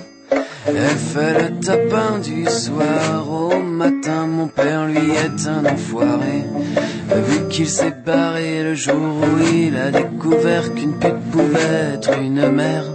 [0.67, 4.27] Elle fait le tapin du soir au matin.
[4.27, 6.45] Mon père, lui, est un enfoiré.
[7.13, 12.49] Vu qu'il s'est barré le jour où il a découvert qu'une pute pouvait être une
[12.49, 12.85] mère.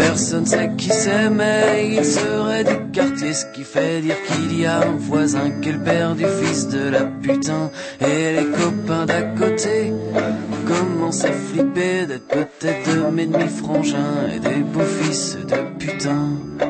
[0.00, 4.64] Personne sait qui c'est, mais il serait du quartier, ce qui fait dire qu'il y
[4.64, 7.70] a un voisin qui est le père du fils de la putain.
[8.00, 9.92] Et les copains d'à côté
[10.66, 16.69] commencent à flipper d'être peut-être de mes demi-frangins et des beaux fils de putain.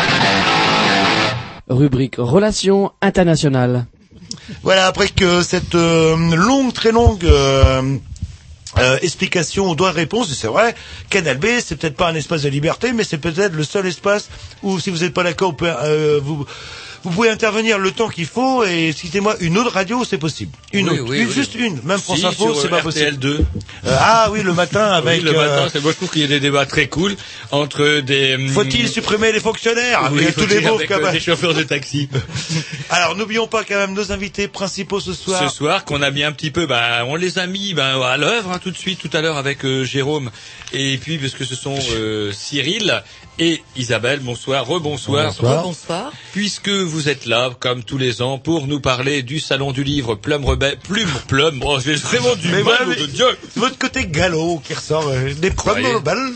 [1.81, 3.85] Rubrique Relations internationales.
[4.61, 7.97] Voilà, après que cette euh, longue, très longue euh,
[8.77, 10.75] euh, explication droit de réponse, c'est vrai,
[11.09, 14.29] Canal B, c'est peut-être pas un espace de liberté, mais c'est peut-être le seul espace
[14.61, 15.55] où, si vous n'êtes pas d'accord,
[16.21, 16.45] vous,
[17.03, 20.51] vous, pouvez intervenir le temps qu'il faut, et excusez-moi, une autre radio, c'est possible.
[20.73, 21.33] Une Oui, autre, oui, une, oui.
[21.33, 23.17] juste une, même France Si, Info, c'est pas possible.
[23.17, 23.39] 2.
[23.85, 25.19] Euh, ah oui, le matin avec...
[25.19, 27.15] Oui, le euh, matin, c'est moi je trouve qu'il y a des débats très cool
[27.51, 28.35] entre des.
[28.35, 31.63] hum, Faut-il supprimer les fonctionnaires Il y a tous les avec, quand euh, chauffeurs de
[31.63, 32.09] taxi.
[32.89, 35.49] Alors n'oublions pas quand même nos invités principaux ce soir.
[35.49, 38.17] Ce soir, qu'on a mis un petit peu, bah, on les a mis ben, à
[38.17, 40.31] l'œuvre hein, tout de suite, tout à l'heure avec euh, Jérôme,
[40.73, 43.03] et puis parce que ce sont euh, Cyril
[43.41, 44.19] et Isabelle.
[44.19, 45.25] Bonsoir, rebonsoir.
[45.25, 45.63] Bonsoir.
[45.63, 46.13] Bonsoir.
[46.31, 50.13] Puisque vous êtes là, comme tous les ans, pour nous parler du salon du livre
[50.15, 51.59] Plume Rebelle, Plume, Plume.
[51.65, 53.25] Oh, j'ai vraiment du Mais mal, mais- de Dieu.
[53.55, 56.33] Votre côté galop qui ressort, euh, des problèmes rebelles.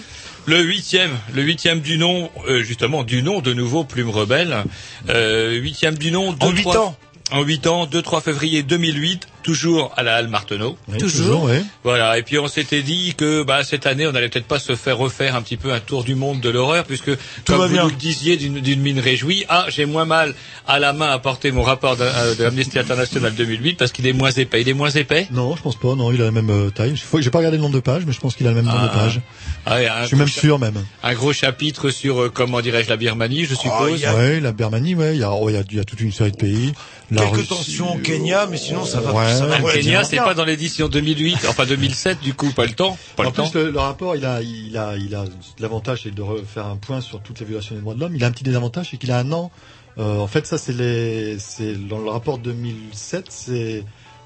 [0.48, 4.64] Le huitième, le huitième du nom, euh, justement du nom de nouveau Plume Rebelle,
[5.10, 6.30] euh, huitième du nom.
[6.30, 6.98] En deux, huit ans.
[7.32, 10.76] En 8 ans, 2-3 février 2008, toujours à la Halle Marteneau.
[10.88, 11.64] Oui, toujours, ouais.
[11.84, 14.76] Voilà, et puis on s'était dit que bah, cette année, on allait peut-être pas se
[14.76, 17.12] faire refaire un petit peu un tour du monde de l'horreur, puisque
[17.46, 17.84] comme va vous bien.
[17.84, 20.34] nous le disiez d'une mine réjouie, ah, j'ai moins mal
[20.68, 24.08] à la main à porter mon rapport de, euh, de Amnesty International 2008 parce qu'il
[24.08, 24.62] est moins épais.
[24.62, 25.28] Il est moins épais?
[25.32, 25.94] Non, je pense pas.
[25.96, 26.98] Non, il a la même euh, taille.
[26.98, 28.66] Faut- J'ai pas regardé le nombre de pages, mais je pense qu'il a le même
[28.66, 28.98] nombre de Ah.
[28.98, 29.22] pages.
[29.68, 30.84] Ah, Je suis même sûr, même.
[31.04, 34.04] Un gros chapitre sur, euh, comment dirais-je, la Birmanie, je suppose.
[34.04, 35.14] Ouais, la Birmanie, ouais.
[35.16, 36.74] Il y a, oh, il y a, il y a toute une série de pays.
[37.12, 39.14] La Quelques Russie, tensions au Kenya, mais sinon ça va.
[39.14, 39.35] Ouais.
[39.42, 42.98] Le Kenya, c'est pas dans l'édition 2008, enfin 2007, du coup, pas le temps.
[43.16, 43.50] Pas En le temps.
[43.50, 45.26] plus, le, le rapport, il a, il a, il a
[45.60, 48.16] l'avantage, c'est de refaire un point sur toutes les violations des droits de l'homme.
[48.16, 49.52] Il a un petit désavantage, c'est qu'il a un an.
[49.98, 53.84] Euh, en fait, ça, c'est les, c'est dans le rapport 2007, c'est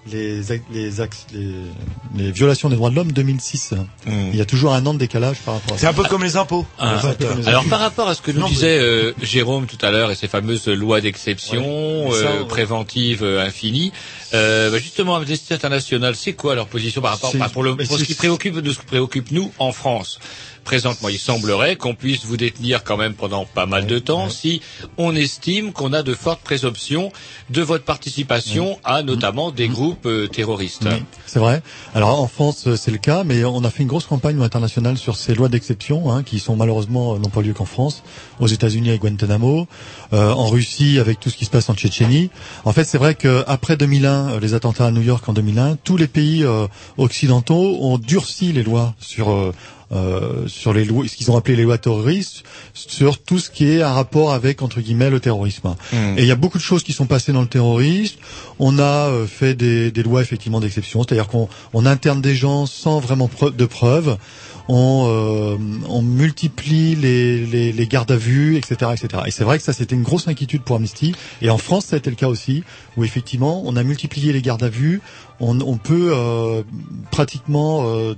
[0.07, 0.91] les, les, les,
[2.15, 3.73] les violations des droits de l'homme 2006.
[4.05, 4.11] Hmm.
[4.31, 5.89] Il y a toujours un an de décalage par rapport à C'est ça.
[5.89, 6.65] un peu comme les impôts.
[6.79, 7.69] Ah, c'est comme les alors impôts.
[7.69, 10.27] par rapport à ce que nous Non, disait euh, Jérôme tout à l'heure et ces
[10.27, 13.91] fameuses lois d'exception Ouais, euh, préventives euh, infinies,
[14.33, 17.75] euh, bah, justement Amnesty International, c'est quoi leur position par rapport C'est- bah, pour, le,
[17.75, 20.19] pour ce c'est- qui préoccupe de ce qui préoccupe nous en France?
[20.69, 24.61] Présentement, il semblerait qu'on puisse vous détenir quand même pendant pas mal de temps si
[24.99, 27.11] on estime qu'on a de fortes présomptions
[27.49, 30.87] de votre participation à notamment des groupes euh, terroristes.
[31.25, 31.63] C'est vrai.
[31.95, 34.99] Alors en France, euh, c'est le cas, mais on a fait une grosse campagne internationale
[34.99, 38.03] sur ces lois d'exception, hein, qui sont malheureusement euh, n'ont pas lieu qu'en France,
[38.39, 39.67] aux États-Unis avec Guantanamo,
[40.13, 42.29] euh, en Russie avec tout ce qui se passe en Tchétchénie.
[42.63, 45.97] En fait, c'est vrai qu'après 2001, euh, les attentats à New York en 2001, tous
[45.97, 46.67] les pays euh,
[46.97, 49.53] occidentaux ont durci les lois sur euh,
[49.91, 52.43] euh, sur les lois, ce qu'ils ont appelé les lois terroristes,
[52.73, 55.75] sur tout ce qui est un rapport avec entre guillemets le terrorisme.
[55.91, 56.17] Hmm.
[56.17, 58.19] Et il y a beaucoup de choses qui sont passées dans le terrorisme.
[58.59, 62.65] On a euh, fait des, des lois effectivement d'exception, c'est-à-dire qu'on on interne des gens
[62.65, 64.17] sans vraiment de preuves.
[64.71, 65.57] On, euh,
[65.89, 69.23] on multiplie les, les, les gardes à vue, etc., etc.
[69.25, 71.15] Et c'est vrai que ça, c'était une grosse inquiétude pour Amnesty.
[71.41, 72.63] Et en France, ça a été le cas aussi,
[72.95, 75.01] où effectivement, on a multiplié les gardes à vue.
[75.39, 76.61] On, on peut euh,
[77.09, 78.13] pratiquement, euh,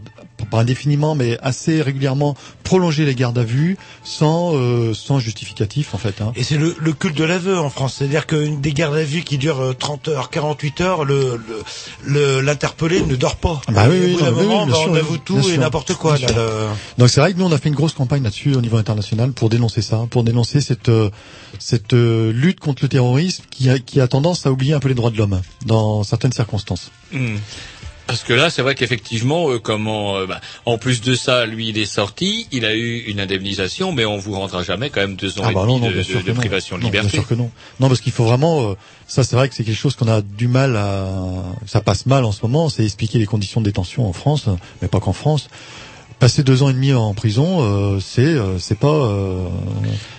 [0.45, 5.97] pas indéfiniment, mais assez régulièrement, prolonger les gardes à vue sans, euh, sans justificatif, en
[5.97, 6.22] fait.
[6.22, 6.31] Hein.
[6.35, 7.95] Et c'est le, le culte de l'aveu en France.
[7.99, 11.63] C'est-à-dire qu'une des gardes à vue qui dure euh, 30 heures, 48 heures, le, le,
[12.05, 13.61] le- l'interpellé ne dort pas.
[13.69, 14.99] Bah oui, oui, au bout d'un non, oui, moment, oui, bien bah, sûr, on oui,
[14.99, 16.18] avoue tout et n'importe quoi.
[16.18, 18.61] là, le- Donc c'est vrai que nous on a fait une grosse campagne là-dessus au
[18.61, 21.09] niveau international pour dénoncer ça, pour dénoncer cette euh,
[21.59, 24.88] cette euh, lutte contre le terrorisme qui a qui a tendance à oublier un peu
[24.88, 26.91] les droits de l'homme dans certaines circonstances.
[27.11, 27.35] Hmm.
[28.11, 31.69] Parce que là, c'est vrai qu'effectivement, euh, comment, euh, bah, en plus de ça, lui,
[31.69, 35.15] il est sorti, il a eu une indemnisation, mais on vous rendra jamais quand même
[35.15, 37.01] deux ans Ah et bah demi non, non, de, de- de privation de Non, bien
[37.01, 37.17] liberté.
[37.17, 37.49] sûr que non.
[37.79, 38.73] Non, parce qu'il faut vraiment, euh,
[39.07, 41.07] ça c'est vrai que c'est quelque chose qu'on a du mal à,
[41.65, 44.45] ça passe mal en ce moment, c'est expliquer les conditions de détention en France,
[44.81, 45.47] mais pas qu'en France.
[46.22, 49.48] Passer deux ans et demi en prison, euh, c'est euh, c'est pas euh,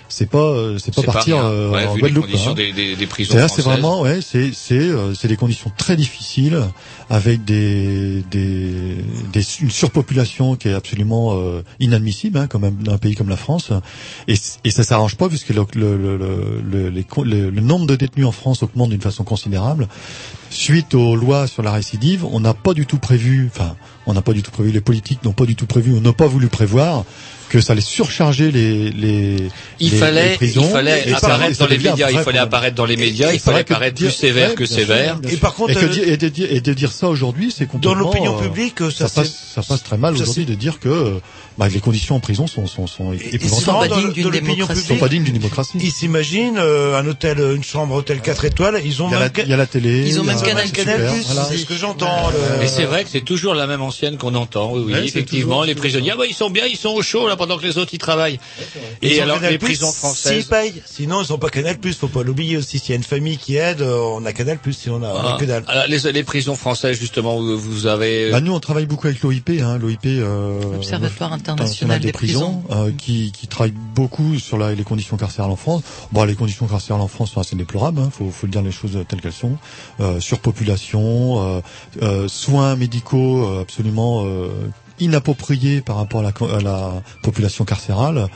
[0.08, 1.46] c'est pas euh, c'est pas C'est pas partir rien.
[1.46, 2.26] euh, Ouais, en Guadeloupe.
[2.34, 2.54] hein.
[2.54, 6.60] des, des, des prisons C'est-à-dire, c'est vraiment, ouais, c'est c'est c'est des conditions très difficiles
[7.08, 8.96] avec des des,
[9.32, 13.36] des une surpopulation qui est absolument euh, inadmissible, hein, comme un, un pays comme la
[13.36, 13.70] France.
[14.26, 14.34] Et,
[14.64, 17.94] et ça s'arrange pas puisque le le, le, le, le- les le- le nombre de
[17.94, 19.86] détenus en France augmente d'une façon considérable.
[20.50, 23.74] Suite aux lois sur la récidive, on n'a pas du tout prévu, enfin,
[24.06, 26.12] on n'a pas du tout prévu, les politiques n'ont pas du tout prévu, ou n'ont
[26.12, 27.04] pas voulu prévoir
[27.52, 29.36] que ça allait surcharger les les
[29.78, 30.64] Il les- fallait, les prisons.
[30.64, 32.10] il fallait Et apparaître dans les médias.
[32.10, 33.30] Il fallait apparaître dans les médias.
[33.30, 35.18] Et Il fallait apparaître dire- plus sévère ouais, que sûr, sévère.
[35.28, 37.66] Et par contre, et, que euh, et, de dire, et de dire ça aujourd'hui, c'est
[37.66, 37.98] complètement.
[38.06, 41.18] l'opinion euh, publique, ça, ça, passe, ça passe très mal aujourd'hui de dire que euh,
[41.58, 43.88] bah, les conditions en prison sont, sont, sont épouvantables.
[43.90, 45.76] dans, dans sont pas dignes d'une démocratie.
[45.78, 49.18] ils s'imaginent euh, un hôtel, une chambre hôtel 4 étoiles, ils ont Il y, a
[49.18, 50.08] la, même il y a la télé.
[50.08, 51.44] Ils ont même Canal Canal+, voilà.
[51.50, 52.30] c'est ce que j'entends.
[52.62, 54.72] Et c'est vrai que c'est toujours la même ancienne qu'on entend.
[54.72, 57.64] Oui, effectivement, les prisonniers, ah ils sont bien, ils sont au chaud là pendant que
[57.66, 58.38] les autres y travaillent.
[59.02, 60.44] Et alors Canal+, les prisons S'ils françaises.
[60.46, 62.78] payent, sinon ils sont pas Canal+, faut pas l'oublier aussi.
[62.78, 65.16] S'il y a une famille qui aide, euh, on a Canal+, si on a, on
[65.16, 65.64] a Ah, que dalle.
[65.66, 68.30] alors, les, les prisons françaises justement, où vous avez.
[68.30, 72.62] Bah, nous, on travaille beaucoup avec l'OIP, hein, l'OIP, euh, L'Observatoire international des prisons.
[72.70, 75.82] euh, qui, qui travaille beaucoup sur la, les conditions carcérales en France.
[76.12, 78.70] Bon, les conditions carcérales en France sont assez déplorables, hein, faut, faut le dire les
[78.72, 79.56] choses telles qu'elles sont.
[80.00, 81.60] Euh, surpopulation, euh,
[82.02, 84.24] euh, soins médicaux euh, absolument
[85.02, 88.28] inappropriés par rapport à la, à la population carcérale.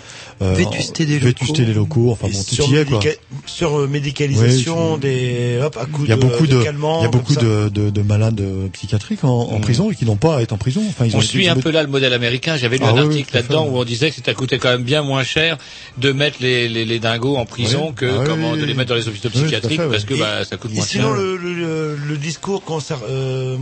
[0.43, 1.67] Euh, Vétusté des Vétusté locaux.
[1.67, 3.01] des locaux, enfin Et bon, tout sur, y est, quoi.
[3.47, 6.65] sur euh, médicalisation Oui, des hop à coups Il y a de, beaucoup de, il
[7.03, 7.41] y a beaucoup ça.
[7.41, 9.61] de, de, de malades euh, psychiatriques en, en Mm.
[9.63, 10.83] prison et qui n'ont pas à être en prison.
[10.89, 12.57] Enfin, ils ont On été suit un peu là le modèle américain.
[12.57, 14.83] J'avais lu Ah un oui, article là-dedans où on disait que ça coûtait quand même
[14.85, 15.57] bien moins cher
[15.99, 17.95] de mettre les, les, les dingos en prison Oui.
[17.95, 20.45] que Ah comment oui, de les mettre dans les hôpitaux psychiatriques fait, parce que bah,
[20.45, 21.17] ça coûte moins sinon, cher.
[21.17, 23.57] le, le, le, le discours concerne euh,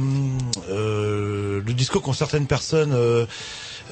[0.71, 1.34] euh,
[1.65, 3.27] le discours qu'ont certaines personnes, euh,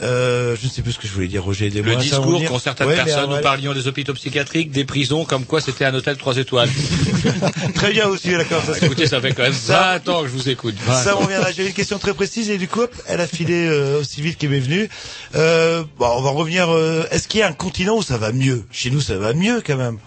[0.03, 1.69] euh, je ne sais plus ce que je voulais dire, Roger.
[1.71, 5.45] Le discours qu'ont certaines Ouais, personnes, euh, nous parlions des hôpitaux psychiatriques, des prisons, comme
[5.45, 6.69] quoi c'était un hôtel 3 étoiles.
[7.75, 8.87] Très bien aussi la conversation.
[8.87, 10.75] Écoutez, ça fait quand même Ça- 20 ans que je vous écoute.
[10.85, 11.53] 20 Ça on reviendra.
[11.53, 14.39] J'avais une question très précise et du coup, hop, elle a filé euh, aussi vite
[14.39, 14.89] qu'elle m'est venue.
[15.35, 16.71] Euh, bon, on va revenir.
[16.71, 18.65] euh, Est-ce qu'il y a un continent où ça va mieux?
[18.73, 19.99] Chez nous, ça va mieux quand même.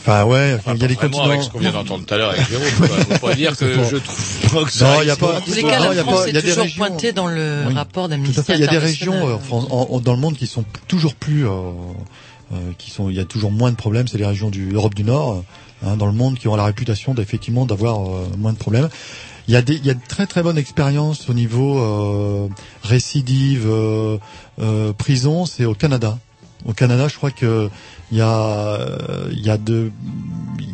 [0.00, 1.24] Enfin ouais, Enfin, il y a vraiment continents.
[1.30, 2.66] avec ce qu'on vient d'entendre tout à l'heure avec Jérôme.
[2.78, 2.88] quoi.
[3.18, 5.54] Faut pas dire que je trouve pas que ça Non, il y a pas- tous
[5.54, 7.74] les cas, il y la France est toujours régions- pointée dans le Oui.
[7.74, 8.54] rapport Tout à d'Amnesty fait.
[8.54, 10.64] Il y a des régions euh, en France- en- en- dans le monde qui sont
[10.88, 11.50] toujours plus, euh,
[12.52, 14.08] euh, qui sont, il y a toujours moins de problèmes.
[14.08, 15.44] C'est les régions du l'Europe du Nord,
[15.86, 18.88] hein, dans le monde, qui ont la réputation d'effectivement d'avoir euh, moins de problèmes.
[19.48, 22.48] Il y a des, il y a de très très bonnes expériences au niveau euh,
[22.82, 24.16] récidive, euh,
[24.60, 25.44] euh, prison.
[25.46, 26.18] C'est au Canada.
[26.66, 27.68] Au Canada, je crois que
[28.12, 29.90] il y a, euh, il y a de,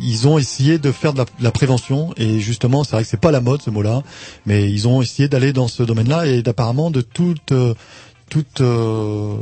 [0.01, 3.09] ils ont essayé de faire de la, de la prévention et justement, c'est vrai que
[3.09, 4.01] c'est pas la mode ce mot-là,
[4.45, 7.73] mais ils ont essayé d'aller dans ce domaine-là et d'apparemment de toute euh,
[8.29, 9.35] toute euh,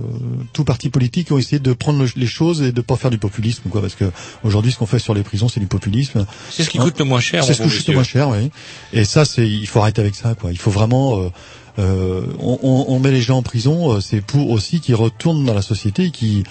[0.54, 3.18] tout parti politique ont essayé de prendre le- les choses et de pas faire du
[3.18, 4.12] populisme quoi parce que
[4.44, 6.26] aujourd'hui ce qu'on fait sur les prisons c'est du populisme.
[6.52, 8.52] C'est ce qui coûte le moins cher, c'est ce qui coûte le moins cher oui.
[8.94, 10.52] Et ça c'est il faut arrêter avec ça quoi.
[10.52, 11.30] Il faut vraiment euh,
[11.78, 15.54] euh, on, on- met les gens en prison, euh, c'est pour aussi qu'ils retournent dans
[15.54, 16.44] la société et qui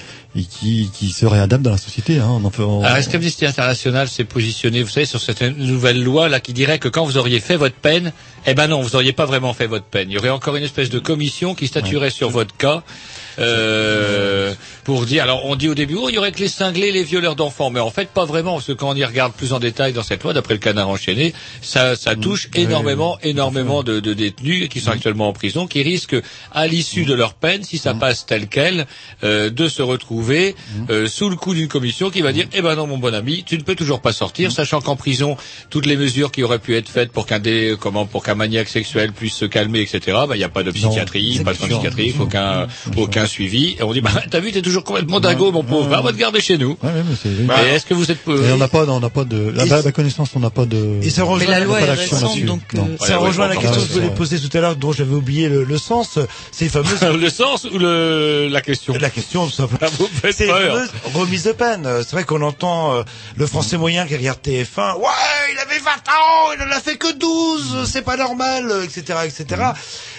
[0.50, 2.18] qui, qui se réadaptent dans la société.
[2.18, 2.28] Hein.
[2.28, 2.96] On en fait, on- Alors,
[3.48, 7.16] International s'est positionné, vous savez, sur cette nouvelle loi là qui dirait que quand vous
[7.16, 8.12] auriez fait votre peine,
[8.46, 10.10] eh ben non, vous auriez pas vraiment fait votre peine.
[10.10, 12.82] Il y aurait encore une espèce de commission qui statuerait sur votre cas.
[13.38, 14.54] Euh,
[14.84, 17.02] pour dire, alors on dit au début, oh, il y aurait que les cinglés, les
[17.02, 19.58] violeurs d'enfants, mais en fait pas vraiment, parce que quand on y regarde plus en
[19.58, 21.32] détail dans cette loi, d'après le canard enchaîné,
[21.62, 26.16] ça, ça touche énormément, énormément de, de détenus qui sont actuellement en prison, qui risquent,
[26.52, 28.86] à l'issue de leur peine, si ça passe tel quel,
[29.22, 30.54] euh, de se retrouver
[30.90, 33.42] euh, sous le coup d'une commission qui va dire, eh ben non mon bon ami,
[33.44, 35.36] tu ne peux toujours pas sortir, sachant qu'en prison,
[35.70, 38.68] toutes les mesures qui auraient pu être faites pour qu'un dé, comment, pour qu'un maniaque
[38.68, 40.18] sexuel puisse se calmer, etc.
[40.28, 42.66] Ben il n'y a pas de psychiatrie, pas de soins psychiatriques, aucun,
[42.96, 43.76] aucun suivi.
[43.78, 46.16] Et on dit, bah t'as vu, t'es toujours complètement dingo, mon pauvre, va, va te
[46.18, 46.76] garder chez nous.
[46.82, 49.10] Ouais, ouais, mais c'est- Et est-ce que vous êtes Et on n'a pas, on n'a
[49.10, 50.98] pas de, la, la connaissance, on n'a pas de.
[51.02, 52.88] Et ça rejoint Mais la loi est d'action récente, donc, Non.
[52.90, 54.14] euh, Ça Ouais, rejoint la question que je voulais ouais.
[54.14, 56.18] poser tout à l'heure, dont j'avais oublié le, le sens.
[56.52, 59.90] C'est fameuses le sens ou le, la question La question, tout simplement.
[59.98, 60.48] Vous C'est
[61.14, 61.86] remises de peine.
[61.86, 63.02] Euh, C'est vrai qu'on entend euh,
[63.36, 64.96] le français moyen qui regarde TF1.
[64.98, 65.06] Ouais,
[65.52, 69.18] il avait 20 ans, il en a fait que 12, c'est pas normal, euh, etc.,
[69.26, 69.62] etc.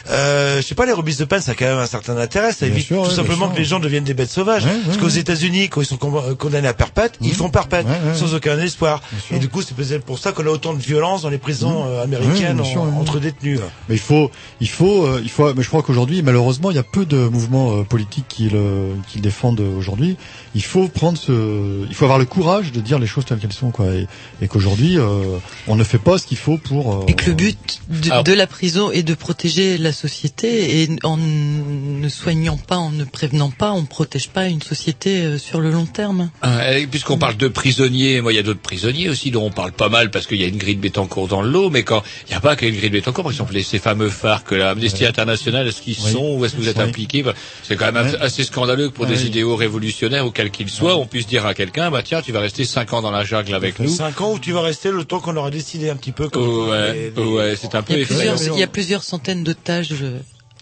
[0.10, 2.52] Euh, je sais pas, les remises de peine, ça a quand même un certain intérêt.
[2.54, 4.66] Ça évite sûr, tout ouais, simplement que les gens deviennent des bêtes sauvages.
[4.66, 5.10] Ouais, Parce qu'aux.
[5.10, 9.02] États-Unis, quand ils sont con- condamnés à perpète, ils font perpète, sans aucun espoir.
[9.32, 11.86] Et du coup, c'est peut-être pour ça qu'on a autant de violence dans les prisons
[11.88, 13.60] euh, américaines sûr, en- entre détenus.
[13.90, 14.30] Mais il faut,
[14.62, 15.54] il faut, euh, il faut.
[15.54, 18.90] Mais je crois qu'aujourd'hui, malheureusement, il y a peu de mouvements euh, politiques qui le,
[19.08, 20.18] qui le défendent aujourd'hui.
[20.56, 23.52] Il faut prendre ce, il faut avoir le courage de dire les choses telles qu'elles
[23.54, 23.88] sont, quoi.
[23.94, 24.08] Et,
[24.42, 25.38] et qu'aujourd'hui, euh,
[25.68, 26.94] on ne fait pas ce qu'il faut pour.
[26.94, 30.82] euh, Et que le but de, Alors- de la prison est de protéger la société
[30.84, 35.22] et en ne soignant pas, en ne prévenant pas, on ne protège pas une société
[35.24, 36.30] euh, sur le long terme.
[36.46, 39.74] Euh, Puisqu'on parle de prisonniers, moi il y a d'autres prisonniers aussi dont on parle
[39.74, 42.32] pas mal parce qu'il y a une grille de Bétancourt dans l'eau, mais quand il
[42.32, 44.70] n'y a pas qu'une grille de Bétancourt, par exemple les, ces fameux phares que la
[44.70, 46.12] Amnesty International, est-ce qu'ils Oui.
[46.14, 46.84] sont ou est-ce que vous êtes Oui.
[46.84, 47.24] impliqués?
[47.24, 47.34] Bah,
[47.64, 48.18] C'est quand même Ouais.
[48.22, 51.92] assez scandaleux pour des idéaux révolutionnaires ou quels qu'ils soient, on puisse dire à quelqu'un,
[51.92, 53.88] bah tiens, tu vas rester cinq ans dans la jungle avec nous.
[53.90, 56.70] 5 ans où tu vas rester le temps qu'on aura décidé un petit peu comme
[56.70, 58.36] ouais, les- les- ouais, c'est un peu Il y a effrayant.
[58.36, 60.20] plusieurs, il y a plusieurs centaines d'otages euh,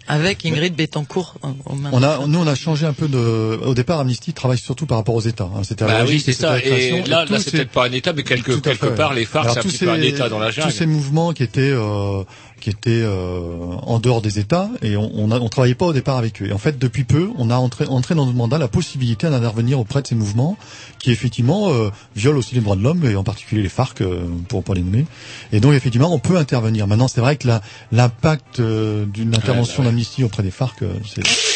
[0.08, 1.48] Avec Ingrid Betancourt euh.
[1.94, 3.60] On a, nous, on a changé un peu de.
[3.66, 5.46] Au départ, Amnesty travaille surtout par rapport aux États.
[5.46, 5.62] hein.
[5.64, 6.60] C'était Bah oui, c'est c'était ça.
[6.60, 8.96] Et là, là, c'est ces- peut-être pas un État, mais quelque, fait.
[8.96, 10.70] part, les phares, Alors, c'est un petit peu un ces- État dans la jungle.
[10.72, 12.24] Tous ces mouvements qui étaient euh,
[12.64, 13.42] qui étaient euh,
[13.82, 16.48] en dehors des États et on on travaillait pas au départ avec eux.
[16.48, 19.82] Et en fait, depuis peu, on a entré, entré dans notre mandat la possibilité d'intervenir
[19.82, 20.58] auprès de ces mouvements
[20.98, 24.22] qui effectivement euh, violent aussi les droits de l'homme et en particulier les FARC euh,
[24.48, 25.06] pour pour les nommer.
[25.52, 26.88] Et donc effectivement, on peut intervenir.
[26.88, 27.50] Maintenant, c'est vrai que
[27.92, 31.24] l'impact euh, d'une intervention d'Amnesty auprès des FARC, euh, c'est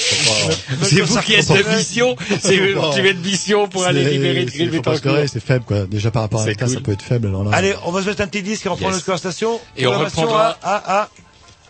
[0.84, 4.46] C'est vous qui êtes de mission, c'est vous qui êtes de mission pour aller libérer
[4.46, 5.86] leurrer, c'est faible quoi.
[5.86, 7.28] Déjà par rapport à l'État, ça peut être faible.
[7.28, 9.60] Alors là, Allez, on va se mettre un petit disque et on reprend notre conversation.
[9.76, 11.10] Et on reprendra- à,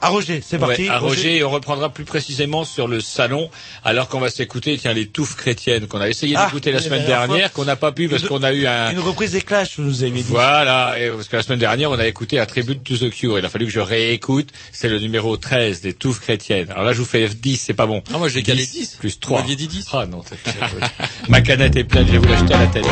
[0.02, 0.42] à, Roger.
[0.46, 0.84] C'est parti.
[0.84, 3.50] Ouais, à Roger, et on reprendra plus précisément sur le salon,
[3.84, 6.84] alors qu'on va s'écouter, tiens, les touffes chrétiennes qu'on a essayé Ah, d'écouter la la
[6.84, 7.64] semaine dernière dernière, fois.
[7.64, 8.92] qu'on n'a pas pu parce Une- qu'on a eu un...
[8.92, 10.24] Une reprise des Clash, vous nous avez dit.
[10.28, 13.40] Voilà, et parce que la semaine dernière, on a écouté un tribute to the Cure.
[13.40, 14.50] Il a fallu que je réécoute.
[14.72, 16.70] C'est le numéro 13 des touffes chrétiennes.
[16.72, 18.04] Alors là, je vous fais 10, c'est pas bon.
[18.14, 18.98] Ah, moi, j'ai calé 10.
[19.00, 19.40] Plus Vous 3.
[19.42, 19.86] m'aviez dit 10.
[19.94, 20.22] Ah non,
[21.30, 22.88] Ma canette est pleine, je vais vous l'acheter à la télé.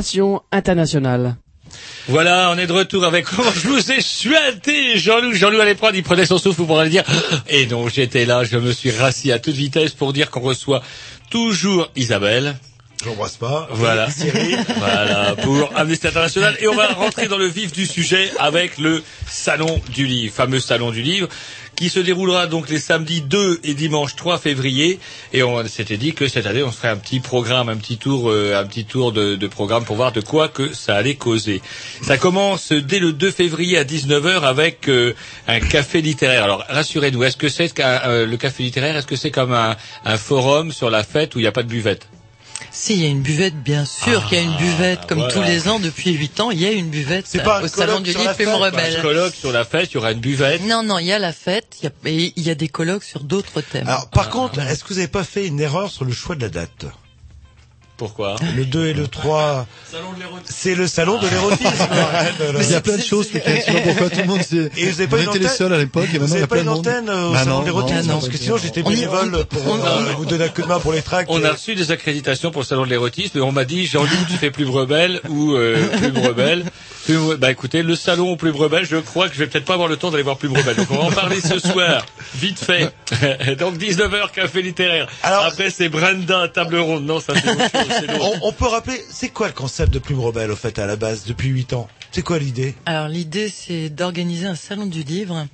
[0.00, 1.36] Relations internationales.
[2.08, 5.34] Voilà, on est de retour avec comment je vous ai suinté, Jean-Loup.
[5.34, 7.04] Jean-Loup allait prendre, il prenait son souffle pour aller dire.
[7.50, 10.82] Et non, j'étais là, je me suis rassis à toute vitesse pour dire qu'on reçoit
[11.30, 12.56] toujours Isabelle.
[13.04, 13.68] J'embrasse pas.
[13.72, 14.10] Voilà.
[14.10, 14.58] Cyril.
[14.78, 16.56] voilà, pour Amnesty International.
[16.60, 20.60] Et on va rentrer dans le vif du sujet avec le Salon du Livre, fameux
[20.60, 21.28] Salon du Livre,
[21.80, 24.98] qui se déroulera donc les samedis 2 et dimanche 3 février.
[25.32, 28.30] Et on s'était dit que cette année, on ferait un petit programme, un petit tour,
[28.30, 31.62] euh, un petit tour de, programme pour voir de quoi que ça allait causer.
[32.02, 35.14] Ça commence dès le 2 février à 19h avec euh,
[35.48, 36.44] un café littéraire.
[36.44, 39.74] Alors, rassurez-nous, est-ce que c'est euh, le café littéraire, est-ce que c'est comme un,
[40.04, 42.06] un forum sur la fête où il n'y a pas de buvette?
[42.72, 45.34] Si, il y a une buvette, bien sûr qu'il y a une buvette, comme voilà.
[45.34, 47.68] tous les ans depuis 8 ans, il y a une buvette C'est pas un au
[47.68, 48.96] salon du livre fête, Rebelle.
[48.96, 50.62] Un colloque sur la fête, il y aura une buvette.
[50.64, 52.68] Non, non, il y a la fête, il y a, et il y a des
[52.68, 53.88] colloques sur d'autres thèmes.
[53.88, 56.42] Alors, par contre, est-ce que vous n'avez pas fait une erreur sur le choix de
[56.42, 56.86] la date?
[58.00, 59.66] Pourquoi Le 2 et le 3.
[60.46, 61.68] C'est le salon de l'érotisme.
[62.62, 64.70] Il y a plein de choses, mais je sais pas pourquoi tout le monde s'est...
[64.78, 66.36] Et vous avez pas on une était les antenne seuls à l'époque, et Vous maintenant
[66.36, 67.08] il y n'avez a pas plein une de monde.
[67.10, 70.12] euh, au Bah salon non, de l'érotisme non, Parce que sinon j'étais bénévole pour euh,
[70.16, 71.28] vous donner un coup de main pour les tracts.
[71.30, 74.08] On a reçu des accréditations pour le salon de l'érotisme et on m'a dit Jean-Loup
[74.30, 76.64] tu fais Plume Rebelle ou euh, Plume Rebelle.
[77.10, 79.88] Plume- Bah écoutez, le salon Plume Rebelle, je crois que je vais peut-être pas avoir
[79.88, 80.76] le temps d'aller voir Plume Rebelle.
[80.76, 82.04] Donc on va en parler ce soir,
[82.34, 82.92] vite fait.
[83.58, 85.08] Donc 19h, café littéraire.
[85.22, 87.04] Après c'est Brenda, table ronde.
[87.04, 88.10] Non, ça c'est.
[88.20, 90.96] On, on peut rappeler, c'est quoi le concept de Plume Rebelle au fait à la
[90.96, 91.88] base depuis 8 ans?
[92.12, 92.74] C'est quoi l'idée?
[92.86, 95.46] Alors l'idée c'est d'organiser un salon du livre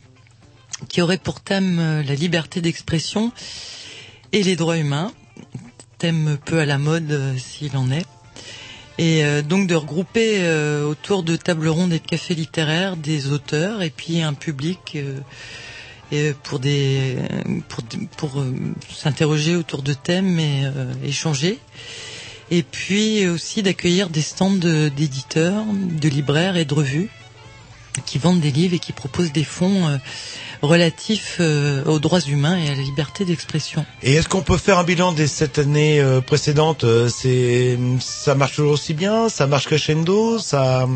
[0.89, 3.33] qui aurait pour thème euh, la liberté d'expression
[4.33, 5.13] et les droits humains,
[5.99, 8.05] thème peu à la mode euh, s'il en est.
[8.99, 13.31] Et euh, donc de regrouper euh, autour de tables rondes et de cafés littéraires des
[13.31, 14.97] auteurs et puis un public
[16.13, 17.17] euh, pour des
[17.69, 17.85] pour
[18.17, 18.45] pour
[18.95, 20.63] s'interroger autour de thèmes et
[21.05, 21.59] échanger.
[22.53, 27.11] Et puis aussi d'accueillir des stands d'éditeurs, de libraires et de revues
[28.05, 29.99] qui vendent des livres et qui proposent des fonds
[30.63, 33.85] relatifs euh, aux droits humains et à la liberté d'expression.
[34.03, 38.35] Et est-ce qu'on peut faire un bilan des sept années euh, précédentes Euh, C'est ça
[38.35, 40.87] marche toujours aussi bien Ça marche crescendo Ça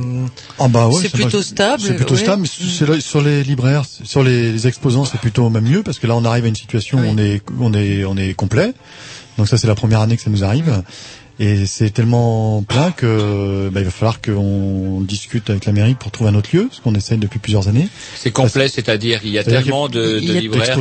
[0.58, 2.20] Ah bah ouais, C'est plutôt marche- stable, C'est plutôt ouais.
[2.20, 2.42] stable.
[2.42, 5.98] mais c'est là- sur les libraires, sur les, les exposants, c'est plutôt même mieux parce
[5.98, 8.72] que là, on arrive à une situation où on est, on est, on est complet.
[9.38, 10.82] Donc ça, c'est la première année que ça nous arrive.
[11.42, 16.10] Et c'est tellement plein que bah, il va falloir qu'on discute avec la mairie pour
[16.10, 17.88] trouver un autre lieu, ce qu'on essaye depuis plusieurs années.
[18.14, 20.78] C'est complet, c'est-à-dire il y a tellement de, libraires.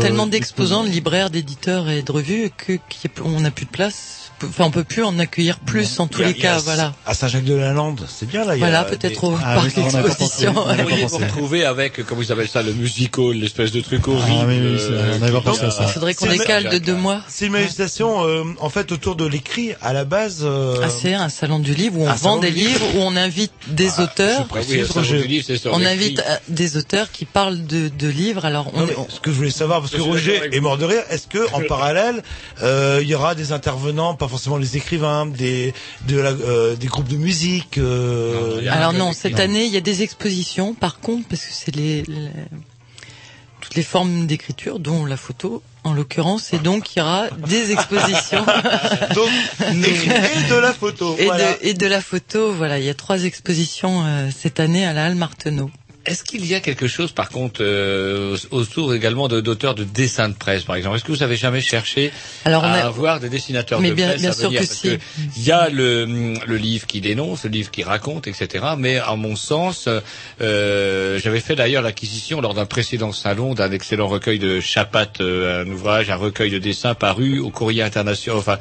[0.00, 3.64] Tellement d'exposants, de libraires, d'éditeurs et de revues que qu'il y a- on n'a plus
[3.64, 4.23] de place.
[4.42, 6.58] Enfin, on peut plus en accueillir plus en tous a- les a cas.
[6.58, 6.92] Voilà.
[7.06, 8.56] À Saint-Jacques-de-la-Lande, c'est bien là.
[8.56, 10.52] il y a Voilà, peut-être au Ah parc d'exposition.
[10.52, 14.26] Vous pourriez vous retrouver avec, comment ils appellent ça, le musical, l'espèce de truc horrible.
[14.40, 15.84] Ah oui, oui, c'est- on n'avait pas pensé à ça.
[15.88, 17.20] Il faudrait qu'on décale de deux mois.
[17.28, 20.40] C'est une manifestation euh, en fait autour de l'écrit à la base.
[20.42, 23.52] euh, Ah, c'est un salon du livre où on vend des livres, où on invite
[23.68, 24.46] des auteurs.
[24.54, 28.44] Ah sur On invite euh, des auteurs qui parlent de, de livres.
[28.44, 30.84] Alors, on, Non, mais ce que je voulais savoir, parce que Roger est mort de
[30.84, 32.22] rire, est-ce que en parallèle,
[32.62, 35.74] euh, il y aura des intervenants, pas forcément les écrivains, des
[36.08, 39.80] de la, euh, des groupes de musique euh, Alors non, cette année, il y a
[39.82, 40.72] des expositions.
[40.74, 42.30] Par contre, parce que c'est les, les-
[43.60, 47.72] toutes les formes d'écriture, dont la photo, en l'occurrence, et donc il y aura des
[47.72, 48.44] expositions.
[49.14, 49.28] Donc,
[49.60, 51.16] et de la photo.
[51.18, 51.52] et, voilà.
[51.52, 54.92] de, et de la photo, voilà, il y a trois expositions euh, cette année à
[54.92, 55.70] la Halle Marteneau.
[56.06, 60.34] Est-ce qu'il y a quelque chose, par contre, euh, autour également d'auteurs de dessins de
[60.34, 60.96] presse, par exemple?
[60.96, 62.12] Est-ce que vous avez jamais cherché
[62.44, 64.60] Alors, on à a- avoir des dessinateurs Mais de bien- presse bien à sûr venir
[64.60, 64.98] que Parce si.
[65.38, 68.64] Il y a le, le livre qui dénonce, le livre qui raconte, etc.
[68.76, 69.88] Mais à mon sens,
[70.42, 75.64] euh, j'avais fait d'ailleurs l'acquisition lors d'un précédent salon d'un excellent recueil de Chapat, euh,
[75.64, 78.58] un ouvrage, un recueil de dessins paru au Courrier international, enfin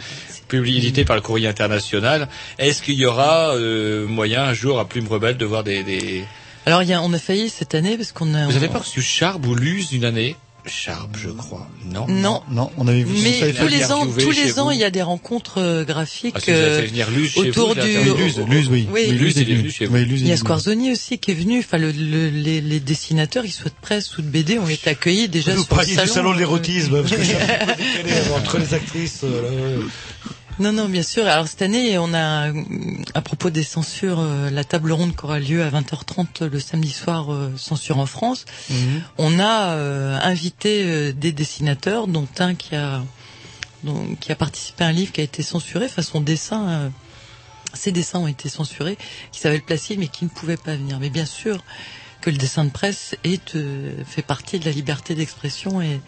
[0.48, 2.28] publié édité par le Courrier international.
[2.60, 6.24] Est-ce qu'il y aura euh, moyen un jour à Plume Rebelle de voir des, des...
[6.66, 8.48] Alors, il y a, on a failli cette année parce qu'on a.
[8.48, 10.36] Vous avez pas reçu Charb ou Luz une année?
[10.66, 11.68] Charb, je crois.
[11.92, 12.06] Non.
[12.08, 12.42] Non.
[12.50, 15.02] Non, on avait vu Mais tous les ans, tous les ans, il y a des
[15.02, 17.82] rencontres euh, graphiques Ah, si vous avez euh, fait venir Luz autour vous, du.
[18.16, 18.88] Luz, Luz, oui.
[18.90, 19.08] Oui.
[19.12, 19.98] Luz, est venu chez vous.
[19.98, 20.38] Il y a.
[20.38, 21.60] Squarzoni aussi qui est venu.
[21.60, 24.90] Enfin, le, le- les, les dessinateurs, ils soient de presse ou de BD, ont été
[24.90, 26.02] accueillis déjà Vous sur le salon.
[26.06, 29.20] du salon de l'érotisme, parce que j'ai un peu décalé entre les actrices.
[29.26, 30.32] euh, là.
[30.60, 31.26] Non, non, bien sûr.
[31.28, 32.52] Alors cette année, on a,
[33.16, 36.92] à propos des censures, euh, la table ronde qui aura lieu à 20h30 le samedi
[36.92, 38.46] soir, euh, censure en France.
[39.18, 43.02] On a euh, invité des dessinateurs, dont un qui a,
[43.84, 46.92] dont- qui a participé à un livre qui a été censuré, enfin son dessin.
[47.74, 48.98] ses dessins ont été censurés,
[49.32, 51.00] qui s'appelle Placide, mais qui ne pouvait pas venir.
[51.00, 51.64] Mais bien sûr
[52.22, 56.00] que le dessin de presse est, euh, fait partie de la liberté d'expression et,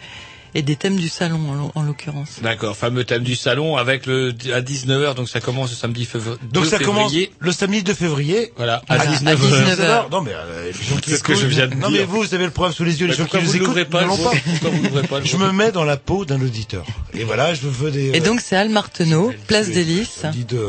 [0.58, 2.28] et des thèmes du salon, en l'o- en l'occurrence.
[2.42, 6.36] D'accord, fameux thème du salon avec le à 19h, donc ça commence le samedi février.
[6.52, 7.30] Donc ça commence février.
[7.38, 8.52] le samedi 2 février.
[8.56, 9.28] Voilà, à Voilà, 19h.
[9.28, 10.10] à 19h.
[10.10, 12.00] Non mais euh, les gens qui C'est ce que je écoutent- viens de Non dire.
[12.00, 14.02] mais vous, vous avez le problème sous les yeux, les gens qui vous écoutent pas,
[14.04, 14.14] ne pas.
[14.14, 16.84] vous pas, Je me mets dans la peau d'un auditeur.
[17.14, 18.12] Et voilà, je veux des.
[18.16, 20.22] Et donc c'est Al Marteneau, place des Lys.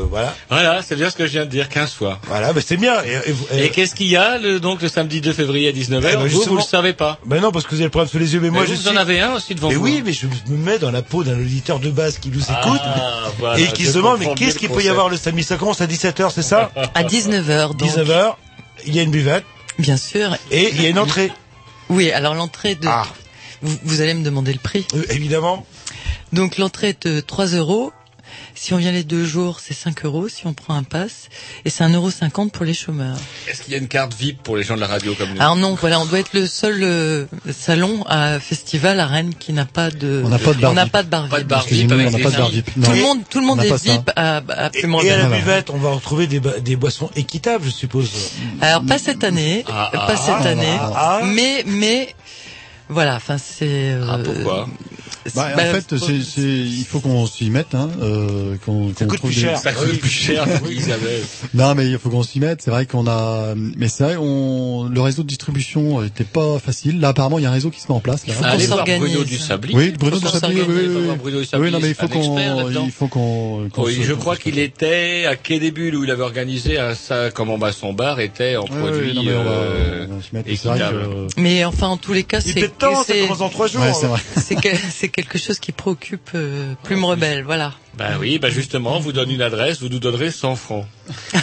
[0.09, 0.35] voilà.
[0.49, 2.19] Voilà, c'est bien ce que je viens de dire 15 fois.
[2.27, 2.95] Voilà, mais c'est bien.
[3.53, 6.27] Et, qu'est-ce qu'il y a le, donc le samedi 2 février à 19h Eh ben,
[6.27, 7.19] Vous, vous le savez pas.
[7.25, 8.39] Ben non, parce que vous avez le problème sous les yeux.
[8.39, 10.57] Mais, moi, Mais je vous en avez un aussi devant Mais oui, mais je me
[10.57, 13.85] mets dans la peau d'un auditeur de base qui nous écoute Ah, voilà, et qui
[13.85, 15.43] se demande mais qu'est-ce qu'il peut y avoir le samedi?
[15.43, 16.71] Ça commence à 17h, c'est ça?
[16.93, 17.89] À 19h, donc.
[17.89, 18.35] 19h,
[18.85, 19.45] il y a une buvette
[19.79, 20.35] Bien sûr.
[20.51, 21.31] et il y a une entrée.
[21.89, 22.87] Oui, alors l'entrée de...
[22.87, 23.05] Ah.
[23.61, 24.85] Vous, vous allez me demander le prix.
[24.93, 25.65] Euh, évidemment.
[26.33, 27.91] Donc l'entrée est de 3 euros.
[28.59, 31.29] Si on vient les deux jours, c'est 5 euros si on prend un pass.
[31.63, 33.15] Et c'est 1,50 euro pour les chômeurs.
[33.47, 35.39] Est-ce qu'il y a une carte VIP pour les gens de la radio comme nous?
[35.39, 39.53] Alors non, voilà, on doit être le seul euh, salon à festival à Rennes qui
[39.53, 40.23] n'a pas de.
[40.25, 41.31] On n'a pas de bar On n'a pas de bar VIP.
[41.31, 42.49] Pas de bar VIP Excusez-moi, avec on n'a pas de bar.
[42.49, 42.65] VIP.
[42.73, 43.83] Tout le monde, tout le monde est.
[43.83, 47.69] VIP à, à Et, à la buvette, on va retrouver des, des boissons équitables, je
[47.69, 48.09] suppose.
[48.61, 51.21] Alors pas cette année, Ah, ah, pas ah, cette année, ah.
[51.23, 52.15] mais mais
[52.89, 53.65] voilà, enfin c'est.
[53.93, 54.67] euh, Ah, pourquoi
[55.35, 58.93] Bah, bah, en fait, faut- c'est, c'est, il faut qu'on s'y mette, hein, euh, qu'on,
[58.97, 59.57] Ça qu'on coûte trouve plus des- cher.
[59.57, 59.97] Ça coûte Oui.
[59.97, 61.21] plus cher, dit Isabelle.
[61.53, 62.61] Non, mais il faut qu'on s'y mette.
[62.61, 67.01] C'est vrai qu'on a, mais c'est vrai, on, le réseau de distribution était pas facile.
[67.01, 68.25] Là, apparemment, il y a un réseau qui se met en place.
[68.25, 68.33] Là.
[68.35, 69.01] faut qu'on Allez voir s'organise.
[69.11, 69.37] Bruno du.
[69.73, 71.05] Oui, Bruno Faut du qu'on Sabli, oui, s'organise, oui, faut oui.
[71.05, 72.21] voir Bruno du Oui, Sabli, non, mais il faut un expert
[72.53, 72.83] qu'on, là-dedans.
[72.85, 75.71] il faut qu'on, qu'on Oui, se- je qu'on crois se- qu'il était à Quai des
[75.71, 79.13] Bulles où il avait organisé un ça comme en bas son bar était en produit
[81.37, 83.67] mais enfin, en tous les cas, Il c'est était temps, ça c'est- commence dans trois
[83.67, 83.81] jours.
[83.81, 83.91] Ouais,
[84.41, 87.73] c'est que- c'est quelque chose qui préoccupe euh, Plume Rebelle, voilà.
[87.97, 90.85] Ben oui, ben justement, on vous donne une adresse, vous nous donnerez 100 francs.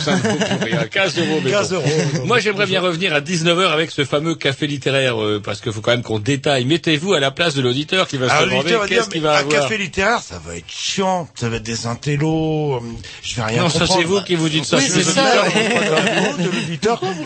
[0.05, 1.41] Ça ne vaut plus rien, 15 euros.
[1.43, 1.57] mettons.
[1.59, 1.85] 15 euros.
[2.27, 5.81] Moi, j'aimerais bien revenir à 19h avec ce fameux café littéraire, euh, parce qu'il faut
[5.81, 6.65] quand même qu'on détaille.
[6.65, 9.63] Mettez-vous à la place de l'auditeur qui va se demander qu'est-ce qu'il va un avoir.
[9.63, 12.81] café littéraire, ça va être chiant, ça va être des intellos, euh,
[13.25, 14.01] je vais rien Non, ça comprendre.
[14.01, 14.77] c'est vous qui vous dites ça.
[14.77, 15.25] Oui, c'est ça.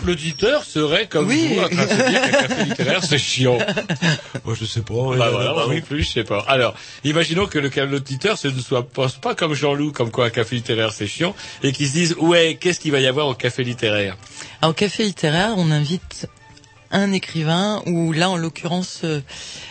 [0.06, 1.50] L'auditeur serait comme Oui.
[1.54, 3.58] vous en train de se dire qu'un café littéraire c'est chiant.
[4.44, 4.94] Moi, je sais pas.
[4.94, 5.76] ouais, Bah voilà, bah oui.
[5.76, 6.44] non plus, je sais pas.
[6.48, 10.30] Alors, imaginons que le l'auditeur ce ne soit pense pas comme Jean-Loup, comme quoi un
[10.30, 13.34] café littéraire c'est chiant, et qu'ils se disent ouais, qu'est-ce qu'il va y avoir au
[13.34, 14.16] café littéraire?
[14.60, 16.28] Alors, au café littéraire, on invite
[16.90, 19.20] un écrivain, ou là, en l'occurrence, euh,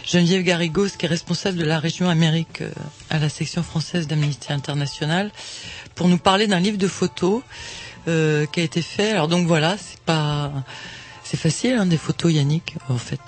[0.05, 2.69] Geneviève Garrigos, qui est responsable de la région Amérique euh,
[3.09, 5.31] à la section française d'Amnesty International,
[5.95, 7.41] pour nous parler d'un livre de photos
[8.07, 9.11] euh, qui a été fait.
[9.11, 10.51] Alors donc voilà, c'est pas,
[11.23, 13.19] c'est facile, hein, des photos, Yannick, en fait.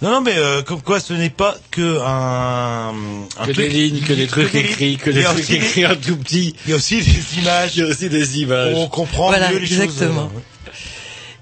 [0.00, 2.90] Non, non, mais euh, comme quoi, ce n'est pas que un,
[3.38, 6.16] un Que truc- des lignes, que des trucs écrits, que des trucs écrits un tout
[6.16, 6.54] petit.
[6.66, 7.72] Il y a aussi des images.
[7.76, 8.74] Il y a aussi des images.
[8.76, 10.30] On comprend Voilà, mieux les exactement.
[10.30, 10.42] choses.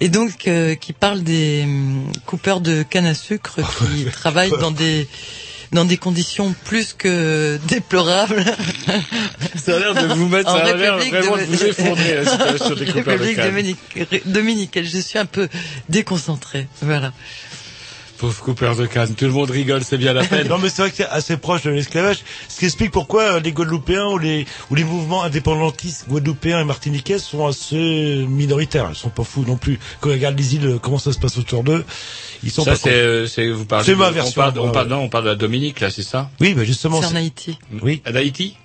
[0.00, 3.60] Et donc, euh, qui parle des hum, coupeurs de canne à sucre
[3.94, 5.06] qui travaillent dans des
[5.72, 8.42] dans des conditions plus que déplorables.
[9.62, 11.64] Ça a l'air de vous mettre, En ça a l'air République vraiment de- de vous
[11.64, 13.50] effondrer la situation des coupeurs de République canne.
[13.50, 14.84] Dominique- dominicaine.
[14.84, 15.48] Je suis un peu
[15.88, 16.68] déconcentrée.
[16.82, 17.12] Voilà.
[18.18, 20.48] Pauvre coupeur de canne, tout le monde rigole, c'est bien la peine.
[20.48, 22.18] Non mais c'est vrai que c'est assez proche de l'esclavage,
[22.48, 26.64] ce qui explique pourquoi euh, les Guadeloupéens ou les ou les mouvements indépendantistes guadeloupéens et
[26.64, 28.88] martiniquais sont assez minoritaires.
[28.90, 29.78] Ils sont pas fous non plus.
[30.00, 31.84] Quand on regarde les îles, euh, comment ça se passe autour d'eux,
[32.42, 32.76] ils sont Ça pas.
[32.76, 33.84] c'est, euh, c'est, vous parlez.
[33.84, 35.90] C'est de- ma on version, parle, on parle, non, on parle de la Dominique là,
[35.90, 36.30] c'est ça?
[36.40, 37.00] Oui, bah justement.
[37.02, 37.58] C'est en Haïti.
[37.82, 38.02] Oui.
[38.06, 38.56] À Haïti?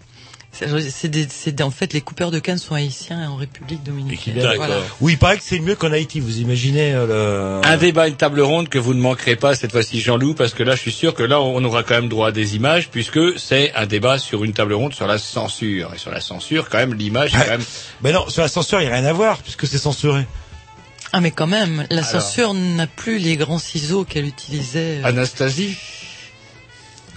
[0.54, 3.84] C'est c'est des, c'est des- en fait les coupeurs de canne sont haïtiens en République
[3.84, 4.36] dominicaine.
[4.58, 4.80] Voilà.
[5.00, 6.20] Oui, il paraît que c'est mieux qu'en Haïti.
[6.20, 7.66] Vous imaginez euh, le.
[7.68, 10.64] Un débat, une table ronde que vous ne manquerez pas cette fois-ci, Jean-Loup, parce que
[10.64, 13.40] là, je suis sûr que là, on aura quand même droit à des images, puisque
[13.40, 15.94] c'est un débat sur une table ronde sur la censure.
[15.96, 17.64] Et sur la censure, quand même, l'image, est quand même.
[18.02, 20.26] Ben non, sur la censure, il n'y a rien à voir puisque c'est censuré.
[21.14, 22.10] Ah mais quand même, la Alors.
[22.22, 25.00] censure n'a plus les grands ciseaux qu'elle utilisait.
[25.02, 25.06] euh.
[25.06, 25.78] Anastasie?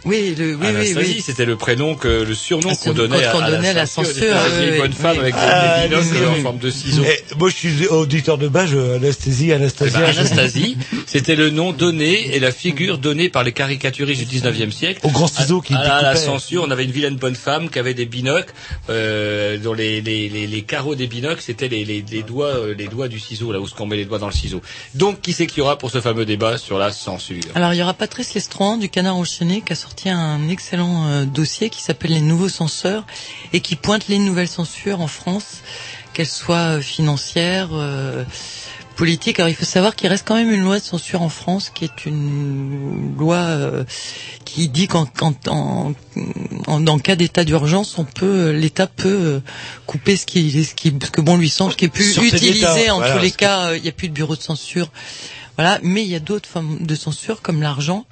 [0.05, 1.22] Oui, le, oui, oui, Anastasie, oui.
[1.24, 4.14] c'était le prénom que, le surnom Ah, qu'on donnait, à, donnait à la censure.
[4.60, 4.78] oui, oui.
[4.78, 5.22] bonne femme Oui.
[5.22, 6.43] avec Ah, des binocles oui, en oui.
[6.43, 7.02] forme de ciseaux.
[7.06, 10.01] Eh, moi, je suis auditeur de base, je- Anasthésie, Eh Anastasia.
[10.01, 10.76] ben, Anastasie,
[11.06, 15.01] c'était le nom donné et la figure donnée par les caricaturistes du 19e siècle.
[15.05, 17.78] Au grand ciseau qui à, à la censure, on avait une vilaine bonne femme qui
[17.78, 18.52] avait des binocles,
[18.90, 22.74] euh, dont les, les, les, les carreaux des binocles, c'était les, les, les doigts, euh,
[22.76, 24.60] les doigts du ciseau, là où se qu'on met les doigts dans le ciseau.
[24.94, 27.36] Donc, qui c'est qu'il y aura pour ce fameux débat sur la censure?
[27.55, 31.24] Alors il y aura Patrice Lestran du Canard enchaîné qui a sorti un excellent euh,
[31.24, 33.04] dossier qui s'appelle les nouveaux censeurs
[33.52, 35.62] et qui pointe les nouvelles censures en France,
[36.12, 38.24] qu'elles soient euh, financières, euh,
[38.96, 39.40] politiques.
[39.40, 41.84] Alors il faut savoir qu'il reste quand même une loi de censure en France qui
[41.84, 43.84] est une loi euh,
[44.44, 45.92] qui dit qu'en en,
[46.68, 49.40] en, en cas d'état d'urgence, on peut l'État peut euh,
[49.86, 52.90] couper ce qui ce qui ce que bon lui semble, ce qui est plus utilisé
[52.90, 53.70] en voilà, tous les cas.
[53.70, 54.90] euh, Il n'y a plus de bureau de censure.
[55.56, 58.06] Voilà, mais il y a d'autres formes de censure comme l'argent,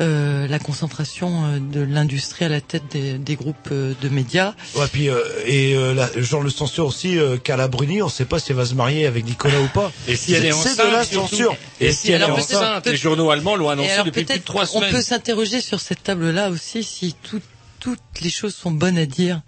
[0.00, 4.54] euh, la concentration euh, de l'industrie à la tête des, des groupes euh, de médias.
[4.76, 8.24] Ouais, puis euh, et euh, la, genre le censure aussi, euh, Carla Bruni, on sait
[8.24, 9.90] pas si elle va se marier avec Nicolas ou pas.
[10.06, 11.56] Et si elle est C'est enceinte, de la censure.
[11.80, 14.44] Et si elle est enceinte, les journaux allemands l'ont Et annoncé alors depuis plus de
[14.44, 14.90] trois on semaines.
[14.92, 17.40] peut s'interroger sur cette table-là aussi si tout-
[17.80, 19.40] toutes les choses sont bonnes à dire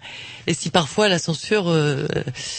[0.47, 1.65] et si parfois la censure.
[1.67, 2.05] euh,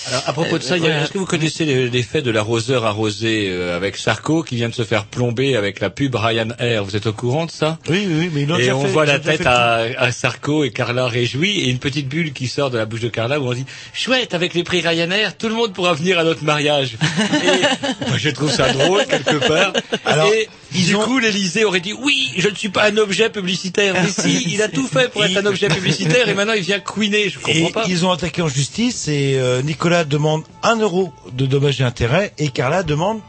[0.08, 1.02] Alors, à propos de ça, euh, il y a- voilà.
[1.04, 4.74] est-ce que vous connaissez les- l'effet de l'arroseur arrosé euh, avec Sarko qui vient de
[4.74, 7.78] se faire plomber avec la pub Ryanair Vous êtes au courant de ça?
[7.88, 11.06] Oui, oui, oui, mais Et on fait, voit la tête à, à Sarko et Carla
[11.06, 13.64] réjouie et une petite bulle qui sort de la bouche de Carla où on dit
[13.94, 16.96] chouette avec les prix Ryanair tout le monde pourra venir à notre mariage.
[17.44, 19.72] et moi, je trouve ça drôle quelque part.
[20.04, 20.48] Alors, et
[20.80, 24.42] du coup l'Élysée aurait dit oui je ne suis pas un objet publicitaire mais si
[24.54, 27.28] il a tout fait pour être un objet publicitaire et maintenant il vient couiner.
[27.28, 27.84] Je comprends Et pas.
[27.88, 32.32] ils ont attaqué en justice et euh, Nicolas demande 1 euro de dommages et intérêts
[32.38, 33.20] et Carla demande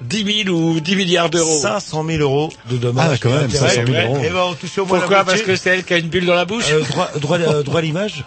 [0.00, 1.58] 10 000 ou 10 milliards d'euros.
[1.60, 3.10] 500 000 euros de dommages.
[3.14, 3.68] Ah, quand et même, intérêts.
[3.74, 4.18] 500 000 euros.
[4.24, 6.08] Eh ben, on touche au moins Pourquoi la Parce que c'est elle qui a une
[6.08, 8.24] bulle dans la bouche Euh, droit, droit, euh, droit à l'image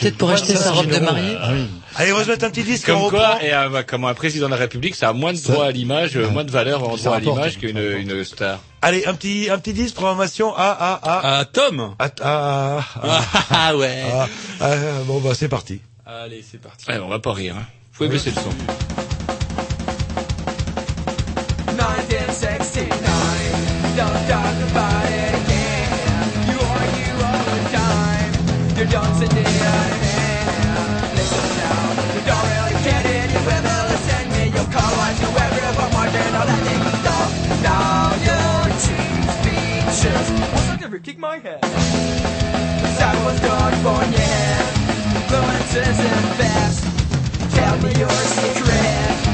[0.00, 1.36] Peut-être pour acheter sa robe de mariée.
[1.42, 1.66] Ah oui.
[1.96, 2.88] Allez, on va se mettre un petit disque.
[2.94, 5.32] on Comme quoi, et un, bah, comme un président de la République, ça a moins
[5.32, 8.24] de Ça- droit à l'image, euh, moins de valeur en droit à l'image qu'une une
[8.24, 8.60] star.
[8.82, 13.22] Allez, un petit, un petit disque, programmation à, à, à, Ah, Tom à, à, à,
[13.50, 14.02] Ah ouais.
[14.60, 14.76] à- à-
[15.06, 15.80] bon, bah, c'est parti.
[16.06, 16.84] Allez, c'est parti.
[16.88, 17.56] Ouais, on va pas rire.
[17.58, 17.64] Hein.
[17.92, 18.93] Vous pouvez baisser le son.
[31.16, 31.88] Listen now.
[32.14, 33.04] You don't really get.
[33.32, 33.40] You
[34.68, 35.32] me.
[35.36, 36.62] Everyone watching all that
[37.00, 37.30] stuff.
[37.62, 40.26] Now your cheap speeches.
[40.52, 41.60] What's that kick my head?
[41.62, 44.34] I was California.
[45.16, 46.84] Influences and fast.
[47.54, 49.33] Tell me your secret.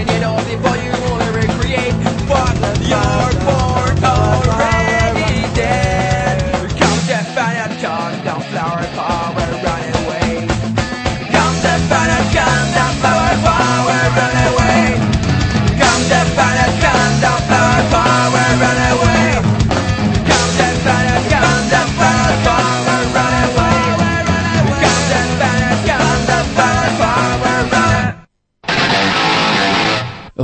[0.00, 0.37] opinion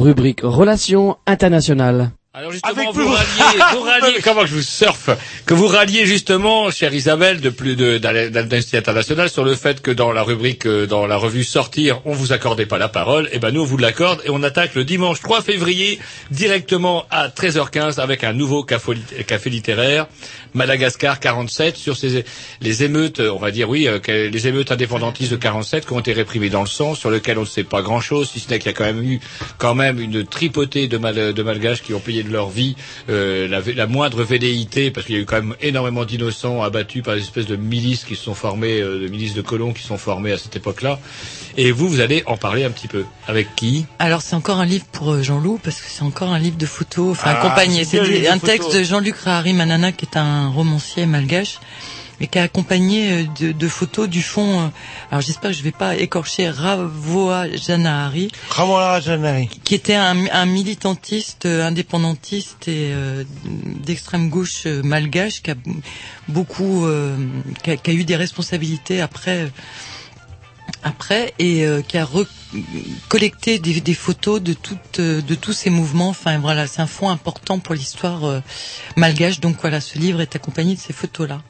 [0.05, 2.11] Rubrique Relations internationales.
[2.37, 5.09] Alors justement, Avec vous plus- ralliez, vous ralliez, comment je vous surfe,
[5.47, 9.93] que vous ralliez justement, chère Isabelle, de plus de d'Amnesty International sur le fait que
[9.93, 13.39] dans la rubrique, euh, dans la revue Sortir, on vous accordait pas la parole, et
[13.39, 16.01] ben nous on vous l'accorde et on attaque le dimanche 3 février
[16.33, 18.95] directement à 13h15 avec un nouveau café,
[19.29, 20.09] café littéraire,
[20.55, 22.25] Madagascar 47 sur ces,
[22.61, 26.13] les émeutes, on va dire oui, euh, les émeutes indépendantistes de 47 qui ont été
[26.13, 28.59] réprimées dans le sang, sur lequel on ne sait pas grand chose, si ce n'est
[28.59, 29.21] qu'il y a quand même eu
[29.59, 32.75] quand même une tripotée de, mal, de malgaches qui ont payé de leur vie
[33.09, 37.03] euh, la, la moindre velléité, parce qu'il y a eu quand même énormément d'innocents abattus
[37.03, 39.83] par des espèces de milices qui se sont formées, euh, de milices de colons qui
[39.83, 40.99] se sont formées à cette époque-là.
[41.57, 43.05] Et vous, vous allez en parler un petit peu.
[43.29, 43.87] Avec qui?
[44.01, 46.67] Alors c'est encore un livre pour euh, Jean-Loup parce que c'est encore un livre de
[46.67, 47.85] photos, enfin Ah, accompagné.
[47.85, 48.51] c'est un photos.
[48.51, 51.61] texte de Jean-Luc Rahari Manana qui est un romancier malgache
[52.21, 54.61] et qui a accompagné euh, de, de photos du fond.
[54.61, 54.69] euh,
[55.11, 59.49] alors j'espère que je vais pas écorcher Ravoa Janahari, Ramon Janari.
[59.65, 65.57] qui était un, un militantiste euh, indépendantiste et euh, d'extrême gauche malgache qui a
[66.29, 67.17] beaucoup, euh,
[67.63, 69.51] qui, a, qui a eu des responsabilités après.
[70.83, 72.07] après et euh, qui a
[73.09, 76.11] collecté des, des photos de toutes euh, de tous ces mouvements.
[76.11, 78.41] Enfin voilà, c'est un fond important pour l'histoire euh,
[78.97, 79.41] malgache.
[79.41, 81.43] Donc voilà, ce livre est accompagné de ces photos là.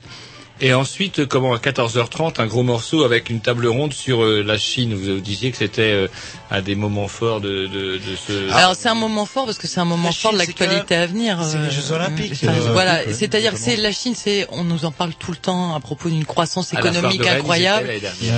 [0.60, 4.56] Et ensuite, comment à 14h30, un gros morceau avec une table ronde sur euh, la
[4.56, 4.94] Chine.
[4.94, 6.06] Vous disiez que c'était euh,
[6.50, 8.52] un des moments forts de, de, de ce.
[8.52, 11.42] Alors c'est un moment fort parce que c'est un moment fort de l'actualité à venir.
[11.44, 14.84] c'est les euh, Jeux Olympiques, enfin, voilà, c'est-à-dire que c'est la Chine, c'est on nous
[14.84, 17.90] en parle tout le temps à propos d'une croissance économique Rennes, incroyable.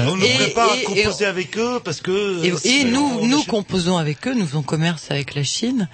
[0.08, 2.42] On nous Et- prépare à et- composer avec eux parce que.
[2.44, 5.86] Et, et nous, nous composons avec eux, nous faisons commerce avec la Chine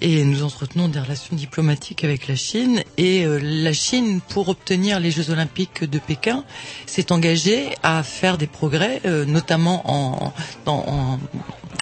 [0.00, 2.82] et nous entretenons des relations diplomatiques avec la Chine.
[2.96, 6.44] Et euh, la Chine, pour obtenir les Jeux Olympiques de Pékin,
[6.86, 10.32] s'est engagée à faire des progrès, euh, notamment en,
[10.64, 11.18] dans- en,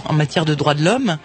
[0.07, 1.19] en matière de droits de l'homme.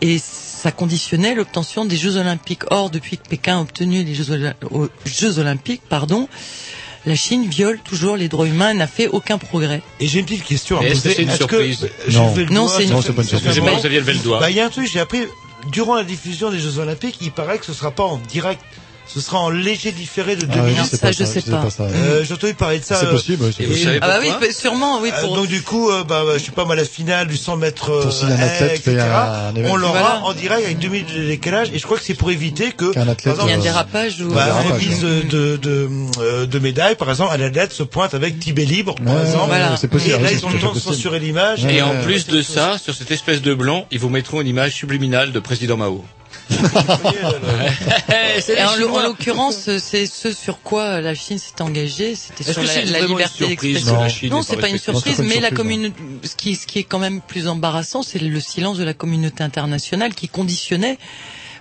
[0.00, 2.62] Et ça conditionnait l'obtention des Jeux Olympiques.
[2.70, 6.28] Or, depuis que Pékin a obtenu les Jeux, Ola- aux Jeux Olympiques, pardon,
[7.04, 9.82] la Chine viole toujours les droits humains, n'a fait aucun progrès.
[9.98, 11.08] Et j'ai une petite question à Et est-ce poser.
[11.10, 11.88] que c'est une que- surprise?
[12.06, 12.34] je Non.
[12.50, 13.16] Non, c'est une- pas une surprise.
[13.32, 13.40] mal.
[13.42, 14.38] Excusez-moi, vous aviez levé le doigt.
[14.38, 15.22] Bah, il y a un truc, j'ai appris,
[15.70, 18.62] durant la diffusion des Jeux Olympiques, il paraît que ce sera pas en direct.
[19.06, 20.72] Ce sera en léger différé de Ah 2000.
[20.72, 21.66] oui, je sais pas ça, je sais pas.
[21.80, 22.96] Euh, j'ai entendu parler de ça.
[22.96, 23.98] C'est euh, possible, oui, et- possible.
[24.00, 26.64] Ah bah oui, sûrement, oui, Euh, donc du coup, euh, bah, bah, je sais pas
[26.64, 29.72] moi, la finale du 100 mètres, euh, etc., un- un événement.
[29.74, 30.20] on l'aura Voilà.
[30.24, 32.96] en direct avec 2 minutes de décalage, et je crois que c'est pour éviter que,
[32.96, 34.28] athlète, par Il y a un exemple, dérapage ou...
[34.32, 35.22] bah, Un dérapage, ouais.
[35.28, 39.22] de, de, de médailles, par exemple, un athlète se pointe avec Tibet libre, par Ouais,
[39.22, 39.46] exemple.
[39.48, 39.76] Voilà.
[39.76, 40.14] c'est possible.
[40.20, 41.64] Et là, ils ont le temps de censurer l'image.
[41.66, 44.72] Et en plus de ça, sur cette espèce de blanc, ils vous mettront une image
[44.74, 46.04] subliminale de président Mao.
[48.48, 53.46] Et en, l'occurrence, c'est ce sur quoi la Chine s'est engagée, c'était sur la, liberté
[53.46, 54.28] surprise d'expression.
[54.30, 55.92] Non, c'est pas une surprise, mais la surprise, commune,
[56.22, 59.42] ce qui, ce qui est quand même plus embarrassant, c'est le silence de la communauté
[59.42, 60.98] internationale qui conditionnait.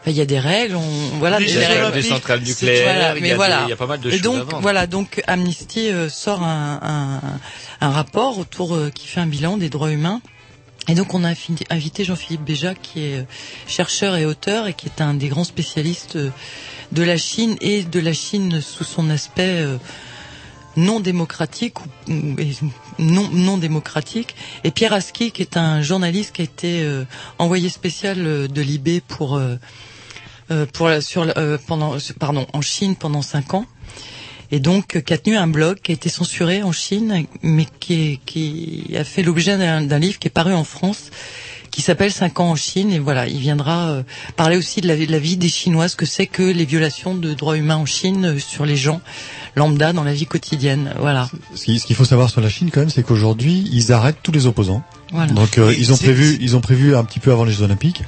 [0.07, 0.81] Il y a des règles, on,
[1.19, 1.73] voilà, Les des règles.
[1.73, 3.57] des Olympiques, centrales nucléaires, voilà, il, y mais a voilà.
[3.59, 6.41] des- il y a pas mal de Et choses donc voilà, donc Amnesty euh, sort
[6.41, 10.21] un, un, un rapport autour euh, qui fait un bilan des droits humains.
[10.91, 11.33] Et donc on a
[11.69, 13.23] invité Jean-Philippe Béja, qui est euh,
[13.65, 16.31] chercheur et auteur et qui est un des grands spécialistes euh,
[16.91, 19.77] de la Chine et de la Chine sous son aspect euh,
[20.75, 21.85] non démocratique ou
[22.99, 24.35] non non démocratique.
[24.65, 26.85] Et Pierre Aski qui est un journaliste qui a été
[27.39, 29.41] envoyé spécial de l'IB pour
[30.73, 31.33] pour sur
[31.67, 33.65] pendant pardon en Chine pendant cinq ans
[34.51, 37.93] et donc qui a tenu un blog qui a été censuré en Chine mais qui
[37.93, 41.09] est- qui a fait l'objet d'un livre qui est paru en France
[41.71, 44.03] qui s'appelle 5 ans en Chine et voilà, il viendra euh,
[44.35, 47.15] parler aussi de la, de la vie des Chinois, ce que c'est que les violations
[47.15, 48.99] de droits humains en Chine euh, sur les gens
[49.55, 50.93] lambda dans la vie quotidienne.
[50.99, 51.29] Voilà.
[51.55, 54.17] Ce qui- ce qu'il faut savoir sur la Chine quand même, c'est qu'aujourd'hui, ils arrêtent
[54.21, 54.83] tous les opposants.
[55.13, 55.31] Voilà.
[55.31, 58.01] Donc euh, ils ont prévu, ils ont prévu un petit peu avant les Jeux Olympiques,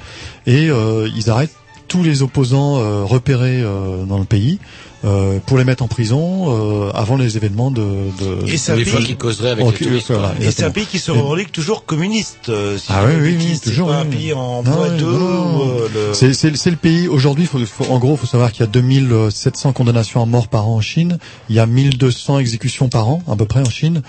[0.46, 1.54] et euh, ils arrêtent
[1.88, 4.58] tous les opposants euh, repérés euh, dans le pays
[5.04, 7.82] euh, pour les mettre en prison euh, avant les événements de.
[7.82, 10.10] de Et fait- fois qui causerait avec Oh, les touristes.
[10.10, 10.32] voilà.
[10.40, 12.48] Et c'est un pays qui se revendique toujours communiste.
[12.48, 15.88] euh, si Ah oui, oui, oui, c'est toujours, pas un pays en non, ou, euh,
[15.92, 17.46] le- C'est c'est- c'est le pays aujourd'hui.
[17.46, 20.76] Faut, faut- en gros, faut savoir qu'il y a 2700 condamnations à mort par an
[20.76, 21.18] en Chine.
[21.50, 24.02] Il y a 1200 exécutions par an à peu près en Chine.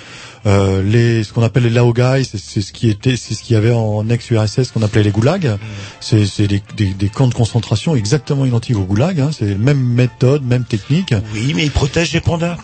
[0.46, 3.58] Euh, les ce qu'on appelle les laogai, c'est ce qui était, c'est ce qu'il y
[3.58, 5.58] avait en ex-URSS qu'on appelait les goulags.
[6.00, 9.20] C'est c'est des, des, des camps de concentration exactement identiques aux goulags.
[9.20, 9.32] Hein.
[9.36, 11.14] C'est même méthode, même technique.
[11.34, 12.58] Oui, mais ils protègent les pandas.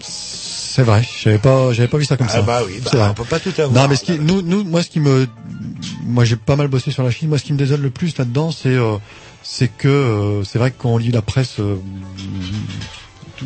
[0.00, 1.02] C'est vrai.
[1.22, 2.42] J'avais pas, j'avais pas vu ça comme Ah ça.
[2.42, 3.08] bah oui, bah, C'est vrai.
[3.10, 3.72] on peut pas tout avoir.
[3.72, 5.26] Non, mais ce qui, nous, nous, moi, ce qui me,
[6.04, 7.28] moi, j'ai pas mal bossé sur la Chine.
[7.28, 8.96] Moi, ce qui me désole le plus là-dedans, c'est, euh,
[9.42, 11.76] c'est que, euh, c'est vrai que quand on lit la presse, euh,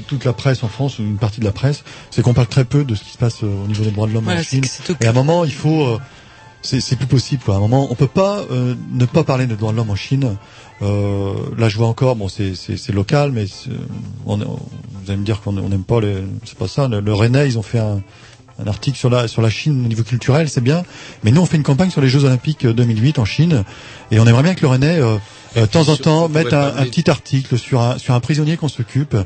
[0.01, 2.65] toute la presse en France, ou une partie de la presse, c'est qu'on parle très
[2.65, 4.43] peu de ce qui se passe euh, au niveau des droits de l'homme Voilà, en
[4.43, 4.65] Chine.
[5.01, 5.99] Et à un moment, il faut, euh,
[6.63, 7.43] c'est, plus possible.
[7.45, 7.55] Quoi.
[7.55, 9.97] À un moment, on peut pas euh, ne pas parler des droits de l'homme en
[9.97, 10.37] Chine.
[10.83, 12.55] Euh, là, je vois encore, bon, c'est,
[12.93, 13.47] local, mais
[14.27, 14.59] on, on-
[15.05, 15.99] vous allez me dire qu'on on n'aime pas
[16.45, 16.87] c'est pas ça.
[16.89, 18.01] Le, le Rennais, ils ont fait un,
[18.59, 20.85] un article sur la sur la Chine au niveau culturel, c'est bien.
[21.25, 23.65] Mais nous, on fait une campagne sur les Jeux Olympiques euh, 2008 en Chine,
[24.11, 25.19] et on aimerait bien que le Rennais, euh, euh,
[25.57, 28.69] de temps en temps, mette un, un petit article sur un sur un prisonnier qu'on
[28.69, 29.17] s'occupe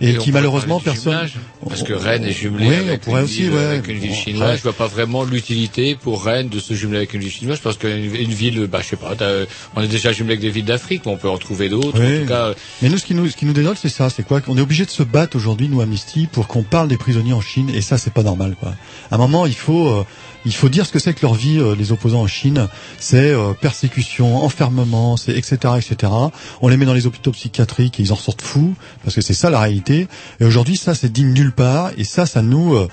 [0.00, 1.12] et, qui malheureusement personne.
[1.12, 1.34] jumelage,
[1.68, 3.64] Parce que Rennes est jumelée Oui, avec, on pourrait une aussi, ville, ouais.
[3.64, 4.42] avec une ville Bon, chinoise.
[4.42, 7.58] après- Je vois pas vraiment l'utilité pour Rennes de se jumeler avec une ville chinoise
[7.60, 9.14] parce qu'une une ville, bah, je sais pas,
[9.76, 11.98] on est déjà jumelé avec des villes d'Afrique, mais on peut en trouver d'autres.
[12.00, 12.18] Oui.
[12.18, 14.22] En tout cas, Mais nous, ce qui nous, ce qui nous désole, c'est ça, c'est
[14.26, 17.32] quoi On est obligé de se battre aujourd'hui, nous Amnesty, pour qu'on parle des prisonniers
[17.34, 18.74] en Chine, et ça, c'est pas normal, quoi.
[19.10, 20.04] À un moment, il faut, euh,
[20.46, 22.68] il faut dire ce que c'est que leur vie, euh, les opposants en Chine.
[22.98, 26.12] C'est euh, persécution, enfermement, c'est etc., etc.
[26.60, 29.34] On les met dans les hôpitaux psychiatriques et ils en ressortent fous, parce que c'est
[29.34, 30.06] ça la réalité.
[30.40, 32.88] Et aujourd'hui, ça, c'est digne nulle part, et ça, ça nous euh,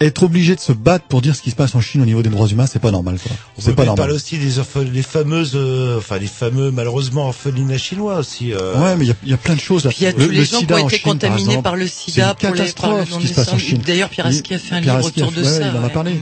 [0.00, 2.22] être obligé de se battre pour dire ce qui se passe en Chine au niveau
[2.22, 3.32] des droits humains, c'est pas normal, quoi.
[3.56, 4.16] On C'est peut pas peut-être parler normal.
[4.16, 8.52] aussi des les fameuses, euh, enfin les fameux malheureusement orphelinats chinois aussi.
[8.52, 8.80] euh.
[8.80, 9.84] Ouais, mais il y a, il y a plein de choses.
[9.84, 9.90] là.
[9.90, 11.02] Puis il y a Le- tous les le gens qui sida ont en été Chine,
[11.04, 13.34] par contaminés exemple, par le c'est sida une pour les par le ce qui se
[13.34, 13.82] passe en Chine.
[13.84, 15.66] D'ailleurs, Pierre Aski a fait un Pierre livre a autour de ouais, ça.
[15.68, 16.20] Il en a ouais.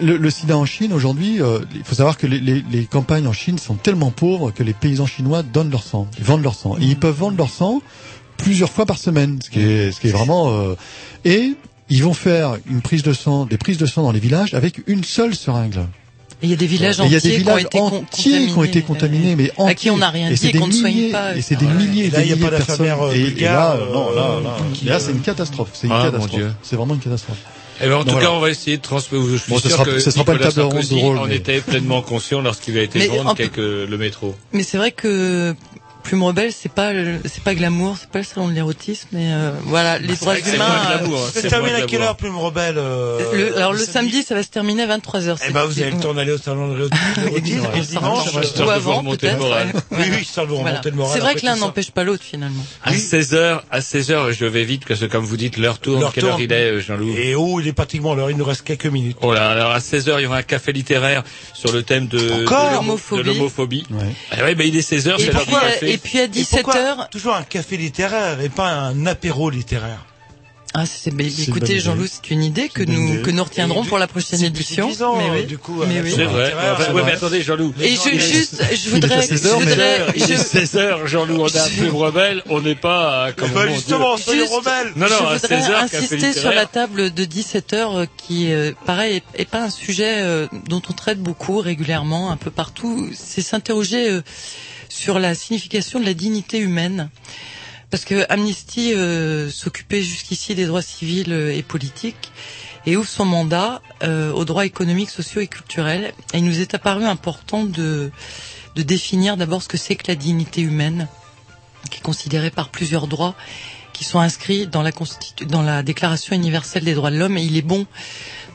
[0.00, 3.26] Le, le sida en Chine aujourd'hui, euh, il faut savoir que les, les, les campagnes
[3.26, 6.54] en Chine sont tellement pauvres que les paysans chinois donnent leur sang, ils vendent leur
[6.54, 7.80] sang, et ils peuvent vendre leur sang
[8.36, 10.50] plusieurs fois par semaine, ce qui est, ce qui est vraiment.
[10.50, 10.74] euh,
[11.24, 11.52] et
[11.88, 14.82] ils vont faire une prise de sang, des prises de sang dans les villages avec
[14.88, 15.78] une seule seringue.
[16.42, 17.64] Et il y a des villages Et il y a entiers des qui ont villages
[17.64, 20.48] été entiers qui ont été contaminés, mais à qui on n'a rien Et c'est dit
[20.48, 21.36] et des qu'on ne soigne milliers- pas.
[21.36, 22.86] Et c'est des milliers et Là, des il y a milliers pas de personnes.
[22.86, 25.70] euh, Et, et bulgare, là, non, là, euh, là, là, euh, c'est une catastrophe.
[25.72, 26.42] C'est une Ah, catastrophe.
[26.62, 27.38] C'est vraiment une catastrophe.
[27.80, 29.24] Eh ben, en tout cas, on va essayer de transmettre.
[29.28, 31.36] Je suis Bon, ce sûr sera- que ce sera pas Nicolas Sarkozy drôle, en mais-
[31.36, 34.34] était pleinement conscient lorsqu'il a été Mais vendre en- quelques, le métro.
[34.52, 35.54] Mais c'est vrai que
[36.06, 39.32] Plume Rebelle, c'est pas le- c'est pas glamour, c'est pas le salon de l'érotisme, mais
[39.32, 40.66] euh, voilà, les droits c'est humains.
[40.86, 43.80] c'est euh, hein, Ça se termine à quelle heure, Plume Rebelle euh, le- Alors le
[43.80, 45.36] samedi, ça va se terminer à 23h.
[45.48, 46.74] Eh ben, vous avez le temps d'aller au salon de
[47.24, 47.66] l'érotisme.
[47.74, 48.28] Et le dimanche,
[48.58, 49.42] Ou avant, peut-être.
[49.42, 49.72] ouais.
[49.90, 51.12] Oui, oui, ça vous remonter le moral.
[51.14, 52.64] C'est vrai que l'un n'empêche pas l'autre finalement.
[52.84, 56.04] À 16h, à 16h, je vais vite parce que comme vous dites, l'heure tourne.
[56.14, 58.62] Quelle heure il est, euh, Jean-Loup Et oh, il est pratiquement l'heure, il nous reste
[58.62, 59.16] quelques minutes.
[59.22, 62.44] Oh là, alors à 16h, il y aura un café littéraire sur le thème de,
[62.44, 63.22] Encore de l'homo- L'homophobie.
[63.22, 63.84] de l'homophobie.
[64.30, 65.95] Ah ouais, il est 16h, Et c'est l'heure du euh, café.
[65.96, 70.04] Et puis à Et pourquoi 17h, Toujours un café littéraire et pas un apéro littéraire.
[70.74, 71.10] ah, c'est,
[71.48, 71.80] écoutez.
[71.80, 73.22] Jean-Loup, c'est une idée que nous idée.
[73.22, 74.84] que nous retiendrons Et du- pour la prochaine c'est édition.
[74.88, 75.44] suffisant, mais euh, oui.
[75.46, 76.12] du coup, mais un oui.
[76.14, 76.52] C'est vrai.
[76.54, 77.02] Enfin, ouais, vrai.
[77.06, 77.72] mais attendez, Jean-Loup.
[77.80, 81.62] Et je, juste, je voudrais, je 16h, voudrais, il est je- 16h, Jean-Loup, on a
[81.62, 84.92] un plume rebelle, on n'est pas, comme Bah, mon justement, Juste, rebelles.
[84.96, 88.72] Non, non, je voudrais 16h, café insister sur la table de 17h euh, qui, euh,
[88.84, 93.08] pareil, est, est pas un sujet euh, dont on traite beaucoup régulièrement, un peu partout.
[93.14, 94.20] C'est s'interroger euh,
[94.96, 97.10] sur la signification de la dignité humaine.
[97.90, 102.32] Parce que Amnesty euh, s'occupait jusqu'ici des droits civils euh, et politiques
[102.86, 106.12] et ouvre son mandat euh, aux droits économiques, sociaux et culturels.
[106.32, 108.10] Et il nous est apparu important de,
[108.74, 111.08] de définir d'abord ce que c'est que la dignité humaine,
[111.90, 113.36] qui est considérée par plusieurs droits
[113.92, 117.38] qui sont inscrits dans la, Constitu- dans la Déclaration universelle des droits de l'homme.
[117.38, 117.86] Et il est bon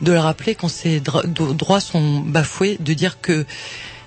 [0.02, 3.46] de le rappeler quand ces droits sont bafoués, de dire que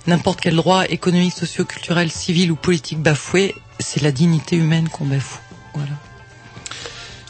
[0.06, 5.06] n'importe quel droit économique, socio, culturel, civil ou politique bafoué, c'est la dignité humaine qu'on
[5.06, 5.40] bafoue.
[5.74, 5.92] Voilà.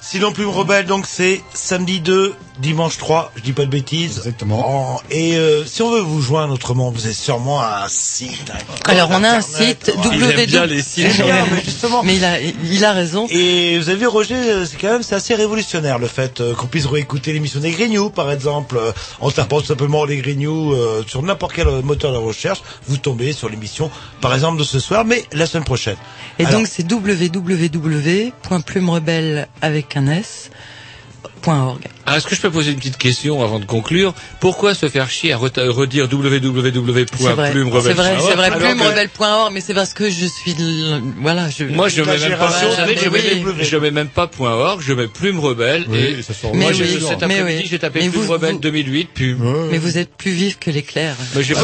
[0.01, 4.19] Sinon, Plume Rebelle, donc c'est samedi 2, dimanche 3, je dis pas de bêtises.
[4.19, 4.95] Exactement.
[4.97, 8.51] En- et euh, si on veut vous joindre autrement, vous avez sûrement un site.
[8.51, 8.59] un
[8.91, 10.17] Alors on a un site Ouais.
[10.19, 10.47] www.
[10.47, 10.81] Bien, mais
[11.65, 12.03] justement.
[12.05, 13.27] Mais il a, il a raison.
[13.31, 16.55] Et vous avez vu Roger, euh, c'est quand même c'est assez révolutionnaire le fait euh,
[16.55, 20.73] qu'on puisse réécouter l'émission des Grignoux par exemple euh, en tapant tout simplement les Grignoux
[20.75, 23.91] euh, sur n'importe quel moteur de recherche, vous tombez sur l'émission
[24.21, 25.97] par exemple de ce soir, mais la semaine prochaine.
[26.39, 30.51] Et Alors, donc c'est www.plumerebelle avec un s.
[32.07, 34.15] Ah, Est-ce que je peux poser une petite question avant de conclure?
[34.41, 36.09] Pourquoi se faire chier à redire
[37.83, 41.65] C'est vrai, c'est vrai, plumerebelle.org, mais c'est parce que je suis, le- voilà, je.
[41.65, 43.65] Moi, je mets même pas, je mais mets, oui.
[43.65, 47.43] je mets même pas .org, je mets Plume Rebelle Oui, et moi, j'ai- cet après-midi,
[47.63, 47.67] oui.
[47.71, 49.69] j'ai tapé Mais Plume vous- Rebelle vous- 2008, Plume.
[49.71, 51.15] Mais vous êtes plus vif que l'éclair.
[51.35, 51.61] Mais j'ai pas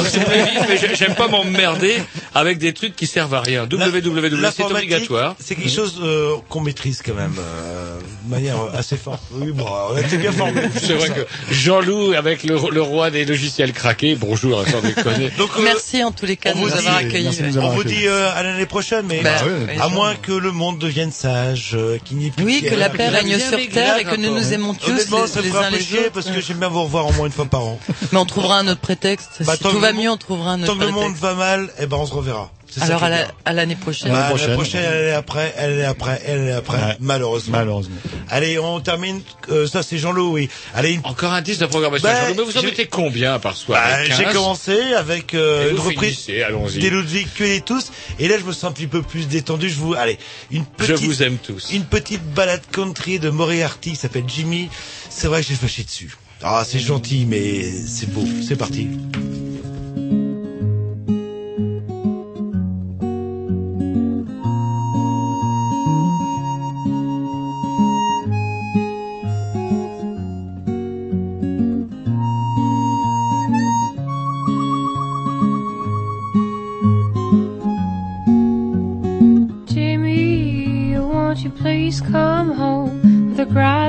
[0.68, 1.96] mais j'aime pas m'emmerder
[2.34, 3.64] avec des trucs qui servent à rien.
[3.70, 5.36] www, c'est obligatoire.
[5.38, 9.22] C'est quelque chose euh, qu'on maîtrise quand même euh, de manière assez forte.
[9.32, 10.62] Oui, bon, on a été bien formés.
[10.80, 15.30] C'est vrai que Jean-Loup, avec le, le roi des logiciels craqués, bonjour, sans déconner.
[15.38, 17.40] Donc, euh, Merci en tous les cas on de nous vous dit- avoir accueillis.
[17.60, 20.52] On vous dit euh, à l'année prochaine, mais Bah, Ah oui, à moins que le
[20.52, 23.98] monde devienne sage, euh, qu'il n'y ait plus Oui, que la paix règne sur terre
[23.98, 26.12] et que nous nous aimons tous Honnêtement, les- ça les fera uns les autres.
[26.12, 27.78] parce que j'aime bien vous revoir au moins une fois par an.
[28.12, 29.42] Mais on trouvera un autre prétexte.
[29.44, 30.90] Bah, si tant tout que va le mieux, on trouvera un Tant autre que le
[30.92, 31.22] monde prétexte.
[31.22, 32.50] va mal, eh ben on se reverra.
[32.80, 34.10] Alors à la- l'année prochaine.
[34.12, 34.54] Bah, L'année la prochaine.
[34.54, 36.96] prochaine, elle est après, elle est après, elle est après, Ouais.
[37.00, 37.58] malheureusement.
[37.58, 37.96] Malheureusement.
[38.28, 39.20] Allez, on termine.
[39.50, 40.48] euh, ça, c'est Jean-Loup, oui.
[40.74, 42.08] Allez, une- Encore un 10 de programmation.
[42.08, 44.34] Bah, Jean-Loup, mais vous en j'ai- mettez combien par soir bah, Avec j'ai 15?
[44.34, 47.90] commencé avec euh, une reprise des Ludwig et tous.
[48.18, 49.68] Et là, je me sens un petit peu plus détendu.
[49.68, 50.18] Je vous, allez,
[50.50, 51.70] une Je petite, vous aime tous.
[51.72, 54.68] une petite balade country de Moriarty qui s'appelle Jimmy.
[55.08, 56.16] C'est vrai que j'ai fâché dessus.
[56.42, 58.24] Ah, c'est gentil, mais c'est beau.
[58.46, 58.88] C'est parti.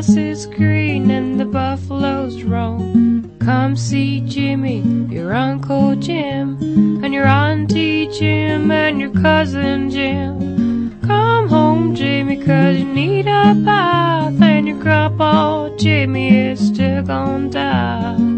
[0.01, 3.37] Grass is green and the buffaloes roam.
[3.39, 4.81] Come see Jimmy,
[5.13, 6.57] your Uncle Jim,
[7.03, 10.99] and your Auntie Jim, and your cousin Jim.
[11.01, 17.49] Come home, Jimmy, cause you need a bath, and your grandpa Jimmy is still gonna
[17.49, 18.31] die.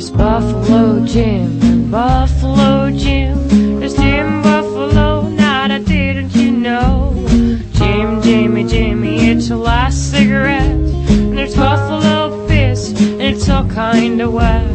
[0.00, 3.80] There's Buffalo Jim and Buffalo Jim.
[3.80, 7.12] There's Jim Buffalo, now that didn't you know?
[7.72, 10.70] Jim, Jimmy, Jimmy, it's your last cigarette.
[10.70, 14.69] And there's Buffalo Fist, and it's all kinda wet.